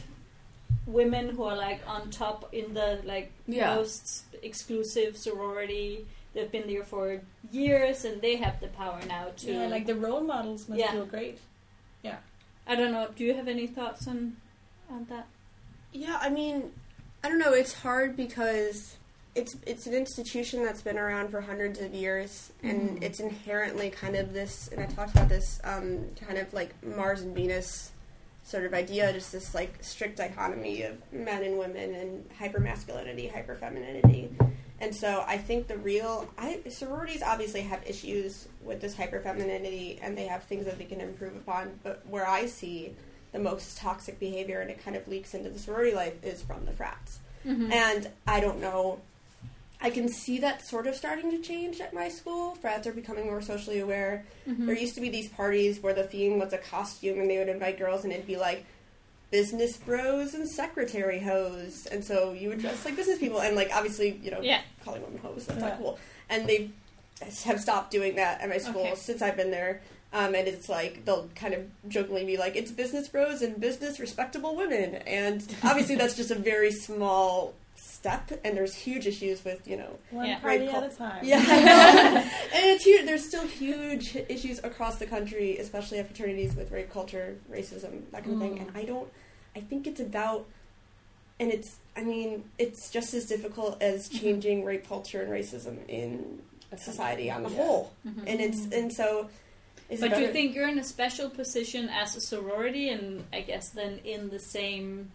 women 0.85 1.29
who 1.29 1.43
are 1.43 1.55
like 1.57 1.81
on 1.87 2.09
top 2.09 2.53
in 2.53 2.73
the 2.73 3.01
like 3.03 3.31
Yeah. 3.47 3.75
most 3.75 4.23
exclusive 4.41 5.17
sorority. 5.17 6.07
They've 6.33 6.51
been 6.51 6.67
there 6.67 6.83
for 6.83 7.21
years, 7.51 8.05
and 8.05 8.21
they 8.21 8.35
have 8.37 8.59
the 8.61 8.67
power 8.67 8.99
now 9.07 9.29
to. 9.37 9.51
Yeah, 9.51 9.67
like 9.67 9.85
the 9.87 9.95
role 9.95 10.21
models 10.21 10.69
must 10.69 10.79
Yeah. 10.79 10.91
feel 10.91 11.05
great. 11.05 11.39
Yeah. 12.03 12.17
I 12.67 12.75
don't 12.75 12.91
know. 12.91 13.09
Do 13.15 13.23
you 13.25 13.33
have 13.33 13.47
any 13.47 13.67
thoughts 13.67 14.07
on 14.07 14.37
on 14.89 15.05
that? 15.09 15.27
Yeah, 15.91 16.17
I 16.21 16.29
mean, 16.29 16.71
I 17.23 17.29
don't 17.29 17.39
know. 17.39 17.53
It's 17.53 17.73
hard 17.73 18.15
because 18.15 18.95
it's 19.35 19.55
it's 19.65 19.85
an 19.87 19.93
institution 19.93 20.63
that's 20.63 20.81
been 20.81 20.97
around 20.97 21.29
for 21.29 21.41
hundreds 21.41 21.79
of 21.79 21.93
years, 21.93 22.51
and 22.63 22.99
Mhm. 22.99 23.03
it's 23.03 23.19
inherently 23.19 23.89
kind 23.89 24.15
of 24.15 24.33
this. 24.33 24.67
And 24.69 24.81
I 24.81 24.85
talked 24.87 25.11
about 25.11 25.29
this 25.29 25.59
um, 25.63 26.07
kind 26.25 26.37
of 26.37 26.53
like 26.53 26.71
Mars 26.83 27.21
and 27.21 27.35
Venus 27.35 27.91
sort 28.43 28.65
of 28.65 28.73
idea, 28.73 29.13
just 29.13 29.31
this 29.31 29.53
like 29.53 29.83
strict 29.83 30.17
dichotomy 30.17 30.81
of 30.81 30.97
men 31.13 31.43
and 31.43 31.59
women 31.59 31.93
and 31.93 32.29
hypermasculinity, 32.39 33.31
hyperfemininity. 33.31 34.29
And 34.81 34.95
so 34.95 35.23
I 35.27 35.37
think 35.37 35.67
the 35.67 35.77
real 35.77 36.27
I, 36.37 36.61
sororities 36.69 37.21
obviously 37.21 37.61
have 37.61 37.81
issues 37.85 38.47
with 38.63 38.81
this 38.81 38.95
hyperfemininity, 38.95 39.99
and 40.01 40.17
they 40.17 40.25
have 40.25 40.43
things 40.43 40.65
that 40.65 40.77
they 40.77 40.85
can 40.85 41.01
improve 41.01 41.35
upon. 41.35 41.79
But 41.83 42.05
where 42.07 42.27
I 42.27 42.45
see 42.47 42.95
the 43.31 43.39
most 43.39 43.77
toxic 43.77 44.19
behavior, 44.19 44.61
and 44.61 44.71
it 44.71 44.83
kind 44.83 44.95
of 44.97 45.07
leaks 45.07 45.33
into 45.35 45.49
the 45.49 45.59
sorority 45.59 45.93
life, 45.93 46.15
is 46.23 46.41
from 46.41 46.65
the 46.65 46.71
frats. 46.71 47.19
Mm-hmm. 47.45 47.71
And 47.71 48.09
I 48.25 48.39
don't 48.39 48.59
know. 48.59 48.99
I 49.81 49.89
can 49.89 50.09
see 50.09 50.39
that 50.39 50.65
sort 50.67 50.87
of 50.87 50.95
starting 50.95 51.31
to 51.31 51.37
change 51.39 51.79
at 51.79 51.93
my 51.93 52.09
school. 52.09 52.55
Frats 52.55 52.85
are 52.85 52.91
becoming 52.91 53.25
more 53.27 53.41
socially 53.41 53.79
aware. 53.79 54.25
Mm-hmm. 54.47 54.65
There 54.65 54.75
used 54.75 54.95
to 54.95 55.01
be 55.01 55.09
these 55.09 55.29
parties 55.29 55.81
where 55.81 55.93
the 55.93 56.03
theme 56.03 56.37
was 56.37 56.51
a 56.51 56.57
costume, 56.57 57.19
and 57.19 57.29
they 57.29 57.37
would 57.37 57.47
invite 57.49 57.77
girls, 57.79 58.03
and 58.03 58.11
it'd 58.11 58.27
be 58.27 58.35
like 58.37 58.65
business 59.31 59.77
bros 59.77 60.33
and 60.33 60.49
secretary 60.49 61.19
hoes, 61.19 61.85
and 61.85 62.03
so 62.03 62.33
you 62.33 62.49
would 62.49 62.59
dress 62.59 62.83
like 62.83 62.95
business 62.95 63.19
people, 63.19 63.39
and 63.41 63.55
like 63.55 63.69
obviously, 63.73 64.19
you 64.23 64.31
know, 64.31 64.41
Yeah. 64.41 64.61
calling 64.83 65.01
women 65.03 65.19
hoes 65.19 65.45
that's 65.45 65.61
Yeah. 65.61 65.69
not 65.69 65.77
cool. 65.77 65.99
And 66.29 66.47
they 66.47 66.71
have 67.45 67.59
stopped 67.61 67.91
doing 67.91 68.15
that 68.15 68.41
at 68.41 68.49
my 68.49 68.57
school 68.57 68.81
Okay. 68.81 68.95
since 68.95 69.21
I've 69.21 69.37
been 69.37 69.51
there. 69.51 69.81
Um, 70.11 70.33
and 70.33 70.47
it's 70.47 70.67
like 70.67 71.05
they'll 71.05 71.29
kind 71.35 71.53
of 71.53 71.67
jokingly 71.87 72.25
be 72.25 72.35
like, 72.37 72.55
"It's 72.55 72.71
business 72.71 73.07
bros 73.07 73.43
and 73.43 73.59
business 73.59 73.99
respectable 73.99 74.55
women," 74.55 74.95
and 75.05 75.43
obviously 75.63 75.95
that's 75.95 76.15
just 76.15 76.31
a 76.31 76.35
very 76.35 76.71
small 76.71 77.53
step, 77.99 78.31
and 78.45 78.55
there's 78.57 78.73
huge 78.73 79.05
issues 79.07 79.43
with 79.43 79.67
you 79.67 79.77
know 79.77 79.91
One 80.11 80.25
Yeah. 80.27 80.39
party 80.39 80.65
Right, 80.67 80.75
at 80.83 80.93
a 80.93 80.95
time. 80.95 81.21
yeah, 81.23 81.39
and 82.55 82.65
it's 82.73 82.83
huge. 82.85 83.05
There's 83.05 83.25
still 83.27 83.45
huge 83.47 84.15
issues 84.35 84.59
across 84.63 84.95
the 84.99 85.05
country, 85.05 85.57
especially 85.57 85.99
at 85.99 86.05
fraternities 86.07 86.55
with 86.55 86.71
rape 86.71 86.91
culture, 86.91 87.37
racism, 87.51 87.93
that 88.11 88.23
kind 88.23 88.33
of 88.35 88.39
thing. 88.41 88.55
Mm. 88.57 88.61
And 88.67 88.77
I 88.77 88.83
don't. 88.83 89.09
I 89.55 89.59
think 89.61 89.85
it's 89.87 89.99
about, 89.99 90.45
and 91.39 91.51
it's. 91.51 91.77
I 91.97 92.03
mean, 92.03 92.45
it's 92.57 92.89
just 92.89 93.13
as 93.13 93.25
difficult 93.25 93.81
as 93.81 94.07
Mm-hmm. 94.07 94.17
changing 94.23 94.57
rape 94.65 94.87
culture 94.87 95.21
and 95.21 95.29
racism 95.31 95.77
in 95.89 96.41
society 96.77 97.29
on 97.29 97.43
the 97.43 97.49
Yeah. 97.49 97.57
whole. 97.57 97.91
Mhm. 98.07 98.23
And 98.27 98.39
it's 98.41 98.61
and 98.71 98.93
so. 98.93 99.29
Is 99.89 99.99
But 100.01 100.13
do 100.13 100.21
you 100.21 100.31
think 100.31 100.53
you're 100.55 100.67
in 100.69 100.77
a 100.77 100.83
special 100.83 101.29
position 101.31 101.89
as 101.89 102.15
a 102.15 102.21
sorority, 102.21 102.89
and 102.89 103.25
I 103.33 103.41
guess 103.41 103.69
then 103.69 103.99
in 104.05 104.29
the 104.29 104.37
same 104.39 105.11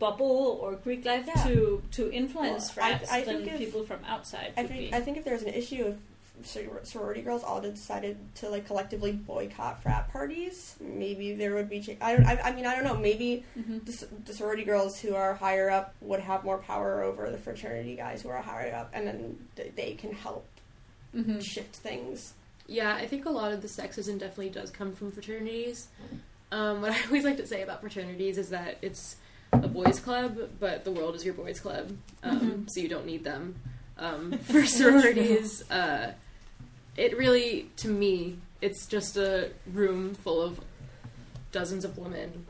bubble 0.00 0.58
or 0.60 0.74
Greek 0.74 1.04
life 1.04 1.26
Yeah. 1.28 1.44
to 1.44 1.82
to 1.92 2.10
influence 2.12 2.74
Well, 2.76 2.86
I- 2.86 2.98
frats 2.98 3.12
I 3.12 3.22
than 3.22 3.36
think 3.44 3.52
if- 3.52 3.58
people 3.60 3.84
from 3.84 4.02
outside 4.04 4.52
I 4.56 4.64
think 4.66 4.90
be? 4.90 4.94
I 4.94 5.00
think 5.00 5.16
if 5.18 5.24
there's 5.24 5.42
an 5.42 5.54
issue 5.54 5.84
of 5.84 5.98
sorority 6.42 7.20
girls 7.20 7.44
all 7.44 7.60
decided 7.60 8.16
to 8.34 8.48
like 8.48 8.66
collectively 8.66 9.12
boycott 9.12 9.82
frat 9.82 10.10
parties, 10.10 10.74
maybe 10.80 11.34
there 11.34 11.54
would 11.54 11.68
be. 11.68 11.80
Cha- 11.80 11.92
I 12.00 12.16
don't. 12.16 12.24
I, 12.26 12.40
I 12.40 12.52
mean, 12.54 12.64
I 12.66 12.74
don't 12.74 12.84
know. 12.84 12.96
Maybe 12.96 13.44
Mhm. 13.58 13.84
the, 13.84 14.06
the 14.24 14.32
sorority 14.32 14.64
girls 14.64 14.98
who 15.00 15.14
are 15.14 15.34
higher 15.34 15.68
up 15.70 15.94
would 16.00 16.20
have 16.20 16.42
more 16.42 16.56
power 16.58 17.02
over 17.02 17.30
the 17.30 17.36
fraternity 17.38 17.94
guys 17.94 18.22
who 18.22 18.30
are 18.30 18.40
higher 18.40 18.74
up, 18.74 18.90
and 18.94 19.06
then 19.06 19.46
th- 19.56 19.72
they 19.76 19.92
can 19.94 20.12
help 20.14 20.46
Mhm. 21.14 21.42
shift 21.42 21.76
things. 21.76 22.32
Yeah, 22.66 22.94
I 22.94 23.06
think 23.06 23.26
a 23.26 23.30
lot 23.30 23.52
of 23.52 23.60
the 23.62 23.68
sexism 23.68 24.18
definitely 24.18 24.48
does 24.50 24.70
come 24.70 24.94
from 24.94 25.10
fraternities. 25.12 25.88
Um, 26.52 26.80
what 26.82 26.92
I 26.92 27.02
always 27.04 27.24
like 27.24 27.36
to 27.36 27.46
say 27.46 27.60
about 27.62 27.80
fraternities 27.82 28.38
is 28.38 28.48
that 28.50 28.78
it's 28.80 29.16
a 29.52 29.68
boys' 29.68 30.00
club, 30.00 30.38
but 30.58 30.84
the 30.84 30.90
world 30.90 31.14
is 31.14 31.24
your 31.24 31.34
boys' 31.34 31.60
club, 31.60 31.90
um, 32.22 32.66
so 32.68 32.80
you 32.80 32.88
don't 32.88 33.06
need 33.06 33.24
them. 33.24 33.54
Um, 33.98 34.32
for 34.38 34.64
sororities, 34.64 35.68
uh, 35.70 36.12
it 36.96 37.16
really, 37.16 37.70
to 37.78 37.88
me, 37.88 38.38
it's 38.60 38.86
just 38.86 39.16
a 39.16 39.50
room 39.72 40.14
full 40.14 40.40
of 40.40 40.60
dozens 41.52 41.84
of 41.84 41.98
women 41.98 42.46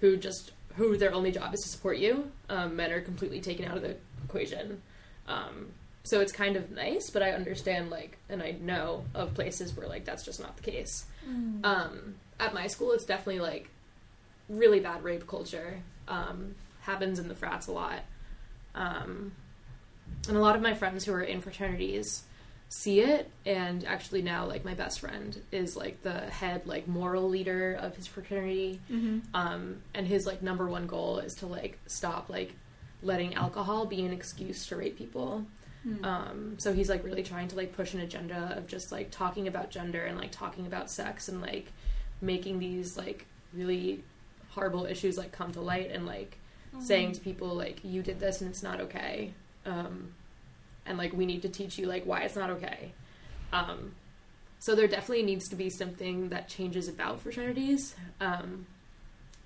who 0.00 0.16
just 0.16 0.52
who 0.76 0.96
their 0.96 1.12
only 1.12 1.30
job 1.30 1.52
is 1.54 1.60
to 1.60 1.68
support 1.68 1.98
you. 1.98 2.30
Um, 2.48 2.76
men 2.76 2.92
are 2.92 3.00
completely 3.00 3.40
taken 3.40 3.66
out 3.66 3.76
of 3.76 3.82
the 3.82 3.96
equation. 4.24 4.80
Um, 5.28 5.68
so 6.04 6.20
it's 6.20 6.32
kind 6.32 6.56
of 6.56 6.70
nice, 6.70 7.10
but 7.10 7.22
I 7.22 7.30
understand 7.30 7.90
like, 7.90 8.18
and 8.28 8.42
I 8.42 8.56
know 8.60 9.04
of 9.14 9.34
places 9.34 9.76
where 9.76 9.86
like 9.86 10.04
that's 10.04 10.24
just 10.24 10.40
not 10.40 10.56
the 10.56 10.62
case. 10.62 11.04
Mm. 11.28 11.64
Um, 11.64 12.14
at 12.40 12.54
my 12.54 12.66
school, 12.66 12.92
it's 12.92 13.04
definitely 13.04 13.40
like 13.40 13.68
really 14.48 14.80
bad 14.80 15.04
rape 15.04 15.26
culture. 15.26 15.78
Um, 16.08 16.54
happens 16.80 17.18
in 17.18 17.28
the 17.28 17.34
frats 17.34 17.66
a 17.68 17.72
lot. 17.72 18.00
Um, 18.74 19.32
and 20.28 20.36
a 20.36 20.40
lot 20.40 20.56
of 20.56 20.62
my 20.62 20.74
friends 20.74 21.04
who 21.04 21.12
are 21.12 21.22
in 21.22 21.40
fraternities 21.40 22.22
see 22.68 23.00
it 23.00 23.30
and 23.44 23.84
actually 23.84 24.22
now 24.22 24.46
like 24.46 24.64
my 24.64 24.72
best 24.72 25.00
friend 25.00 25.38
is 25.52 25.76
like 25.76 26.02
the 26.02 26.20
head 26.20 26.62
like 26.66 26.88
moral 26.88 27.28
leader 27.28 27.74
of 27.74 27.94
his 27.96 28.06
fraternity 28.06 28.80
Mm-hmm. 28.90 29.18
um, 29.34 29.76
and 29.94 30.06
his 30.06 30.26
like 30.26 30.42
number 30.42 30.66
one 30.66 30.86
goal 30.86 31.18
is 31.18 31.34
to 31.36 31.46
like 31.46 31.78
stop 31.86 32.30
like 32.30 32.54
letting 33.02 33.34
alcohol 33.34 33.84
be 33.84 34.02
an 34.06 34.12
excuse 34.12 34.66
to 34.68 34.76
rape 34.76 34.96
people 34.96 35.44
Mm. 35.86 36.04
um, 36.04 36.54
so 36.58 36.72
he's 36.72 36.88
like 36.88 37.02
really 37.04 37.24
trying 37.24 37.48
to 37.48 37.56
like 37.56 37.74
push 37.74 37.92
an 37.92 37.98
agenda 38.00 38.54
of 38.56 38.68
just 38.68 38.92
like 38.92 39.10
talking 39.10 39.48
about 39.48 39.68
gender 39.68 40.00
and 40.04 40.16
like 40.16 40.30
talking 40.30 40.64
about 40.64 40.88
sex 40.88 41.28
and 41.28 41.40
like 41.42 41.72
making 42.20 42.60
these 42.60 42.96
like 42.96 43.26
really 43.52 44.04
horrible 44.54 44.86
issues 44.86 45.16
like 45.18 45.32
come 45.32 45.50
to 45.52 45.60
light 45.60 45.90
and 45.90 46.06
like 46.06 46.38
saying 46.80 47.12
to 47.12 47.20
people 47.20 47.48
like 47.54 47.78
you 47.84 48.02
did 48.02 48.18
this 48.18 48.40
and 48.40 48.48
it's 48.50 48.62
not 48.62 48.80
okay 48.80 49.34
um, 49.66 50.14
and 50.86 50.96
like 50.96 51.12
we 51.12 51.26
need 51.26 51.42
to 51.42 51.48
teach 51.48 51.78
you 51.78 51.86
like 51.86 52.04
why 52.04 52.20
it's 52.22 52.34
not 52.36 52.48
okay 52.50 52.92
um, 53.52 53.94
so 54.58 54.74
there 54.74 54.86
definitely 54.88 55.22
needs 55.22 55.48
to 55.48 55.56
be 55.56 55.68
something 55.68 56.28
that 56.30 56.48
changes 56.48 56.88
about 56.88 57.20
fraternities 57.20 57.94
um, 58.20 58.66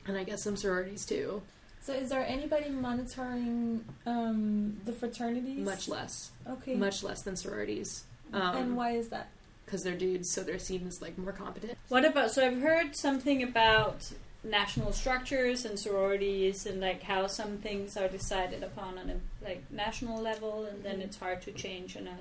and 0.07 0.17
i 0.17 0.23
guess 0.25 0.43
some 0.45 0.57
sororities 0.57 1.05
too 1.05 1.43
So, 1.83 1.93
is 1.95 2.11
there 2.11 2.25
anybody 2.27 2.69
monitoring 2.71 3.85
um, 4.07 4.79
the 4.85 4.93
fraternities? 4.93 5.65
much 5.65 5.89
less 5.89 6.31
Okay. 6.49 6.75
much 6.75 7.03
less 7.03 7.23
than 7.23 7.35
sororities 7.37 8.05
and 8.33 8.43
um, 8.43 8.77
why 8.77 8.91
is 8.93 9.09
that? 9.09 9.29
because 9.65 9.83
they're 9.83 9.97
dudes 9.97 10.31
so 10.31 10.43
they're 10.45 10.61
seen 10.61 10.87
as 10.87 11.03
like 11.03 11.17
more 11.19 11.33
competent 11.33 11.77
What 11.89 12.05
about? 12.05 12.31
So 12.31 12.45
I've 12.47 12.61
heard 12.61 12.95
something 12.97 13.43
about 13.43 14.13
national 14.45 14.93
structures 14.93 15.65
and 15.65 15.79
sororities 15.79 16.67
and 16.67 16.81
like 16.81 17.03
how 17.03 17.27
some 17.27 17.59
things 17.59 17.97
are 17.97 18.09
decided 18.09 18.63
upon 18.63 18.99
on 18.99 19.11
a 19.11 19.45
like 19.45 19.63
national 19.71 20.21
level, 20.23 20.65
and 20.67 20.83
then 20.85 21.01
it's 21.01 21.17
hard 21.19 21.43
to 21.43 21.53
change 21.53 21.97
on 21.97 22.07
a 22.09 22.19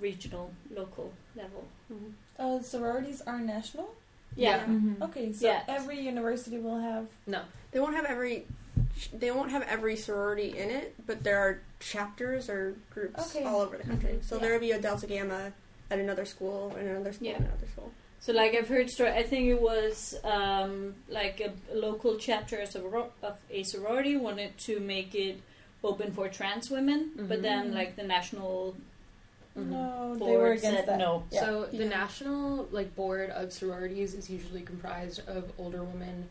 regional, 0.00 0.52
local 0.74 1.12
level. 1.36 1.66
Uh, 2.38 2.60
sororities 2.60 3.20
are 3.26 3.38
national. 3.38 3.94
Yeah. 4.36 4.64
Mhm. 4.64 5.00
Okay, 5.02 5.32
so 5.32 5.46
Yeah. 5.46 5.62
every 5.68 6.00
university 6.00 6.58
will 6.58 6.80
have. 6.80 7.06
No. 7.26 7.42
They 7.70 7.78
won't 7.80 7.94
have 7.94 8.04
every. 8.06 8.46
They 9.12 9.30
won't 9.30 9.50
have 9.50 9.62
every 9.62 9.96
sorority 9.96 10.56
in 10.58 10.70
it, 10.70 10.94
but 11.06 11.22
there 11.22 11.38
are 11.38 11.60
chapters 11.80 12.48
or 12.48 12.76
groups 12.90 13.34
Okay. 13.36 13.44
all 13.44 13.60
over 13.60 13.76
the 13.76 13.84
country. 13.84 14.14
Mhm. 14.14 14.24
So 14.24 14.36
Yeah. 14.36 14.40
there 14.42 14.52
will 14.54 14.60
be 14.60 14.72
a 14.72 14.80
Delta 14.80 15.06
Gamma 15.06 15.52
at 15.90 15.98
another 15.98 16.24
school, 16.24 16.74
and 16.76 16.88
another 16.88 17.12
school, 17.12 17.28
Yeah. 17.28 17.36
and 17.36 17.46
another 17.46 17.66
school. 17.68 17.92
So, 18.24 18.32
like 18.32 18.54
I've 18.54 18.68
heard 18.68 18.88
story. 18.88 19.10
I 19.10 19.22
think 19.22 19.48
it 19.48 19.60
was 19.60 20.14
um, 20.24 20.94
like 21.10 21.42
a, 21.42 21.52
a 21.70 21.76
local 21.76 22.16
chapter 22.16 22.56
of, 22.62 23.34
a 23.50 23.62
sorority 23.64 24.16
wanted 24.16 24.56
to 24.60 24.80
make 24.80 25.14
it 25.14 25.42
open 25.82 26.10
for 26.10 26.26
trans 26.28 26.70
women, 26.70 27.10
but 27.28 27.42
then 27.42 27.70
Mhm. 27.70 27.74
like 27.74 27.96
the 27.96 28.02
national 28.04 28.74
Mhm. 29.54 29.66
No, 29.66 30.16
they 30.16 30.36
were 30.38 30.52
against 30.52 30.78
said 30.78 30.86
that. 30.86 30.98
no. 30.98 31.24
Yeah. 31.30 31.40
So 31.44 31.66
the 31.66 31.84
Yeah. 31.84 31.88
national 32.00 32.66
like 32.72 32.96
board 32.96 33.28
of 33.28 33.52
sororities 33.52 34.14
is 34.14 34.30
usually 34.30 34.62
comprised 34.62 35.20
of 35.28 35.52
older 35.58 35.84
women 35.84 36.28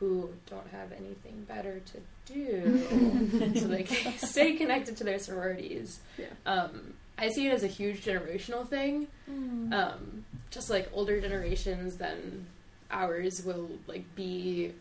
who 0.00 0.30
don't 0.50 0.66
have 0.70 0.90
anything 0.92 1.44
better 1.48 1.80
to 1.92 1.98
do, 2.34 3.54
so 3.60 3.68
they 3.68 3.82
can 3.92 4.18
stay 4.18 4.56
connected 4.56 4.96
to 4.96 5.04
their 5.04 5.20
sororities. 5.20 6.00
Yeah. 6.18 6.26
Um, 6.44 6.94
I 7.16 7.28
see 7.30 7.46
it 7.46 7.52
as 7.54 7.62
a 7.62 7.68
huge 7.68 8.04
generational 8.04 8.66
thing. 8.68 9.06
Mm. 9.30 9.72
Um, 9.72 10.24
just 10.50 10.70
like 10.70 10.88
older 10.92 11.20
generations 11.20 11.96
than 11.96 12.46
ours 12.90 13.44
will 13.44 13.68
like 13.86 14.04
be 14.14 14.72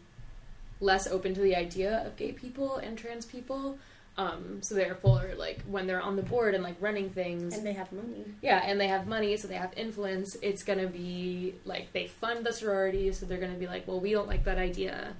less 0.79 1.07
open 1.07 1.33
to 1.33 1.41
the 1.41 1.55
idea 1.55 2.03
of 2.05 2.15
gay 2.17 2.31
people 2.31 2.77
and 2.77 2.97
trans 2.97 3.25
people. 3.25 3.77
Um, 4.17 4.59
so 4.61 4.75
therefore, 4.75 5.31
like 5.37 5.61
when 5.67 5.87
they're 5.87 6.01
on 6.01 6.15
the 6.15 6.21
board 6.21 6.53
and 6.55 6.63
like 6.63 6.75
running 6.79 7.09
things, 7.09 7.57
And 7.57 7.65
they 7.65 7.73
have 7.73 7.91
money. 7.91 8.23
yeah, 8.41 8.61
and 8.65 8.79
they 8.79 8.87
have 8.87 9.07
money, 9.07 9.35
so 9.35 9.47
they 9.49 9.55
have 9.55 9.73
influence. 9.75 10.37
It's 10.41 10.63
gonna 10.63 10.87
be 10.87 11.55
like 11.65 11.91
they 11.91 12.07
fund 12.07 12.45
the 12.45 12.53
sorority, 12.53 13.11
so 13.11 13.25
they're 13.25 13.39
gonna 13.39 13.55
be 13.55 13.67
like, 13.67 13.87
well, 13.87 13.99
we 13.99 14.11
don't 14.11 14.27
like 14.27 14.45
that 14.45 14.57
idea. 14.57 15.15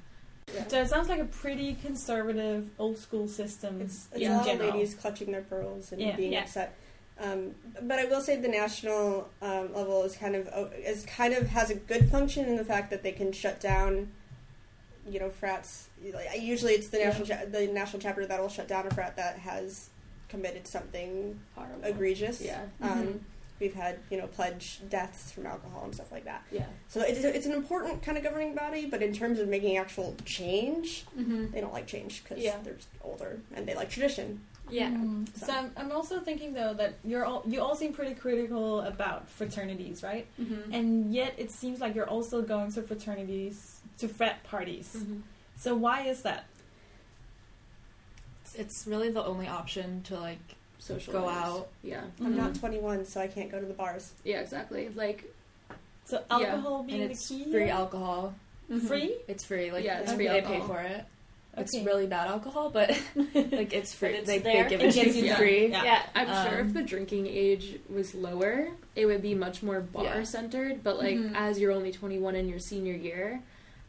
So 0.69 0.79
it 0.79 0.87
sounds 0.87 1.09
like 1.09 1.19
a 1.19 1.25
pretty 1.25 1.73
conservative, 1.73 2.69
old 2.79 2.97
school 2.97 3.27
system 3.27 3.81
It's, 3.81 4.07
it's 4.13 4.21
in 4.21 4.31
a 4.31 4.37
lot 4.37 4.47
of 4.47 4.59
ladies 4.59 4.93
clutching 4.93 5.31
their 5.31 5.41
pearls 5.41 5.91
and 5.91 5.99
Yeah. 5.99 6.15
being 6.15 6.33
Yeah. 6.33 6.43
upset. 6.43 6.75
Um, 7.19 7.55
but 7.83 7.97
I 7.99 8.05
will 8.05 8.19
say 8.21 8.35
the 8.35 8.47
national 8.49 9.29
um, 9.41 9.73
level 9.73 10.03
is 10.03 10.15
kind 10.17 10.35
of 10.35 10.49
oh, 10.53 10.65
is 10.77 11.05
kind 11.05 11.33
of 11.33 11.47
has 11.47 11.69
a 11.69 11.75
good 11.75 12.09
function 12.09 12.45
in 12.45 12.57
the 12.57 12.65
fact 12.65 12.89
that 12.89 13.03
they 13.03 13.13
can 13.13 13.31
shut 13.31 13.59
down, 13.61 14.11
you 15.09 15.19
know, 15.19 15.29
frats. 15.29 15.87
Usually, 16.37 16.73
it's 16.73 16.89
the 16.89 16.97
national 16.99 17.25
cha- 17.27 17.45
the 17.49 17.67
national 17.67 18.01
chapter 18.01 18.25
that 18.25 18.39
will 18.41 18.49
shut 18.49 18.67
down 18.67 18.85
a 18.87 18.91
frat 18.93 19.15
that 19.15 19.39
has 19.39 19.89
committed 20.27 20.67
something 20.67 21.39
Horrible. 21.55 21.85
egregious. 21.85 22.41
Yeah. 22.41 22.63
Um, 22.81 23.21
We've 23.57 23.73
had 23.73 23.99
you 24.11 24.17
know 24.17 24.27
pledge 24.27 24.81
deaths 24.89 25.31
from 25.31 25.45
alcohol 25.45 25.85
and 25.85 25.95
stuff 25.95 26.11
like 26.11 26.25
that. 26.25 26.43
Yeah. 26.51 26.65
So 26.89 26.99
it's, 26.99 27.23
it's 27.23 27.45
an 27.45 27.53
important 27.53 28.01
kind 28.03 28.17
of 28.17 28.23
governing 28.25 28.53
body, 28.53 28.85
but 28.85 29.01
in 29.01 29.13
terms 29.13 29.39
of 29.39 29.47
making 29.47 29.77
actual 29.77 30.13
change, 30.25 31.05
Mm-hmm. 31.17 31.51
they 31.51 31.61
don't 31.61 31.71
like 31.71 31.87
change 31.87 32.21
because 32.21 32.43
Yeah. 32.43 32.57
they're 32.65 32.75
older 33.01 33.39
and 33.55 33.65
they 33.65 33.73
like 33.73 33.89
tradition. 33.89 34.41
Yeah. 34.69 34.89
Mm. 34.89 35.27
So 35.37 35.51
I'm, 35.53 35.71
I'm 35.77 35.91
also 35.91 36.19
thinking 36.19 36.53
though 36.53 36.73
that 36.73 36.95
you're 37.03 37.25
all 37.25 37.43
you 37.45 37.61
all 37.61 37.75
seem 37.75 37.93
pretty 37.93 38.15
critical 38.15 38.81
about 38.81 39.29
fraternities, 39.29 40.01
right? 40.03 40.27
Mm-hmm. 40.41 40.73
And 40.73 41.13
yet 41.13 41.35
it 41.37 41.51
seems 41.51 41.79
like 41.81 41.95
you're 41.95 42.09
also 42.09 42.41
going 42.41 42.71
to 42.73 42.81
fraternities 42.81 43.79
to 43.99 44.07
frat 44.07 44.43
parties. 44.43 44.95
Mm-hmm. 44.97 45.19
So 45.57 45.75
why 45.75 46.07
is 46.07 46.23
that? 46.23 46.45
It's, 48.43 48.55
it's 48.55 48.87
really 48.87 49.09
the 49.11 49.23
only 49.23 49.47
option 49.47 50.01
to 50.03 50.19
like 50.19 50.39
Social 50.77 51.13
go 51.13 51.29
out. 51.29 51.69
Yeah. 51.83 52.01
I'm 52.19 52.33
Mhm. 52.33 52.37
not 52.37 52.55
21, 52.55 53.05
so 53.05 53.19
I 53.21 53.27
can't 53.27 53.49
go 53.51 53.59
to 53.59 53.65
the 53.65 53.73
bars. 53.73 54.13
Yeah. 54.23 54.41
Exactly. 54.41 54.89
Like. 54.89 55.31
So 56.05 56.23
Yeah. 56.29 56.35
alcohol 56.37 56.83
being 56.83 57.01
and 57.03 57.11
the 57.11 57.15
key. 57.15 57.43
free 57.51 57.63
here? 57.63 57.73
alcohol. 57.73 58.35
Free? 58.87 59.15
It's 59.27 59.43
free. 59.43 59.71
Like 59.71 59.83
Yeah, 59.83 59.99
it's 59.99 60.11
they 60.11 60.17
free 60.17 60.41
pay 60.41 60.59
for 60.61 60.79
it. 60.81 61.05
It's 61.57 61.73
Okay. 61.73 61.85
really 61.85 62.05
bad 62.07 62.27
alcohol, 62.27 62.69
but 62.69 62.89
like 63.33 63.73
it's 63.73 63.93
free. 63.93 64.09
It's 64.15 64.27
they, 64.27 64.39
there. 64.39 64.63
they 64.63 64.69
give 64.69 64.81
It 64.81 64.87
it 64.87 64.91
to 64.93 64.99
you 65.07 65.13
you 65.13 65.21
for 65.21 65.27
done. 65.29 65.37
free. 65.37 65.67
Yeah. 65.67 65.83
Yeah. 65.83 66.01
I'm 66.13 66.27
sure 66.49 66.59
Um, 66.61 66.67
if 66.67 66.73
the 66.73 66.83
drinking 66.83 67.27
age 67.27 67.79
was 67.89 68.13
lower, 68.13 68.67
it 68.95 69.05
would 69.05 69.21
be 69.21 69.33
much 69.35 69.63
more 69.63 69.79
bar 69.81 70.03
Yeah. 70.03 70.23
centered. 70.23 70.83
But 70.83 70.97
like 70.97 71.15
Mhm. 71.17 71.33
as 71.35 71.59
you're 71.59 71.71
only 71.71 71.91
21 71.91 72.35
in 72.35 72.49
your 72.49 72.59
senior 72.59 72.93
year, 72.93 73.41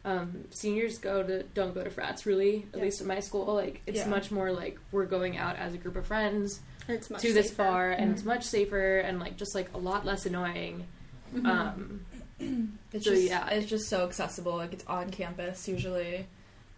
um, 0.05 0.45
seniors 0.51 0.97
go 0.97 1.21
to 1.23 1.43
don't 1.53 1.73
go 1.73 1.83
to 1.83 1.89
frats 1.89 2.25
really. 2.25 2.65
At 2.73 2.77
Yeah. 2.79 2.85
least 2.85 3.01
at 3.01 3.07
my 3.07 3.19
school, 3.19 3.53
like 3.53 3.81
it's 3.85 3.99
Yeah. 3.99 4.07
much 4.07 4.31
more 4.31 4.51
like 4.51 4.77
we're 4.93 5.05
going 5.05 5.37
out 5.37 5.57
as 5.57 5.73
a 5.73 5.77
group 5.77 5.97
of 5.97 6.05
friends 6.05 6.61
And 6.87 6.95
it's 6.97 7.09
much 7.09 7.21
to 7.23 7.33
this 7.33 7.49
safer. 7.49 7.63
bar, 7.63 7.91
and 7.91 8.09
Mhm. 8.11 8.13
it's 8.13 8.23
much 8.23 8.43
safer 8.45 8.99
and 8.99 9.19
like 9.19 9.35
just 9.35 9.53
like 9.55 9.73
a 9.73 9.77
lot 9.77 10.05
less 10.05 10.25
annoying. 10.25 10.85
Mm-hmm. 11.35 11.45
Um, 11.45 12.05
It's 12.93 13.03
So, 13.03 13.11
just 13.11 13.23
yeah. 13.23 13.49
it's 13.49 13.67
just 13.67 13.89
so 13.89 14.05
accessible. 14.05 14.55
Like 14.55 14.71
it's 14.71 14.85
on 14.87 15.09
campus 15.09 15.67
usually, 15.67 16.27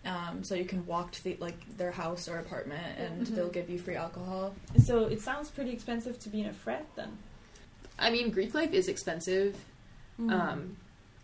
um, 0.05 0.43
so 0.43 0.55
you 0.55 0.65
can 0.65 0.85
walk 0.85 1.11
to 1.11 1.23
the 1.23 1.37
like 1.39 1.77
their 1.77 1.91
house 1.91 2.27
or 2.29 2.37
apartment, 2.39 2.97
and 2.97 3.27
Mhm. 3.27 3.35
they'll 3.35 3.49
give 3.49 3.69
you 3.69 3.77
free 3.77 3.95
alcohol. 3.95 4.53
So 4.83 5.05
it 5.05 5.21
sounds 5.21 5.49
pretty 5.49 5.71
expensive 5.71 6.19
to 6.19 6.29
be 6.29 6.41
in 6.41 6.47
a 6.47 6.53
frat 6.53 6.85
then. 6.95 7.17
I 7.97 8.09
mean, 8.09 8.29
Greek 8.31 8.53
life 8.53 8.73
is 8.73 8.87
expensive. 8.87 9.57
Mm. 10.19 10.31
Um, 10.31 10.77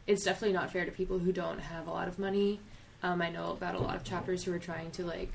it's 0.07 0.23
definitely 0.23 0.53
not 0.53 0.71
fair 0.71 0.85
to 0.85 0.91
people 0.91 1.19
who 1.19 1.31
don't 1.31 1.59
have 1.59 1.87
a 1.87 1.91
lot 1.91 2.07
of 2.07 2.19
money. 2.19 2.59
Um, 3.01 3.21
I 3.21 3.29
know 3.29 3.51
about 3.51 3.75
a 3.75 3.79
lot 3.79 3.95
of 3.95 4.03
chapters 4.03 4.43
who 4.43 4.53
are 4.53 4.59
trying 4.59 4.91
to 4.91 5.05
like 5.05 5.31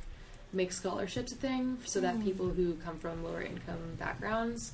make 0.52 0.72
scholarships 0.72 1.32
a 1.32 1.36
thing 1.36 1.78
so 1.86 2.00
that 2.00 2.16
Mm. 2.16 2.24
people 2.24 2.48
who 2.50 2.74
come 2.74 2.98
from 2.98 3.22
lower 3.24 3.40
income 3.42 3.96
backgrounds 3.98 4.72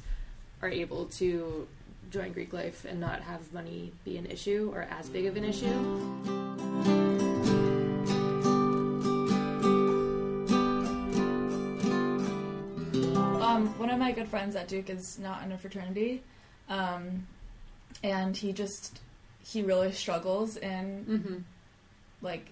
are 0.62 0.69
able 0.71 1.05
to 1.07 1.69
join 2.11 2.33
Greek 2.33 2.53
life 2.53 2.85
and 2.85 2.99
not 2.99 3.21
have 3.21 3.53
money 3.53 3.93
be 4.05 4.17
an 4.17 4.27
issue 4.27 4.71
or 4.75 4.83
as 4.83 5.09
big 5.09 5.27
of 5.27 5.37
an 5.37 5.45
issue. 5.45 7.06
Um, 13.57 13.79
one 13.79 13.91
of 13.91 13.99
my 13.99 14.13
good 14.13 14.29
friends 14.29 14.57
at 14.57 14.69
Duke 14.69 14.91
is 14.91 15.19
not 15.19 15.43
in 15.43 15.53
a 15.53 15.59
fraternity, 15.59 16.23
um, 16.69 17.27
and 18.03 18.37
he 18.37 18.53
just 18.53 19.01
he 19.45 19.63
really 19.63 19.93
struggles 19.93 20.57
in 20.57 21.05
Mm-hmm. 21.09 21.37
like 22.23 22.47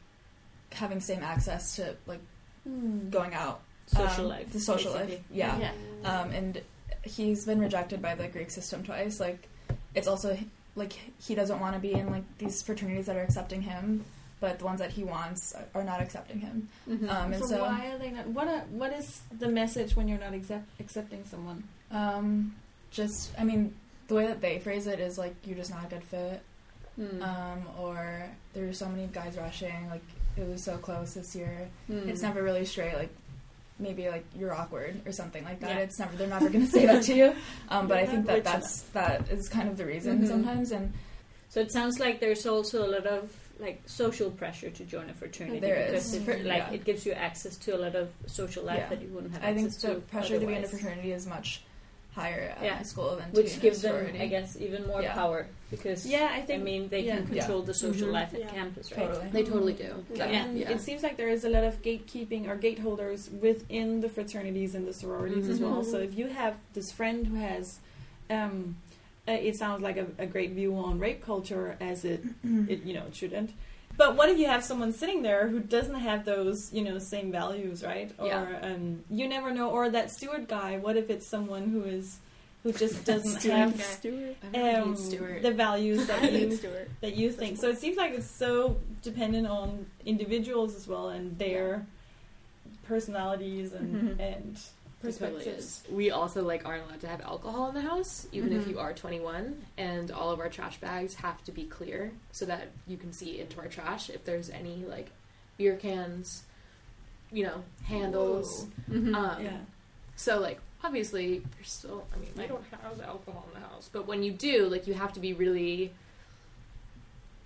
having 0.73 1.01
same 1.01 1.23
access 1.23 1.77
to 1.77 1.97
like 2.07 2.21
Mm. 2.69 3.11
going 3.11 3.35
out 3.35 3.61
Social 3.89 4.25
um, 4.25 4.31
life. 4.31 4.51
the 4.51 4.59
social 4.59 4.93
basically. 4.95 5.17
life 5.17 5.25
yeah 5.31 5.59
Yeah. 5.59 6.21
um, 6.23 6.31
and 6.31 6.63
he's 7.03 7.45
been 7.45 7.61
rejected 7.61 8.01
by 8.01 8.15
the 8.15 8.27
Greek 8.27 8.51
system 8.51 8.83
twice. 8.83 9.21
Like, 9.21 9.47
it's 9.95 10.09
also 10.09 10.39
like 10.75 10.95
he 11.21 11.35
doesn't 11.35 11.61
want 11.61 11.75
to 11.75 11.79
be 11.81 11.93
in 11.93 12.09
like 12.11 12.25
these 12.39 12.63
fraternities 12.63 13.05
that 13.05 13.17
are 13.17 13.23
accepting 13.23 13.61
him, 13.61 14.03
but 14.45 14.59
the 14.59 14.65
ones 14.67 14.81
that 14.85 14.91
he 14.99 15.05
wants 15.05 15.55
are 15.75 15.85
not 15.93 16.01
accepting 16.05 16.39
him. 16.47 16.69
Mm-hmm. 16.89 17.09
Um, 17.09 17.33
and 17.33 17.43
so, 17.43 17.49
so, 17.49 17.61
why 17.63 17.87
are 17.93 17.99
they 17.99 18.11
not? 18.11 18.27
What 18.39 18.47
are, 18.49 18.61
what 18.81 18.93
is 18.93 19.23
the 19.39 19.49
message 19.49 19.97
when 19.97 20.07
you're 20.09 20.19
not 20.27 20.35
accept, 20.35 20.67
accepting 20.81 21.23
someone? 21.25 21.65
um, 21.91 22.55
just 22.91 23.33
I 23.41 23.45
mean, 23.45 23.75
the 24.09 24.15
way 24.19 24.27
that 24.27 24.41
they 24.41 24.59
phrase 24.59 24.87
it 24.87 25.01
is 25.01 25.17
like 25.19 25.35
you're 25.47 25.57
just 25.57 25.71
not 25.71 25.85
a 25.87 25.89
good 25.89 26.05
fit, 26.05 26.41
Mm. 27.01 27.23
um, 27.23 27.61
or 27.81 27.99
there's 28.53 28.79
so 28.79 28.87
many 28.89 29.07
guys 29.13 29.37
rushing. 29.37 29.89
Like 29.91 30.05
it 30.37 30.47
was 30.49 30.63
so 30.63 30.77
close 30.77 31.15
this 31.15 31.35
year. 31.35 31.69
Mm. 31.91 32.07
It's 32.11 32.23
never 32.23 32.41
really 32.43 32.65
straight. 32.67 32.95
Like 33.03 33.13
maybe 33.81 34.09
like 34.09 34.25
you're 34.39 34.55
awkward 34.55 34.95
or 35.07 35.11
something 35.13 35.43
like 35.45 35.59
that. 35.61 35.71
Yeah. 35.71 35.79
It's 35.87 35.99
never 35.99 36.15
they're 36.17 36.29
never 36.37 36.49
going 36.55 36.65
to 36.67 36.71
say 36.71 36.87
that 36.87 37.03
to 37.09 37.15
you. 37.21 37.29
Um, 37.69 37.89
but 37.89 37.99
I 37.99 38.07
think 38.07 38.27
that 38.27 38.45
that's 38.45 38.83
that 38.99 39.29
is 39.31 39.49
kind 39.49 39.69
of 39.69 39.77
the 39.77 39.87
reason 39.87 40.21
Mhm. 40.21 40.29
sometimes. 40.29 40.71
And 40.71 40.93
So 41.49 41.61
it 41.61 41.73
sounds 41.73 41.99
like 41.99 42.21
there's 42.21 42.47
also 42.47 42.87
a 42.87 42.91
lot 42.97 43.07
of 43.07 43.23
like 43.59 43.83
social 43.87 44.31
pressure 44.31 44.71
to 44.71 44.85
join 44.85 45.09
a 45.11 45.15
fraternity 45.15 45.61
There 45.61 45.87
because 45.87 46.07
is. 46.07 46.15
it, 46.15 46.23
For- 46.25 46.43
like 46.43 46.59
yeah. 46.69 46.73
it 46.73 46.85
gives 46.85 47.07
you 47.07 47.13
access 47.13 47.57
to 47.59 47.77
a 47.77 47.79
lot 47.79 47.95
of 47.95 48.09
social 48.27 48.65
life 48.65 48.79
Yeah. 48.79 48.89
that 48.91 49.03
you 49.03 49.09
wouldn't 49.09 49.33
have 49.35 49.45
I 49.45 49.55
think 49.55 49.73
the 49.73 49.89
to 49.89 49.95
pressure 50.01 50.41
to 50.41 50.47
be 50.47 50.55
in 50.55 50.65
a 50.65 50.69
fraternity 50.69 51.13
is 51.13 51.27
much 51.27 51.63
higher 52.15 52.55
at 52.59 52.63
Yeah. 52.65 52.83
school 52.83 53.17
than 53.17 53.31
which 53.33 53.55
be 53.57 53.61
gives 53.61 53.85
a 53.85 53.89
them. 53.89 54.17
I 54.21 54.27
guess, 54.29 54.57
even 54.61 54.87
more 54.87 55.03
Yeah. 55.03 55.15
power 55.15 55.47
because 55.71 56.07
Yeah, 56.07 56.31
I 56.33 56.43
think 56.43 56.61
I 56.61 56.65
mean 56.65 56.89
they 56.89 57.01
yeah. 57.01 57.17
can 57.17 57.27
control 57.27 57.63
the 57.63 57.75
social 57.75 58.09
Mhm. 58.09 58.13
life 58.13 58.35
at 58.35 58.49
campus, 58.49 58.93
right? 58.93 59.07
totally. 59.09 59.29
They 59.33 59.43
totally 59.43 59.73
do. 59.73 60.05
Yeah, 60.15 60.17
Yeah. 60.31 60.45
and 60.45 60.59
Yeah. 60.59 60.71
it 60.71 60.81
seems 60.81 61.03
like 61.03 61.17
there 61.17 61.29
is 61.29 61.45
a 61.45 61.49
lot 61.49 61.65
of 61.65 61.83
gatekeeping 61.83 62.47
or 62.49 62.57
gateholders 62.57 63.31
within 63.41 64.01
the 64.01 64.09
fraternities 64.09 64.75
and 64.77 64.87
the 64.87 64.93
sororities 64.93 65.49
as 65.49 65.59
well. 65.61 65.83
So 65.85 65.99
if 65.99 66.17
you 66.17 66.27
have 66.29 66.55
this 66.73 66.93
friend 66.93 67.27
who 67.27 67.37
has, 67.37 67.81
um, 68.31 68.77
uh, 69.29 69.33
it 69.33 69.57
sounds 69.57 69.83
like 69.83 69.97
a, 69.97 70.07
a 70.19 70.27
great 70.27 70.53
view 70.53 70.77
on 70.77 70.99
rape 70.99 71.25
culture 71.25 71.77
as 71.81 72.05
it, 72.05 72.23
it 72.45 72.83
you 72.85 72.95
know 72.95 73.05
it 73.07 73.15
shouldn't. 73.17 73.53
But 73.97 74.17
what 74.17 74.29
if 74.29 74.39
you 74.39 74.47
have 74.47 74.65
someone 74.65 74.93
sitting 74.93 75.23
there 75.23 75.47
who 75.47 75.61
doesn't 75.61 75.95
have 75.95 76.25
those 76.25 76.73
you 76.73 76.83
know 76.83 76.99
same 76.99 77.31
values, 77.31 77.83
right? 77.85 78.11
Or 78.19 78.27
Yeah. 78.27 78.59
um, 78.63 79.05
you 79.11 79.29
never 79.29 79.53
know. 79.53 79.71
Or 79.71 79.89
that 79.91 80.11
steward 80.11 80.49
guy. 80.49 80.79
What 80.79 80.97
if 80.97 81.11
it's 81.11 81.27
someone 81.27 81.69
who 81.69 81.85
is 81.85 82.19
who 82.65 82.73
just 82.73 83.05
doesn't 83.13 83.41
Steward 83.41 83.57
have 83.57 83.77
guy. 83.79 83.85
Stewart. 83.85 84.37
I 84.43 84.49
never 84.57 84.83
um, 84.83 84.97
Stuart. 84.97 85.43
the 85.43 85.53
values 85.53 86.07
that 86.13 86.33
you 86.33 86.59
that 87.03 87.15
you 87.15 87.31
think. 87.31 87.59
So 87.59 87.69
it 87.69 87.79
seems 87.79 87.97
like 87.97 88.13
it's 88.13 88.31
so 88.31 88.81
dependent 89.03 89.47
on 89.47 89.87
individuals 90.05 90.75
as 90.75 90.89
well 90.89 91.09
and 91.11 91.39
their 91.39 91.87
personalities 92.89 93.73
and 93.73 94.19
Mhm. 94.19 94.21
and 94.21 94.59
perspectives. 95.05 95.83
We 95.91 96.11
also 96.11 96.43
like 96.43 96.65
aren't 96.67 96.85
allowed 96.87 97.01
to 97.03 97.09
have 97.09 97.21
alcohol 97.21 97.69
in 97.69 97.75
the 97.75 97.83
house, 97.83 98.27
even 98.33 98.53
if 98.53 98.65
Mhm. 98.65 98.71
you 98.71 98.79
are 98.79 98.93
21. 98.93 99.65
And 99.77 100.11
all 100.11 100.31
of 100.31 100.41
our 100.41 100.49
trash 100.49 100.79
bags 100.81 101.15
have 101.17 101.43
to 101.45 101.53
be 101.53 101.65
clear 101.65 102.13
so 102.33 102.45
that 102.47 102.69
you 102.87 102.97
can 102.97 103.13
see 103.13 103.41
into 103.41 103.59
our 103.61 103.69
trash 103.69 104.11
if 104.11 104.25
there's 104.25 104.51
any 104.51 104.85
like 104.85 105.11
beer 105.57 105.77
cans, 105.77 106.45
you 107.31 107.45
know, 107.45 107.63
handles. 107.85 108.67
Mhm. 108.91 109.15
Um, 109.15 109.43
Yeah. 109.45 109.59
So 110.17 110.39
like 110.41 110.61
obviously 110.83 111.37
you're 111.57 111.65
still. 111.65 112.07
I 112.15 112.19
mean, 112.19 112.31
we 112.37 112.47
don't 112.47 112.65
have 112.71 113.01
alcohol 113.01 113.47
in 113.55 113.61
the 113.61 113.67
house, 113.67 113.89
but 113.93 114.07
when 114.07 114.23
you 114.23 114.33
do, 114.33 114.69
like 114.69 114.87
you 114.87 114.95
have 114.95 115.13
to 115.15 115.21
be 115.21 115.33
really 115.33 115.93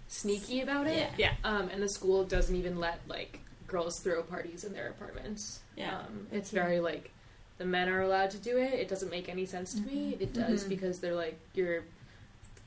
sneaky 0.08 0.60
about 0.62 0.86
it. 0.86 1.10
Yeah. 1.18 1.32
Yeah. 1.44 1.48
Um, 1.48 1.68
and 1.68 1.82
the 1.82 1.88
school 1.88 2.24
doesn't 2.24 2.54
even 2.54 2.78
let 2.78 3.00
like 3.08 3.40
girls 3.66 4.00
throw 4.00 4.22
parties 4.22 4.64
in 4.64 4.72
their 4.72 4.88
apartments. 4.88 5.60
Yeah. 5.76 5.98
Um, 5.98 6.26
it's 6.32 6.50
very 6.50 6.80
like 6.80 7.10
the 7.58 7.64
men 7.64 7.88
are 7.88 8.00
allowed 8.02 8.30
to 8.30 8.38
do 8.38 8.56
it. 8.56 8.72
It 8.74 8.88
doesn't 8.88 9.10
make 9.10 9.28
any 9.28 9.44
sense 9.46 9.74
to 9.74 9.80
me. 9.82 10.16
It 10.20 10.32
does 10.32 10.64
Mhm. 10.64 10.68
because 10.68 11.00
they're 11.00 11.14
like 11.14 11.38
you're 11.54 11.82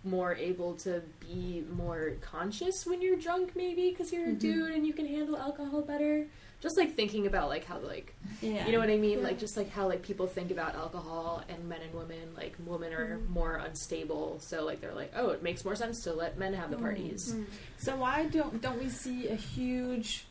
more 0.04 0.34
able 0.36 0.74
to 0.76 1.02
be 1.20 1.64
more 1.72 2.14
conscious 2.22 2.86
when 2.88 3.02
you're 3.02 3.16
drunk 3.18 3.56
maybe 3.56 3.92
because 3.92 4.12
you're 4.12 4.26
a 4.26 4.34
Mhm. 4.34 4.40
dude 4.40 4.72
and 4.72 4.86
you 4.88 4.94
can 4.94 5.06
handle 5.06 5.38
alcohol 5.38 5.82
better 5.82 6.26
just 6.60 6.76
like 6.76 6.96
thinking 6.96 7.28
about 7.28 7.50
like 7.50 7.66
how 7.66 7.78
like 7.78 8.16
Yeah. 8.42 8.66
you 8.66 8.72
know 8.72 8.80
what 8.80 8.90
i 8.90 8.98
mean 8.98 9.20
Yeah. 9.20 9.26
like 9.26 9.38
just 9.38 9.56
like 9.56 9.70
how 9.70 9.88
like 9.88 10.02
people 10.02 10.26
think 10.26 10.50
about 10.50 10.74
alcohol 10.74 11.44
and 11.48 11.70
men 11.70 11.82
and 11.84 11.94
women 11.94 12.34
like 12.36 12.56
women 12.66 12.94
are 12.94 13.18
Mm-hmm. 13.20 13.32
more 13.32 13.56
unstable 13.58 14.40
so 14.40 14.66
like 14.66 14.82
they're 14.82 14.96
like 14.96 15.12
oh 15.16 15.30
it 15.30 15.44
makes 15.44 15.64
more 15.64 15.76
sense 15.76 16.02
to 16.06 16.14
let 16.14 16.36
men 16.36 16.54
have 16.56 16.72
the 16.72 16.78
Mm. 16.78 16.82
parties 16.82 17.36
So 17.78 17.96
why 17.96 18.26
don't 18.26 18.60
don't 18.60 18.80
we 18.82 18.90
see 18.90 19.28
a 19.28 19.36
huge 19.36 20.26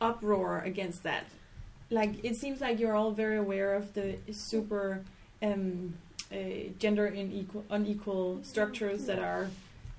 uproar 0.00 0.60
against 0.60 1.02
that? 1.02 1.24
Like 1.90 2.24
it 2.24 2.36
seems 2.36 2.60
like 2.60 2.78
you're 2.78 2.94
all 2.94 3.10
very 3.10 3.36
aware 3.36 3.74
of 3.74 3.92
the 3.94 4.16
super 4.32 5.02
um, 5.42 5.94
uh, 6.32 6.36
gender 6.78 7.06
unequal 7.06 7.64
unequal 7.70 8.40
structures 8.44 9.06
that 9.06 9.18
are 9.18 9.50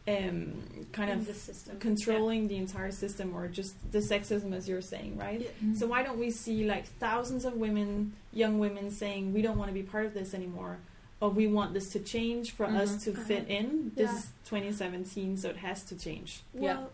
um, 0.08 0.54
kind 0.94 1.12
In 1.12 1.20
of 1.20 1.26
the 1.28 1.34
system. 1.34 1.78
controlling 1.80 2.48
the 2.48 2.56
entire 2.58 2.92
system, 2.92 3.36
or 3.36 3.48
just 3.48 3.76
the 3.92 4.00
sexism, 4.00 4.54
as 4.54 4.68
you're 4.68 4.82
saying, 4.82 5.18
right? 5.18 5.42
Yeah. 5.42 5.74
So 5.76 5.86
why 5.88 6.02
don't 6.04 6.18
we 6.18 6.32
see 6.32 6.64
like 6.66 6.86
thousands 7.00 7.46
of 7.46 7.54
women, 7.56 8.14
young 8.34 8.58
women, 8.58 8.90
saying 8.90 9.34
we 9.34 9.42
don't 9.42 9.58
want 9.58 9.70
to 9.70 9.74
be 9.74 9.84
part 9.84 10.06
of 10.06 10.14
this 10.14 10.34
anymore, 10.34 10.78
or 11.20 11.30
we 11.30 11.46
want 11.48 11.74
this 11.74 11.90
to 11.90 12.00
change 12.00 12.52
for 12.52 12.66
us 12.66 12.96
Mhm. 12.96 13.04
to 13.04 13.14
fit 13.14 13.48
in? 13.50 13.92
This 13.96 14.10
Yeah. 14.12 14.18
is 14.18 14.28
2017, 14.46 15.38
so 15.38 15.50
it 15.50 15.58
has 15.58 15.84
to 15.84 15.96
change. 15.96 16.42
Well, 16.54 16.90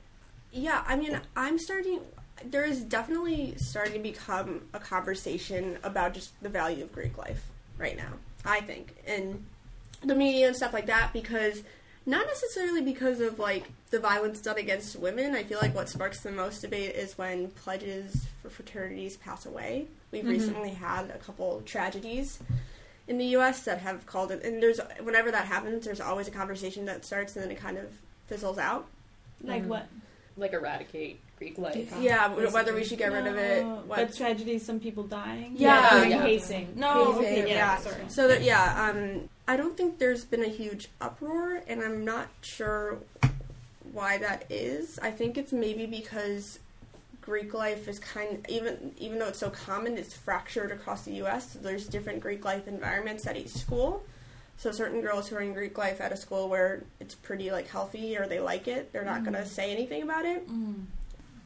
yeah. 0.51 0.83
I 0.87 0.95
mean, 0.97 1.21
I'm 1.35 1.57
starting. 1.59 1.99
There 2.45 2.63
is 2.63 2.81
definitely 2.83 3.55
starting 3.57 3.93
to 3.93 3.99
become 3.99 4.61
a 4.73 4.79
conversation 4.79 5.77
about 5.83 6.13
just 6.13 6.39
the 6.41 6.49
value 6.49 6.83
of 6.83 6.91
Greek 6.91 7.17
life 7.17 7.43
right 7.77 7.97
now. 7.97 8.13
I 8.45 8.61
think 8.61 8.95
in 9.05 9.45
the 10.03 10.15
media 10.15 10.47
and 10.47 10.55
stuff 10.55 10.73
like 10.73 10.85
that 10.85 11.11
because 11.13 11.63
not 12.05 12.25
necessarily 12.27 12.81
because 12.81 13.19
of 13.19 13.39
like 13.39 13.65
the 13.89 13.99
violence 13.99 14.39
done 14.41 14.57
against 14.57 14.95
women. 14.97 15.35
I 15.35 15.43
feel 15.43 15.59
like 15.61 15.75
what 15.75 15.89
sparks 15.89 16.21
the 16.21 16.31
most 16.31 16.61
debate 16.61 16.95
is 16.95 17.17
when 17.17 17.49
pledges 17.51 18.25
for 18.41 18.49
fraternities 18.49 19.17
pass 19.17 19.45
away. 19.45 19.87
We've 20.11 20.23
Mhm. 20.23 20.29
recently 20.29 20.69
had 20.71 21.09
a 21.09 21.17
couple 21.17 21.61
tragedies 21.65 22.39
in 23.07 23.17
the 23.17 23.25
U.S. 23.27 23.63
that 23.65 23.79
have 23.79 24.05
called 24.05 24.31
it, 24.31 24.43
and 24.43 24.61
there's 24.61 24.79
whenever 25.01 25.31
that 25.31 25.45
happens, 25.45 25.85
there's 25.85 25.99
always 26.01 26.27
a 26.27 26.31
conversation 26.31 26.85
that 26.85 27.03
starts 27.05 27.35
and 27.35 27.43
then 27.43 27.51
it 27.51 27.59
kind 27.59 27.77
of 27.77 27.89
fizzles 28.27 28.57
out. 28.57 28.87
Like 29.41 29.63
Mhm. 29.63 29.67
what? 29.67 29.87
Like 30.37 30.53
eradicate 30.53 31.19
greek 31.37 31.57
life 31.57 31.93
Yeah, 31.99 32.29
w- 32.29 32.49
whether 32.51 32.73
we 32.73 32.83
should 32.83 32.97
get 32.97 33.11
rid 33.11 33.27
of 33.27 33.35
it. 33.37 33.63
No, 33.63 33.75
What, 33.87 33.97
But 33.97 34.15
tragedies, 34.15 34.65
some 34.65 34.79
people 34.79 35.03
dying. 35.03 35.53
Yeah, 35.55 35.89
like 35.93 36.09
yeah. 36.09 36.21
hazing. 36.21 36.73
No, 36.75 37.13
Hazing, 37.13 37.25
okay, 37.25 37.39
yeah, 37.49 37.55
yeah. 37.55 37.77
sorry. 37.77 38.03
so 38.07 38.27
that 38.27 38.43
yeah, 38.43 38.89
um, 38.89 39.29
I 39.47 39.55
don't 39.57 39.77
think 39.77 39.99
there's 39.99 40.25
been 40.25 40.43
a 40.43 40.49
huge 40.49 40.89
uproar, 40.99 41.61
and 41.67 41.81
I'm 41.81 42.03
not 42.03 42.29
sure 42.41 42.97
why 43.93 44.17
that 44.17 44.45
is. 44.49 44.99
I 45.01 45.11
think 45.11 45.37
it's 45.37 45.53
maybe 45.53 45.85
because 45.85 46.59
Greek 47.21 47.53
life 47.53 47.87
is 47.87 47.99
kind 47.99 48.45
even 48.49 48.93
even 48.97 49.19
though 49.19 49.27
it's 49.27 49.39
so 49.39 49.49
common, 49.49 49.97
it's 49.97 50.13
fractured 50.13 50.71
across 50.71 51.03
the 51.03 51.13
U.S. 51.15 51.53
So 51.53 51.59
there's 51.59 51.87
different 51.87 52.19
Greek 52.21 52.43
life 52.45 52.67
environments 52.67 53.27
at 53.27 53.37
each 53.37 53.49
school. 53.49 54.03
So 54.57 54.71
certain 54.71 55.01
girls 55.01 55.27
who 55.27 55.35
are 55.35 55.41
in 55.41 55.53
Greek 55.53 55.77
life 55.77 56.01
at 56.01 56.11
a 56.11 56.17
school 56.17 56.49
where 56.49 56.83
it's 56.99 57.13
pretty 57.13 57.51
like 57.51 57.67
healthy 57.67 58.17
or 58.17 58.27
they 58.27 58.39
like 58.39 58.67
it, 58.67 58.91
they're 58.91 59.05
not 59.05 59.23
gonna 59.23 59.45
say 59.45 59.71
anything 59.71 60.01
about 60.01 60.25
it. 60.25 60.49
Mm. 60.49 60.85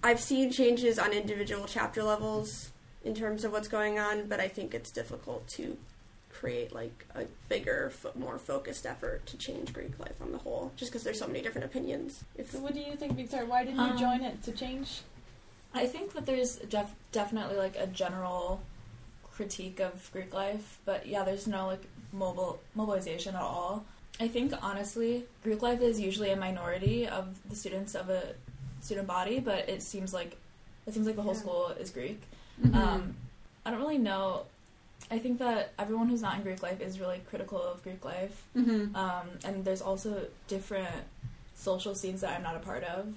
I've 0.03 0.19
seen 0.19 0.49
changes 0.51 0.97
on 0.97 1.11
individual 1.11 1.65
chapter 1.67 2.03
levels 2.03 2.71
in 3.03 3.13
terms 3.13 3.43
of 3.43 3.51
what's 3.51 3.67
going 3.67 3.99
on, 3.99 4.27
but 4.27 4.39
I 4.39 4.47
think 4.47 4.73
it's 4.73 4.91
difficult 4.91 5.47
to 5.49 5.77
create 6.31 6.73
like 6.73 7.05
a 7.13 7.25
bigger, 7.49 7.89
fo- 7.91 8.13
more 8.15 8.37
focused 8.39 8.85
effort 8.85 9.25
to 9.27 9.37
change 9.37 9.73
Greek 9.73 9.99
life 9.99 10.19
on 10.21 10.31
the 10.31 10.37
whole, 10.39 10.71
just 10.77 10.91
because 10.91 11.03
there's 11.03 11.19
so 11.19 11.27
many 11.27 11.41
different 11.41 11.65
opinions. 11.65 12.23
If 12.37 12.51
So 12.51 12.59
what 12.59 12.73
do 12.73 12.79
you 12.79 12.95
think, 12.95 13.13
Victoria? 13.17 13.45
Why 13.45 13.65
did 13.65 13.75
you 13.75 13.81
Um, 13.81 13.97
join 13.97 14.21
it 14.23 14.41
to 14.43 14.51
change? 14.53 15.01
I 15.73 15.85
think 15.85 16.13
that 16.13 16.25
there's 16.25 16.55
def- 16.55 16.95
definitely 17.11 17.57
like 17.57 17.75
a 17.75 17.87
general 17.87 18.61
critique 19.33 19.79
of 19.79 20.09
Greek 20.13 20.33
life, 20.33 20.79
but 20.85 21.05
yeah, 21.07 21.23
there's 21.23 21.45
no 21.47 21.67
like 21.67 21.83
mobile 22.13 22.59
mobilization 22.75 23.35
at 23.35 23.41
all. 23.41 23.85
I 24.19 24.27
think 24.27 24.53
honestly, 24.61 25.23
Greek 25.43 25.61
life 25.61 25.81
is 25.81 25.99
usually 25.99 26.31
a 26.31 26.35
minority 26.35 27.07
of 27.07 27.37
the 27.49 27.55
students 27.55 27.95
of 27.95 28.09
a 28.09 28.33
student 28.81 29.07
body, 29.07 29.39
but 29.39 29.69
it 29.69 29.81
seems 29.81 30.13
like 30.13 30.37
it 30.85 30.93
seems 30.93 31.05
like 31.07 31.15
the 31.15 31.21
whole 31.21 31.33
Yeah. 31.33 31.39
school 31.39 31.67
is 31.79 31.89
Greek. 31.91 32.21
Mm-hmm. 32.61 32.75
Um, 32.75 33.15
I 33.65 33.71
don't 33.71 33.79
really 33.79 33.97
know. 33.97 34.45
I 35.09 35.19
think 35.19 35.39
that 35.39 35.73
everyone 35.79 36.09
who's 36.09 36.21
not 36.21 36.35
in 36.37 36.43
Greek 36.43 36.61
life 36.63 36.79
is 36.81 36.99
really 36.99 37.19
critical 37.29 37.61
of 37.61 37.81
Greek 37.83 38.03
life, 38.05 38.43
Mhm. 38.55 38.95
um, 38.95 39.29
and 39.43 39.65
there's 39.65 39.81
also 39.81 40.27
different 40.47 40.87
social 41.55 41.93
scenes 41.95 42.21
that 42.21 42.35
I'm 42.35 42.43
not 42.43 42.55
a 42.55 42.59
part 42.59 42.83
of. 42.83 43.13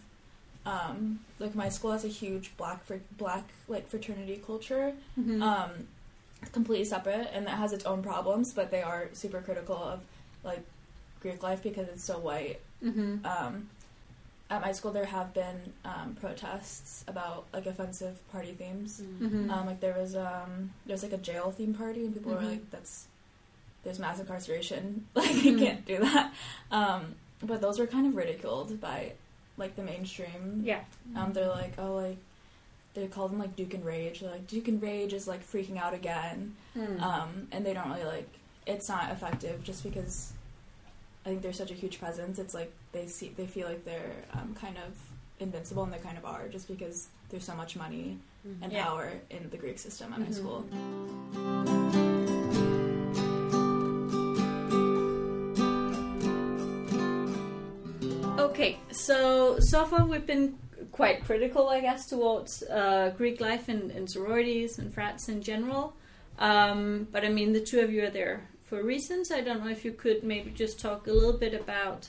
Um, 0.66 1.20
like 1.38 1.54
my 1.54 1.68
school 1.68 1.92
has 1.92 2.04
a 2.04 2.08
huge 2.08 2.56
black 2.56 2.84
fr- 2.84 2.94
black 3.18 3.44
like 3.68 3.88
fraternity 3.88 4.42
culture, 4.46 4.94
Mhm. 5.18 5.42
Completely 6.52 6.84
separate, 6.84 7.28
and 7.32 7.46
that 7.46 7.58
has 7.58 7.72
its 7.72 7.84
own 7.84 8.02
problems. 8.02 8.52
But 8.52 8.70
they 8.70 8.82
are 8.82 9.08
super 9.12 9.40
critical 9.40 9.76
of 9.76 10.00
like 10.42 10.64
Greek 11.20 11.42
life 11.42 11.62
because 11.62 11.88
it's 11.88 12.04
so 12.04 12.18
white. 12.18 12.60
Mhm. 12.82 13.24
Um, 13.24 13.68
at 14.50 14.60
my 14.60 14.72
school, 14.72 14.92
there 14.92 15.06
have 15.06 15.32
been 15.32 15.72
um, 15.84 16.16
protests 16.20 17.04
about 17.08 17.46
like 17.52 17.66
offensive 17.66 18.16
party 18.30 18.52
themes. 18.52 19.00
Mhm. 19.20 19.50
Um, 19.50 19.66
like 19.66 19.80
there 19.80 19.94
was 19.98 20.14
um, 20.16 20.70
there 20.86 20.94
was 20.94 21.02
like 21.02 21.12
a 21.12 21.18
jail 21.18 21.50
theme 21.50 21.74
party, 21.74 22.04
and 22.04 22.12
people 22.14 22.32
Mhm. 22.32 22.36
were 22.42 22.48
like, 22.50 22.70
"That's 22.70 23.06
there's 23.84 23.98
mass 23.98 24.18
incarceration. 24.20 25.06
Like 25.14 25.42
you 25.44 25.56
can't 25.58 25.84
do 25.86 25.98
that." 26.00 26.32
Um, 26.70 27.14
but 27.42 27.60
those 27.60 27.78
were 27.78 27.86
kind 27.86 28.06
of 28.06 28.14
ridiculed 28.16 28.80
by 28.80 29.12
like 29.56 29.76
the 29.76 29.82
mainstream. 29.82 30.62
yeah. 30.64 30.80
Um, 31.16 31.32
they're 31.32 31.48
like, 31.48 31.74
"Oh, 31.78 31.94
like." 31.94 32.18
They 32.94 33.06
call 33.08 33.26
them 33.28 33.38
like 33.40 33.56
Duke 33.56 33.74
and 33.74 33.84
Rage. 33.84 34.20
They're 34.20 34.30
like 34.30 34.46
Duke 34.46 34.68
and 34.68 34.80
Rage 34.80 35.12
is 35.12 35.26
like 35.26 35.44
freaking 35.46 35.76
out 35.78 35.94
again, 35.94 36.54
Mm. 36.76 37.00
um, 37.00 37.48
and 37.52 37.64
they 37.66 37.74
don't 37.74 37.88
really 37.90 38.04
like. 38.04 38.28
It's 38.66 38.88
not 38.88 39.10
effective 39.10 39.62
just 39.64 39.82
because 39.82 40.32
I 41.26 41.30
think 41.30 41.42
they're 41.42 41.52
such 41.52 41.70
a 41.70 41.74
huge 41.74 41.98
presence. 41.98 42.38
It's 42.38 42.54
like 42.54 42.72
they 42.92 43.06
see 43.08 43.32
they 43.36 43.46
feel 43.46 43.66
like 43.68 43.84
they're 43.84 44.24
um, 44.32 44.54
kind 44.60 44.76
of 44.78 44.94
invincible, 45.40 45.82
and 45.82 45.92
they 45.92 45.98
kind 45.98 46.16
of 46.18 46.24
are 46.24 46.48
just 46.48 46.68
because 46.68 47.08
there's 47.30 47.44
so 47.44 47.54
much 47.56 47.74
money 47.76 48.18
and 48.62 48.72
Yeah. 48.72 48.84
power 48.84 49.12
in 49.30 49.50
the 49.50 49.56
Greek 49.56 49.78
system 49.78 50.12
at 50.12 50.20
my 50.20 50.26
Mhm. 50.26 50.34
school. 50.34 51.74
Okay, 58.38 58.78
so 58.90 59.56
so 59.60 59.84
far 59.84 60.04
we've 60.06 60.26
been 60.26 60.58
quite 60.92 61.24
critical, 61.24 61.68
I 61.68 61.80
guess, 61.80 62.06
towards 62.08 62.62
uh, 62.64 63.12
Greek 63.16 63.40
life 63.40 63.68
and, 63.68 63.90
and 63.90 64.10
sororities 64.10 64.78
and 64.78 64.92
frats 64.92 65.28
in 65.28 65.42
general. 65.42 65.94
Um, 66.38 67.06
but 67.12 67.24
I 67.24 67.28
mean, 67.28 67.52
the 67.52 67.60
two 67.60 67.80
of 67.80 67.92
you 67.92 68.04
are 68.04 68.10
there 68.10 68.48
for 68.64 68.82
reasons. 68.82 69.30
I 69.30 69.40
don't 69.40 69.62
know 69.64 69.70
if 69.70 69.84
you 69.84 69.92
could 69.92 70.24
maybe 70.24 70.50
just 70.50 70.80
talk 70.80 71.06
a 71.06 71.12
little 71.12 71.32
bit 71.38 71.54
about 71.54 72.08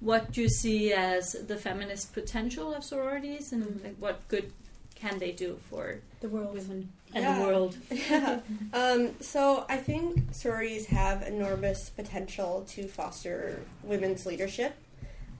what 0.00 0.36
you 0.36 0.48
see 0.48 0.92
as 0.92 1.32
the 1.32 1.56
feminist 1.56 2.12
potential 2.14 2.72
of 2.74 2.84
sororities 2.84 3.52
and 3.52 3.80
like, 3.82 3.96
what 3.98 4.26
good 4.28 4.52
can 4.94 5.18
they 5.18 5.32
do 5.32 5.58
for 5.70 5.96
The 6.20 6.28
world. 6.28 6.54
women 6.54 6.92
and 7.14 7.24
Yeah. 7.24 7.38
the 7.38 7.44
world. 7.46 7.76
yeah. 7.90 8.40
Um, 8.72 9.14
so 9.20 9.64
I 9.68 9.76
think 9.76 10.22
sororities 10.34 10.86
have 10.86 11.22
enormous 11.22 11.90
potential 11.90 12.64
to 12.70 12.86
foster 12.86 13.60
women's 13.82 14.24
leadership. 14.26 14.74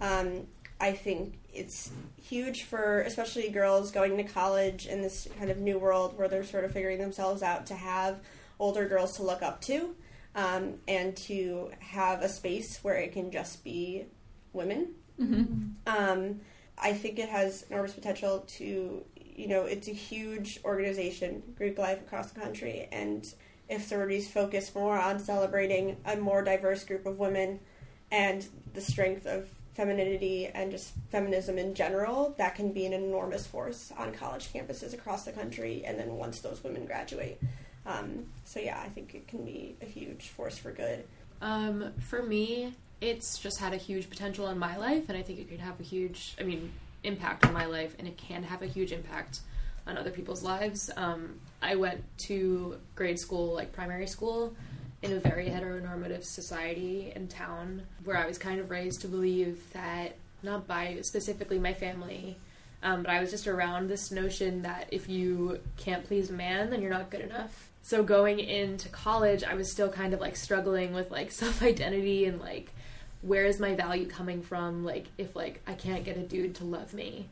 Um, 0.00 0.46
I 0.80 0.92
think 0.92 1.38
it's 1.52 1.90
huge 2.22 2.64
for 2.64 3.00
especially 3.00 3.48
girls 3.50 3.90
going 3.90 4.16
to 4.16 4.22
college 4.22 4.86
in 4.86 5.02
this 5.02 5.26
kind 5.38 5.50
of 5.50 5.58
new 5.58 5.78
world 5.78 6.16
where 6.16 6.28
they're 6.28 6.44
sort 6.44 6.64
of 6.64 6.72
figuring 6.72 6.98
themselves 6.98 7.42
out 7.42 7.66
to 7.66 7.74
have 7.74 8.20
older 8.58 8.88
girls 8.88 9.16
to 9.16 9.22
look 9.22 9.42
up 9.42 9.60
to 9.62 9.94
um, 10.34 10.74
and 10.86 11.16
to 11.16 11.70
have 11.80 12.22
a 12.22 12.28
space 12.28 12.78
where 12.82 12.96
it 12.96 13.12
can 13.12 13.30
just 13.30 13.64
be 13.64 14.06
women. 14.52 14.94
Mm-hmm. 15.20 15.68
Um, 15.86 16.40
I 16.80 16.92
think 16.92 17.18
it 17.18 17.28
has 17.28 17.62
enormous 17.70 17.92
potential 17.92 18.44
to, 18.58 19.04
you 19.16 19.48
know, 19.48 19.64
it's 19.64 19.88
a 19.88 19.92
huge 19.92 20.60
organization, 20.64 21.42
Greek 21.56 21.76
life 21.78 22.00
across 22.00 22.30
the 22.30 22.40
country, 22.40 22.88
and 22.92 23.26
if 23.68 23.84
sororities 23.84 24.30
focus 24.30 24.72
more 24.74 24.98
on 24.98 25.18
celebrating 25.18 25.96
a 26.04 26.16
more 26.16 26.42
diverse 26.42 26.84
group 26.84 27.04
of 27.04 27.18
women 27.18 27.60
and 28.10 28.46
the 28.74 28.80
strength 28.80 29.26
of 29.26 29.48
femininity 29.78 30.48
and 30.48 30.72
just 30.72 30.92
feminism 31.08 31.56
in 31.56 31.72
general, 31.72 32.34
that 32.36 32.56
can 32.56 32.72
be 32.72 32.84
an 32.84 32.92
enormous 32.92 33.46
force 33.46 33.92
on 33.96 34.12
college 34.12 34.52
campuses 34.52 34.92
across 34.92 35.24
the 35.24 35.30
country. 35.30 35.84
And 35.86 35.96
then 35.96 36.16
once 36.16 36.40
those 36.40 36.64
women 36.64 36.84
graduate, 36.84 37.40
um, 37.86 38.26
so 38.44 38.58
yeah, 38.58 38.82
I 38.84 38.88
think 38.88 39.14
it 39.14 39.28
can 39.28 39.44
be 39.44 39.76
a 39.80 39.84
huge 39.84 40.30
force 40.30 40.58
for 40.58 40.72
good. 40.72 41.04
Um, 41.40 41.92
for 42.00 42.24
me, 42.24 42.74
it's 43.00 43.38
just 43.38 43.60
had 43.60 43.72
a 43.72 43.76
huge 43.76 44.10
potential 44.10 44.48
in 44.48 44.58
my 44.58 44.76
life, 44.76 45.08
and 45.08 45.16
I 45.16 45.22
think 45.22 45.38
it 45.38 45.48
could 45.48 45.60
have 45.60 45.78
a 45.78 45.84
huge, 45.84 46.34
I 46.40 46.42
mean, 46.42 46.72
impact 47.04 47.46
on 47.46 47.52
my 47.52 47.66
life, 47.66 47.94
and 48.00 48.08
it 48.08 48.16
can 48.18 48.42
have 48.42 48.62
a 48.62 48.66
huge 48.66 48.90
impact 48.90 49.42
on 49.86 49.96
other 49.96 50.10
people's 50.10 50.42
lives. 50.42 50.90
Um, 50.96 51.38
I 51.62 51.76
went 51.76 52.02
to 52.26 52.80
grade 52.96 53.20
school, 53.20 53.54
like 53.54 53.72
primary 53.72 54.08
school, 54.08 54.54
in 55.02 55.12
a 55.12 55.20
very 55.20 55.46
heteronormative 55.46 56.24
society 56.24 57.12
in 57.14 57.28
town 57.28 57.82
where 58.04 58.16
I 58.16 58.26
was 58.26 58.38
kind 58.38 58.60
of 58.60 58.70
raised 58.70 59.00
to 59.02 59.08
believe 59.08 59.72
that, 59.72 60.16
not 60.42 60.66
by 60.66 60.98
specifically 61.02 61.58
my 61.58 61.72
family, 61.72 62.36
um, 62.82 63.02
but 63.02 63.10
I 63.10 63.20
was 63.20 63.30
just 63.30 63.46
around 63.46 63.88
this 63.88 64.10
notion 64.10 64.62
that 64.62 64.88
if 64.90 65.08
you 65.08 65.60
can't 65.76 66.04
please 66.04 66.30
a 66.30 66.32
man, 66.32 66.70
then 66.70 66.80
you're 66.80 66.90
not 66.90 67.10
good 67.10 67.20
enough. 67.20 67.68
So 67.82 68.02
going 68.02 68.38
into 68.38 68.88
college, 68.88 69.42
I 69.42 69.54
was 69.54 69.70
still 69.70 69.88
kind 69.88 70.14
of 70.14 70.20
like 70.20 70.36
struggling 70.36 70.92
with 70.94 71.10
like 71.10 71.32
self 71.32 71.62
identity 71.62 72.26
and 72.26 72.40
like 72.40 72.72
where 73.22 73.46
is 73.46 73.58
my 73.58 73.74
value 73.74 74.06
coming 74.06 74.42
from 74.42 74.84
like 74.84 75.06
if 75.18 75.34
like 75.34 75.60
I 75.66 75.74
can't 75.74 76.04
get 76.04 76.16
a 76.16 76.22
dude 76.22 76.54
to 76.56 76.64
love 76.64 76.94
me. 76.94 77.28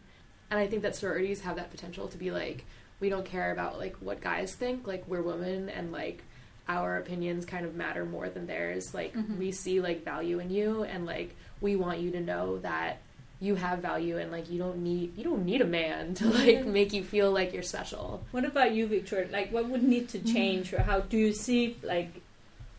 And 0.50 0.58
I 0.58 0.66
think 0.66 0.82
that 0.82 0.96
sororities 0.96 1.42
have 1.42 1.56
that 1.56 1.70
potential 1.70 2.08
to 2.08 2.18
be 2.18 2.30
like 2.30 2.64
we 2.98 3.08
don't 3.08 3.26
care 3.26 3.52
about 3.52 3.78
like 3.78 3.96
what 3.96 4.20
guys 4.20 4.54
think, 4.54 4.86
like 4.86 5.06
we're 5.06 5.22
women 5.22 5.68
and 5.68 5.92
like 5.92 6.24
our 6.68 6.96
opinions 6.98 7.44
kind 7.46 7.64
of 7.64 7.74
matter 7.74 8.04
more 8.04 8.28
than 8.28 8.46
theirs. 8.46 8.92
Like 8.94 9.14
Mhm. 9.14 9.38
we 9.38 9.52
see 9.52 9.80
like 9.80 10.04
value 10.04 10.38
in 10.40 10.50
you 10.50 10.82
and 10.84 11.06
like 11.06 11.34
we 11.60 11.76
want 11.76 12.00
you 12.00 12.10
to 12.12 12.20
know 12.20 12.58
that 12.58 12.98
you 13.40 13.54
have 13.54 13.80
value 13.80 14.16
and 14.16 14.32
like 14.32 14.50
you 14.50 14.58
don't 14.58 14.78
need 14.78 15.16
you 15.16 15.22
don't 15.22 15.44
need 15.44 15.60
a 15.60 15.66
man 15.66 16.14
to 16.14 16.26
like 16.28 16.64
make 16.66 16.92
you 16.92 17.04
feel 17.04 17.30
like 17.30 17.52
you're 17.52 17.62
special. 17.62 18.24
What 18.32 18.44
about 18.44 18.72
you, 18.72 18.86
Victoria? 18.86 19.28
Like, 19.30 19.52
what 19.52 19.68
would 19.68 19.82
need 19.82 20.08
to 20.10 20.18
change, 20.20 20.72
or 20.72 20.80
how 20.80 21.00
do 21.00 21.16
you 21.18 21.32
see 21.32 21.76
like 21.82 22.22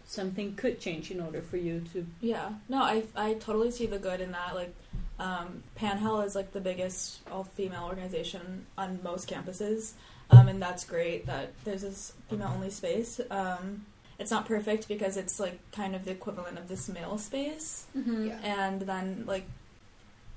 something 0.06 0.56
could 0.56 0.80
change 0.80 1.12
in 1.12 1.20
order 1.20 1.42
for 1.42 1.58
you 1.58 1.82
to? 1.94 2.06
Yeah, 2.22 2.50
no, 2.70 2.82
I 2.82 3.04
I 3.16 3.34
totally 3.36 3.72
see 3.72 3.86
the 3.86 4.00
good 4.00 4.20
in 4.22 4.32
that. 4.32 4.56
Like, 4.56 4.74
um, 5.20 5.64
Panhell 5.80 6.26
is 6.26 6.36
like 6.36 6.52
the 6.54 6.60
biggest 6.62 7.20
all 7.32 7.44
female 7.44 7.86
organization 7.86 8.66
on 8.78 9.00
most 9.04 9.30
campuses, 9.30 9.92
um, 10.30 10.48
and 10.48 10.62
that's 10.62 10.84
great 10.86 11.26
that 11.26 11.54
there's 11.64 11.82
this 11.82 12.14
female 12.30 12.52
only 12.54 12.70
space. 12.70 13.20
Um, 13.32 13.86
it's 14.20 14.32
not 14.32 14.46
perfect 14.46 14.88
because 14.88 15.16
it's 15.18 15.40
like 15.40 15.60
kind 15.72 15.96
of 15.96 16.06
the 16.06 16.12
equivalent 16.12 16.58
of 16.58 16.68
this 16.68 16.88
male 16.90 17.18
space, 17.18 17.86
Yeah. 17.96 18.38
and 18.44 18.82
then 18.82 19.24
like, 19.28 19.46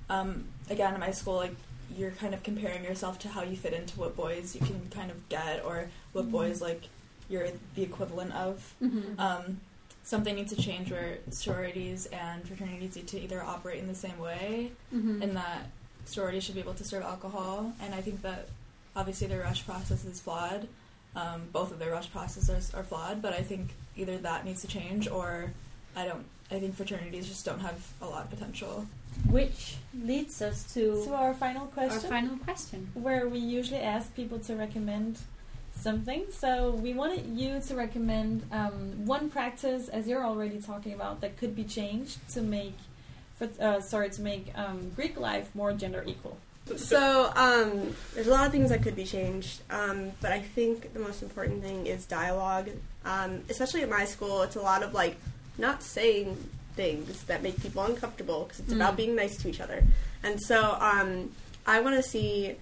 um, 0.09 0.45
again, 0.69 0.95
in 0.95 1.01
my 1.01 1.11
school, 1.13 1.37
like 1.37 1.55
you're 1.97 2.11
kind 2.13 2.35
of 2.35 2.43
comparing 2.43 2.85
yourself 2.85 3.19
to 3.21 3.29
how 3.29 3.43
you 3.43 3.57
fit 3.57 3.73
into 3.73 3.99
what 3.99 4.17
boys 4.17 4.55
you 4.55 4.61
can 4.61 4.81
kind 4.91 5.11
of 5.11 5.29
get, 5.29 5.65
or 5.65 5.89
what 6.13 6.31
boys 6.31 6.61
like 6.61 6.83
you're 7.29 7.49
the 7.75 7.83
equivalent 7.83 8.33
of. 8.33 8.75
Um, 9.19 9.61
something 10.11 10.35
needs 10.35 10.53
to 10.55 10.61
change 10.61 10.91
where 10.91 11.19
sororities 11.31 12.07
and 12.07 12.37
fraternities 12.49 12.97
need 12.97 13.07
to 13.07 13.19
either 13.25 13.41
operate 13.55 13.79
in 13.79 13.87
the 13.87 13.95
same 14.07 14.19
way 14.19 14.73
and 14.93 15.37
that 15.37 15.61
sororities 16.05 16.43
should 16.45 16.57
be 16.57 16.61
able 16.67 16.75
to 16.75 16.83
serve 16.85 17.03
alcohol 17.15 17.73
and 17.83 17.95
i 17.95 18.01
think 18.01 18.21
that 18.23 18.49
obviously 18.97 19.27
their 19.29 19.43
rush 19.43 19.65
process 19.65 20.05
is 20.05 20.19
flawed 20.21 20.67
um, 21.15 21.43
both 21.53 21.71
of 21.73 21.79
their 21.79 21.93
rush 21.93 22.11
processes 22.11 22.73
are 22.75 22.83
flawed 22.83 23.23
but 23.23 23.33
i 23.33 23.43
think 23.51 23.65
either 23.97 24.17
that 24.19 24.45
needs 24.45 24.61
to 24.63 24.67
change 24.79 25.07
or 25.09 25.53
i 25.95 26.05
don't 26.05 26.25
i 26.51 26.59
think 26.59 26.75
fraternities 26.75 27.29
just 27.29 27.45
don't 27.45 27.61
have 27.61 27.79
a 28.03 28.07
lot 28.15 28.25
of 28.25 28.31
potential 28.31 28.87
Which 29.29 29.77
leads 30.11 30.43
us 30.43 30.59
to 30.75 31.05
So 31.05 31.15
our 31.15 31.35
final 31.35 31.67
question. 31.67 31.93
our 32.05 32.11
final 32.19 32.37
question. 32.39 32.81
where 32.95 33.29
we 33.29 33.39
usually 33.39 33.81
ask 33.97 34.13
people 34.17 34.39
to 34.41 34.57
recommend 34.57 35.19
something. 35.81 36.25
So 36.31 36.73
we 36.73 36.93
wanted 36.95 37.27
you 37.27 37.61
to 37.61 37.75
recommend 37.75 38.43
um, 38.53 39.07
one 39.07 39.31
practice, 39.31 39.89
as 39.89 40.07
you're 40.07 40.25
already 40.25 40.61
talking 40.61 40.93
about, 40.93 41.21
that 41.21 41.37
could 41.37 41.57
be 41.57 41.65
changed 41.65 42.19
to 42.35 42.43
make, 42.43 42.77
for, 43.37 43.49
uh, 43.61 43.81
sorry, 43.81 44.11
to 44.11 44.23
make 44.23 44.53
um, 44.57 44.91
Greek 44.97 45.19
life 45.19 45.49
more 45.55 45.73
gender 45.73 46.05
equal. 46.07 46.37
So 46.77 47.33
um, 47.35 47.95
there's 48.15 48.29
a 48.29 48.31
lot 48.31 48.47
of 48.47 48.53
things 48.53 48.71
that 48.71 48.83
could 48.83 48.95
be 48.95 49.05
changed, 49.05 49.63
um, 49.71 50.13
but 50.21 50.31
I 50.31 50.41
think 50.41 50.93
the 50.93 51.01
most 51.01 51.23
important 51.23 51.63
thing 51.63 51.87
is 51.87 52.07
dialogue. 52.07 52.71
Um, 53.05 53.41
especially 53.49 53.83
at 53.83 53.89
my 53.89 54.05
school, 54.05 54.43
it's 54.43 54.57
a 54.57 54.61
lot 54.61 54.83
of 54.83 54.95
like 54.95 55.17
not 55.59 55.83
saying 55.83 56.37
things 56.77 57.25
that 57.25 57.43
make 57.43 57.61
people 57.61 57.83
uncomfortable 57.83 58.45
because 58.45 58.61
it's 58.61 58.73
about 58.73 58.97
being 58.97 59.17
nice 59.17 59.37
to 59.39 59.49
each 59.49 59.61
other. 59.61 59.83
And 60.23 60.41
so 60.41 60.77
um, 60.81 61.33
I 61.67 61.81
want 61.81 61.97
to 61.97 62.03
see 62.03 62.57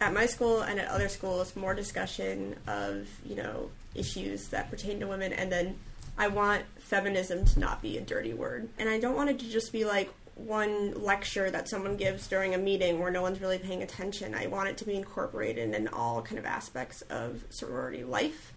at 0.00 0.12
my 0.14 0.26
school 0.26 0.60
and 0.60 0.78
at 0.78 0.88
other 0.88 1.08
schools 1.08 1.56
more 1.56 1.74
discussion 1.74 2.56
of 2.66 3.08
you 3.24 3.36
know 3.36 3.70
issues 3.94 4.48
that 4.48 4.70
pertain 4.70 5.00
to 5.00 5.06
women, 5.06 5.32
and 5.32 5.50
then 5.50 5.76
I 6.16 6.28
want 6.28 6.62
feminism 6.78 7.44
to 7.44 7.60
not 7.60 7.82
be 7.82 7.98
a 7.98 8.00
dirty 8.00 8.34
word, 8.34 8.68
and 8.78 8.88
I 8.88 8.98
don't 8.98 9.16
want 9.16 9.30
it 9.30 9.38
to 9.40 9.48
just 9.48 9.72
be 9.72 9.84
like 9.84 10.12
one 10.34 11.02
lecture 11.02 11.50
that 11.50 11.68
someone 11.68 11.96
gives 11.96 12.28
during 12.28 12.54
a 12.54 12.58
meeting 12.58 13.00
where 13.00 13.10
no 13.10 13.22
one's 13.22 13.40
really 13.40 13.58
paying 13.58 13.82
attention. 13.82 14.34
I 14.34 14.46
want 14.46 14.68
it 14.68 14.76
to 14.78 14.84
be 14.84 14.94
incorporated 14.94 15.74
in 15.74 15.88
all 15.88 16.22
kind 16.22 16.38
of 16.38 16.46
aspects 16.46 17.02
of 17.02 17.44
sorority 17.50 18.04
life, 18.04 18.52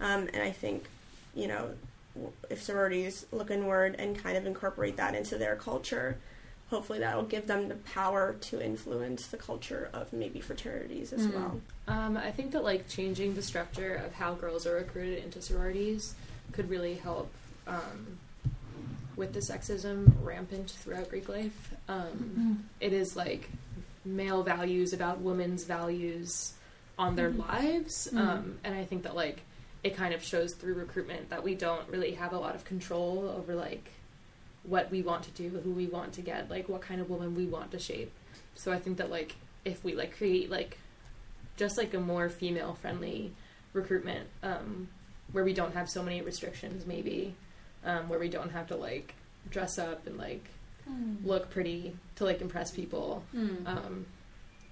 um, 0.00 0.28
and 0.32 0.42
I 0.42 0.50
think 0.50 0.84
you 1.34 1.48
know 1.48 1.70
if 2.48 2.62
sororities 2.62 3.26
look 3.32 3.50
inward 3.50 3.96
and 3.98 4.16
kind 4.16 4.36
of 4.36 4.46
incorporate 4.46 4.96
that 4.96 5.14
into 5.14 5.36
their 5.36 5.56
culture. 5.56 6.16
Hopefully, 6.74 6.98
that 6.98 7.14
will 7.16 7.22
give 7.22 7.46
them 7.46 7.68
the 7.68 7.76
power 7.76 8.34
to 8.40 8.60
influence 8.60 9.28
the 9.28 9.36
culture 9.36 9.88
of 9.92 10.12
maybe 10.12 10.40
fraternities 10.40 11.12
as 11.12 11.24
Mm. 11.28 11.34
well. 11.34 11.60
Um, 11.86 12.16
I 12.16 12.32
think 12.32 12.50
that 12.50 12.64
like 12.64 12.88
changing 12.88 13.34
the 13.36 13.42
structure 13.42 13.94
of 13.94 14.12
how 14.12 14.34
girls 14.34 14.66
are 14.66 14.74
recruited 14.74 15.22
into 15.22 15.40
sororities 15.40 16.14
could 16.50 16.68
really 16.68 16.94
help 16.94 17.30
um, 17.68 18.18
with 19.14 19.32
the 19.32 19.38
sexism 19.40 20.12
rampant 20.22 20.70
throughout 20.70 21.08
Greek 21.10 21.28
life. 21.28 21.74
Um, 21.88 22.68
it 22.80 22.92
is 22.92 23.14
like 23.14 23.48
male 24.04 24.42
values 24.42 24.92
about 24.92 25.20
women's 25.20 25.62
values 25.62 26.54
on 26.98 27.14
their 27.14 27.30
lives, 27.30 28.08
um, 28.14 28.58
and 28.64 28.74
I 28.74 28.84
think 28.84 29.04
that 29.04 29.14
like 29.14 29.42
it 29.84 29.94
kind 29.96 30.12
of 30.12 30.24
shows 30.24 30.54
through 30.54 30.74
recruitment 30.74 31.30
that 31.30 31.44
we 31.44 31.54
don't 31.54 31.88
really 31.88 32.12
have 32.14 32.32
a 32.32 32.38
lot 32.38 32.54
of 32.56 32.64
control 32.64 33.32
over 33.38 33.54
like 33.54 33.90
what 34.64 34.90
we 34.90 35.02
want 35.02 35.22
to 35.24 35.30
do, 35.30 35.48
who 35.60 35.70
we 35.70 35.86
want 35.86 36.12
to 36.14 36.22
get, 36.22 36.50
like 36.50 36.68
what 36.68 36.80
kind 36.82 37.00
of 37.00 37.08
woman 37.10 37.34
we 37.34 37.46
want 37.46 37.70
to 37.72 37.78
shape. 37.78 38.10
So 38.54 38.72
I 38.72 38.78
think 38.78 38.96
that 38.98 39.10
like 39.10 39.34
if 39.64 39.84
we 39.84 39.94
like 39.94 40.16
create 40.16 40.50
like 40.50 40.78
just 41.56 41.76
like 41.78 41.94
a 41.94 42.00
more 42.00 42.28
female 42.28 42.74
friendly 42.80 43.32
recruitment 43.72 44.28
um, 44.42 44.88
where 45.32 45.44
we 45.44 45.52
don't 45.52 45.74
have 45.74 45.88
so 45.88 46.02
many 46.02 46.20
restrictions 46.22 46.86
maybe 46.86 47.34
um, 47.84 48.08
where 48.08 48.18
we 48.18 48.28
don't 48.28 48.50
have 48.52 48.66
to 48.68 48.76
like 48.76 49.14
dress 49.50 49.78
up 49.78 50.06
and 50.06 50.16
like 50.18 50.44
look 51.24 51.50
pretty 51.50 51.96
to 52.16 52.24
like 52.24 52.40
impress 52.40 52.70
people 52.70 53.22
um, 53.66 54.06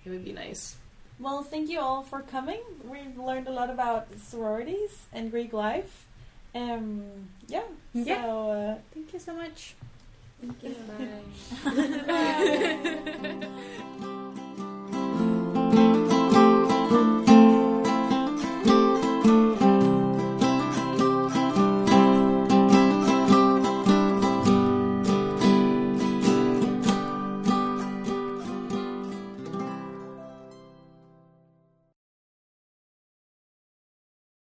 it 0.05 0.11
would 0.11 0.25
be 0.25 0.33
nice 0.33 0.77
Well, 1.21 1.43
thank 1.43 1.71
you 1.71 1.79
all 1.81 2.03
for 2.03 2.21
coming. 2.23 2.61
We've 2.85 3.17
learned 3.17 3.47
a 3.47 3.53
lot 3.53 3.71
about 3.71 4.09
sororities 4.19 5.07
and 5.13 5.31
Greek 5.31 5.53
life. 5.53 6.07
Um, 6.55 7.03
yeah. 7.49 7.63
Yeah. 7.95 8.23
So 8.23 8.51
uh, 8.51 8.79
Thank 8.93 9.13
you 9.13 9.19
so 9.19 9.35
much. 9.35 9.75
Thank 10.41 10.63
you. 10.63 10.75
Bye. 10.89 11.83
Bye. 14.01 14.29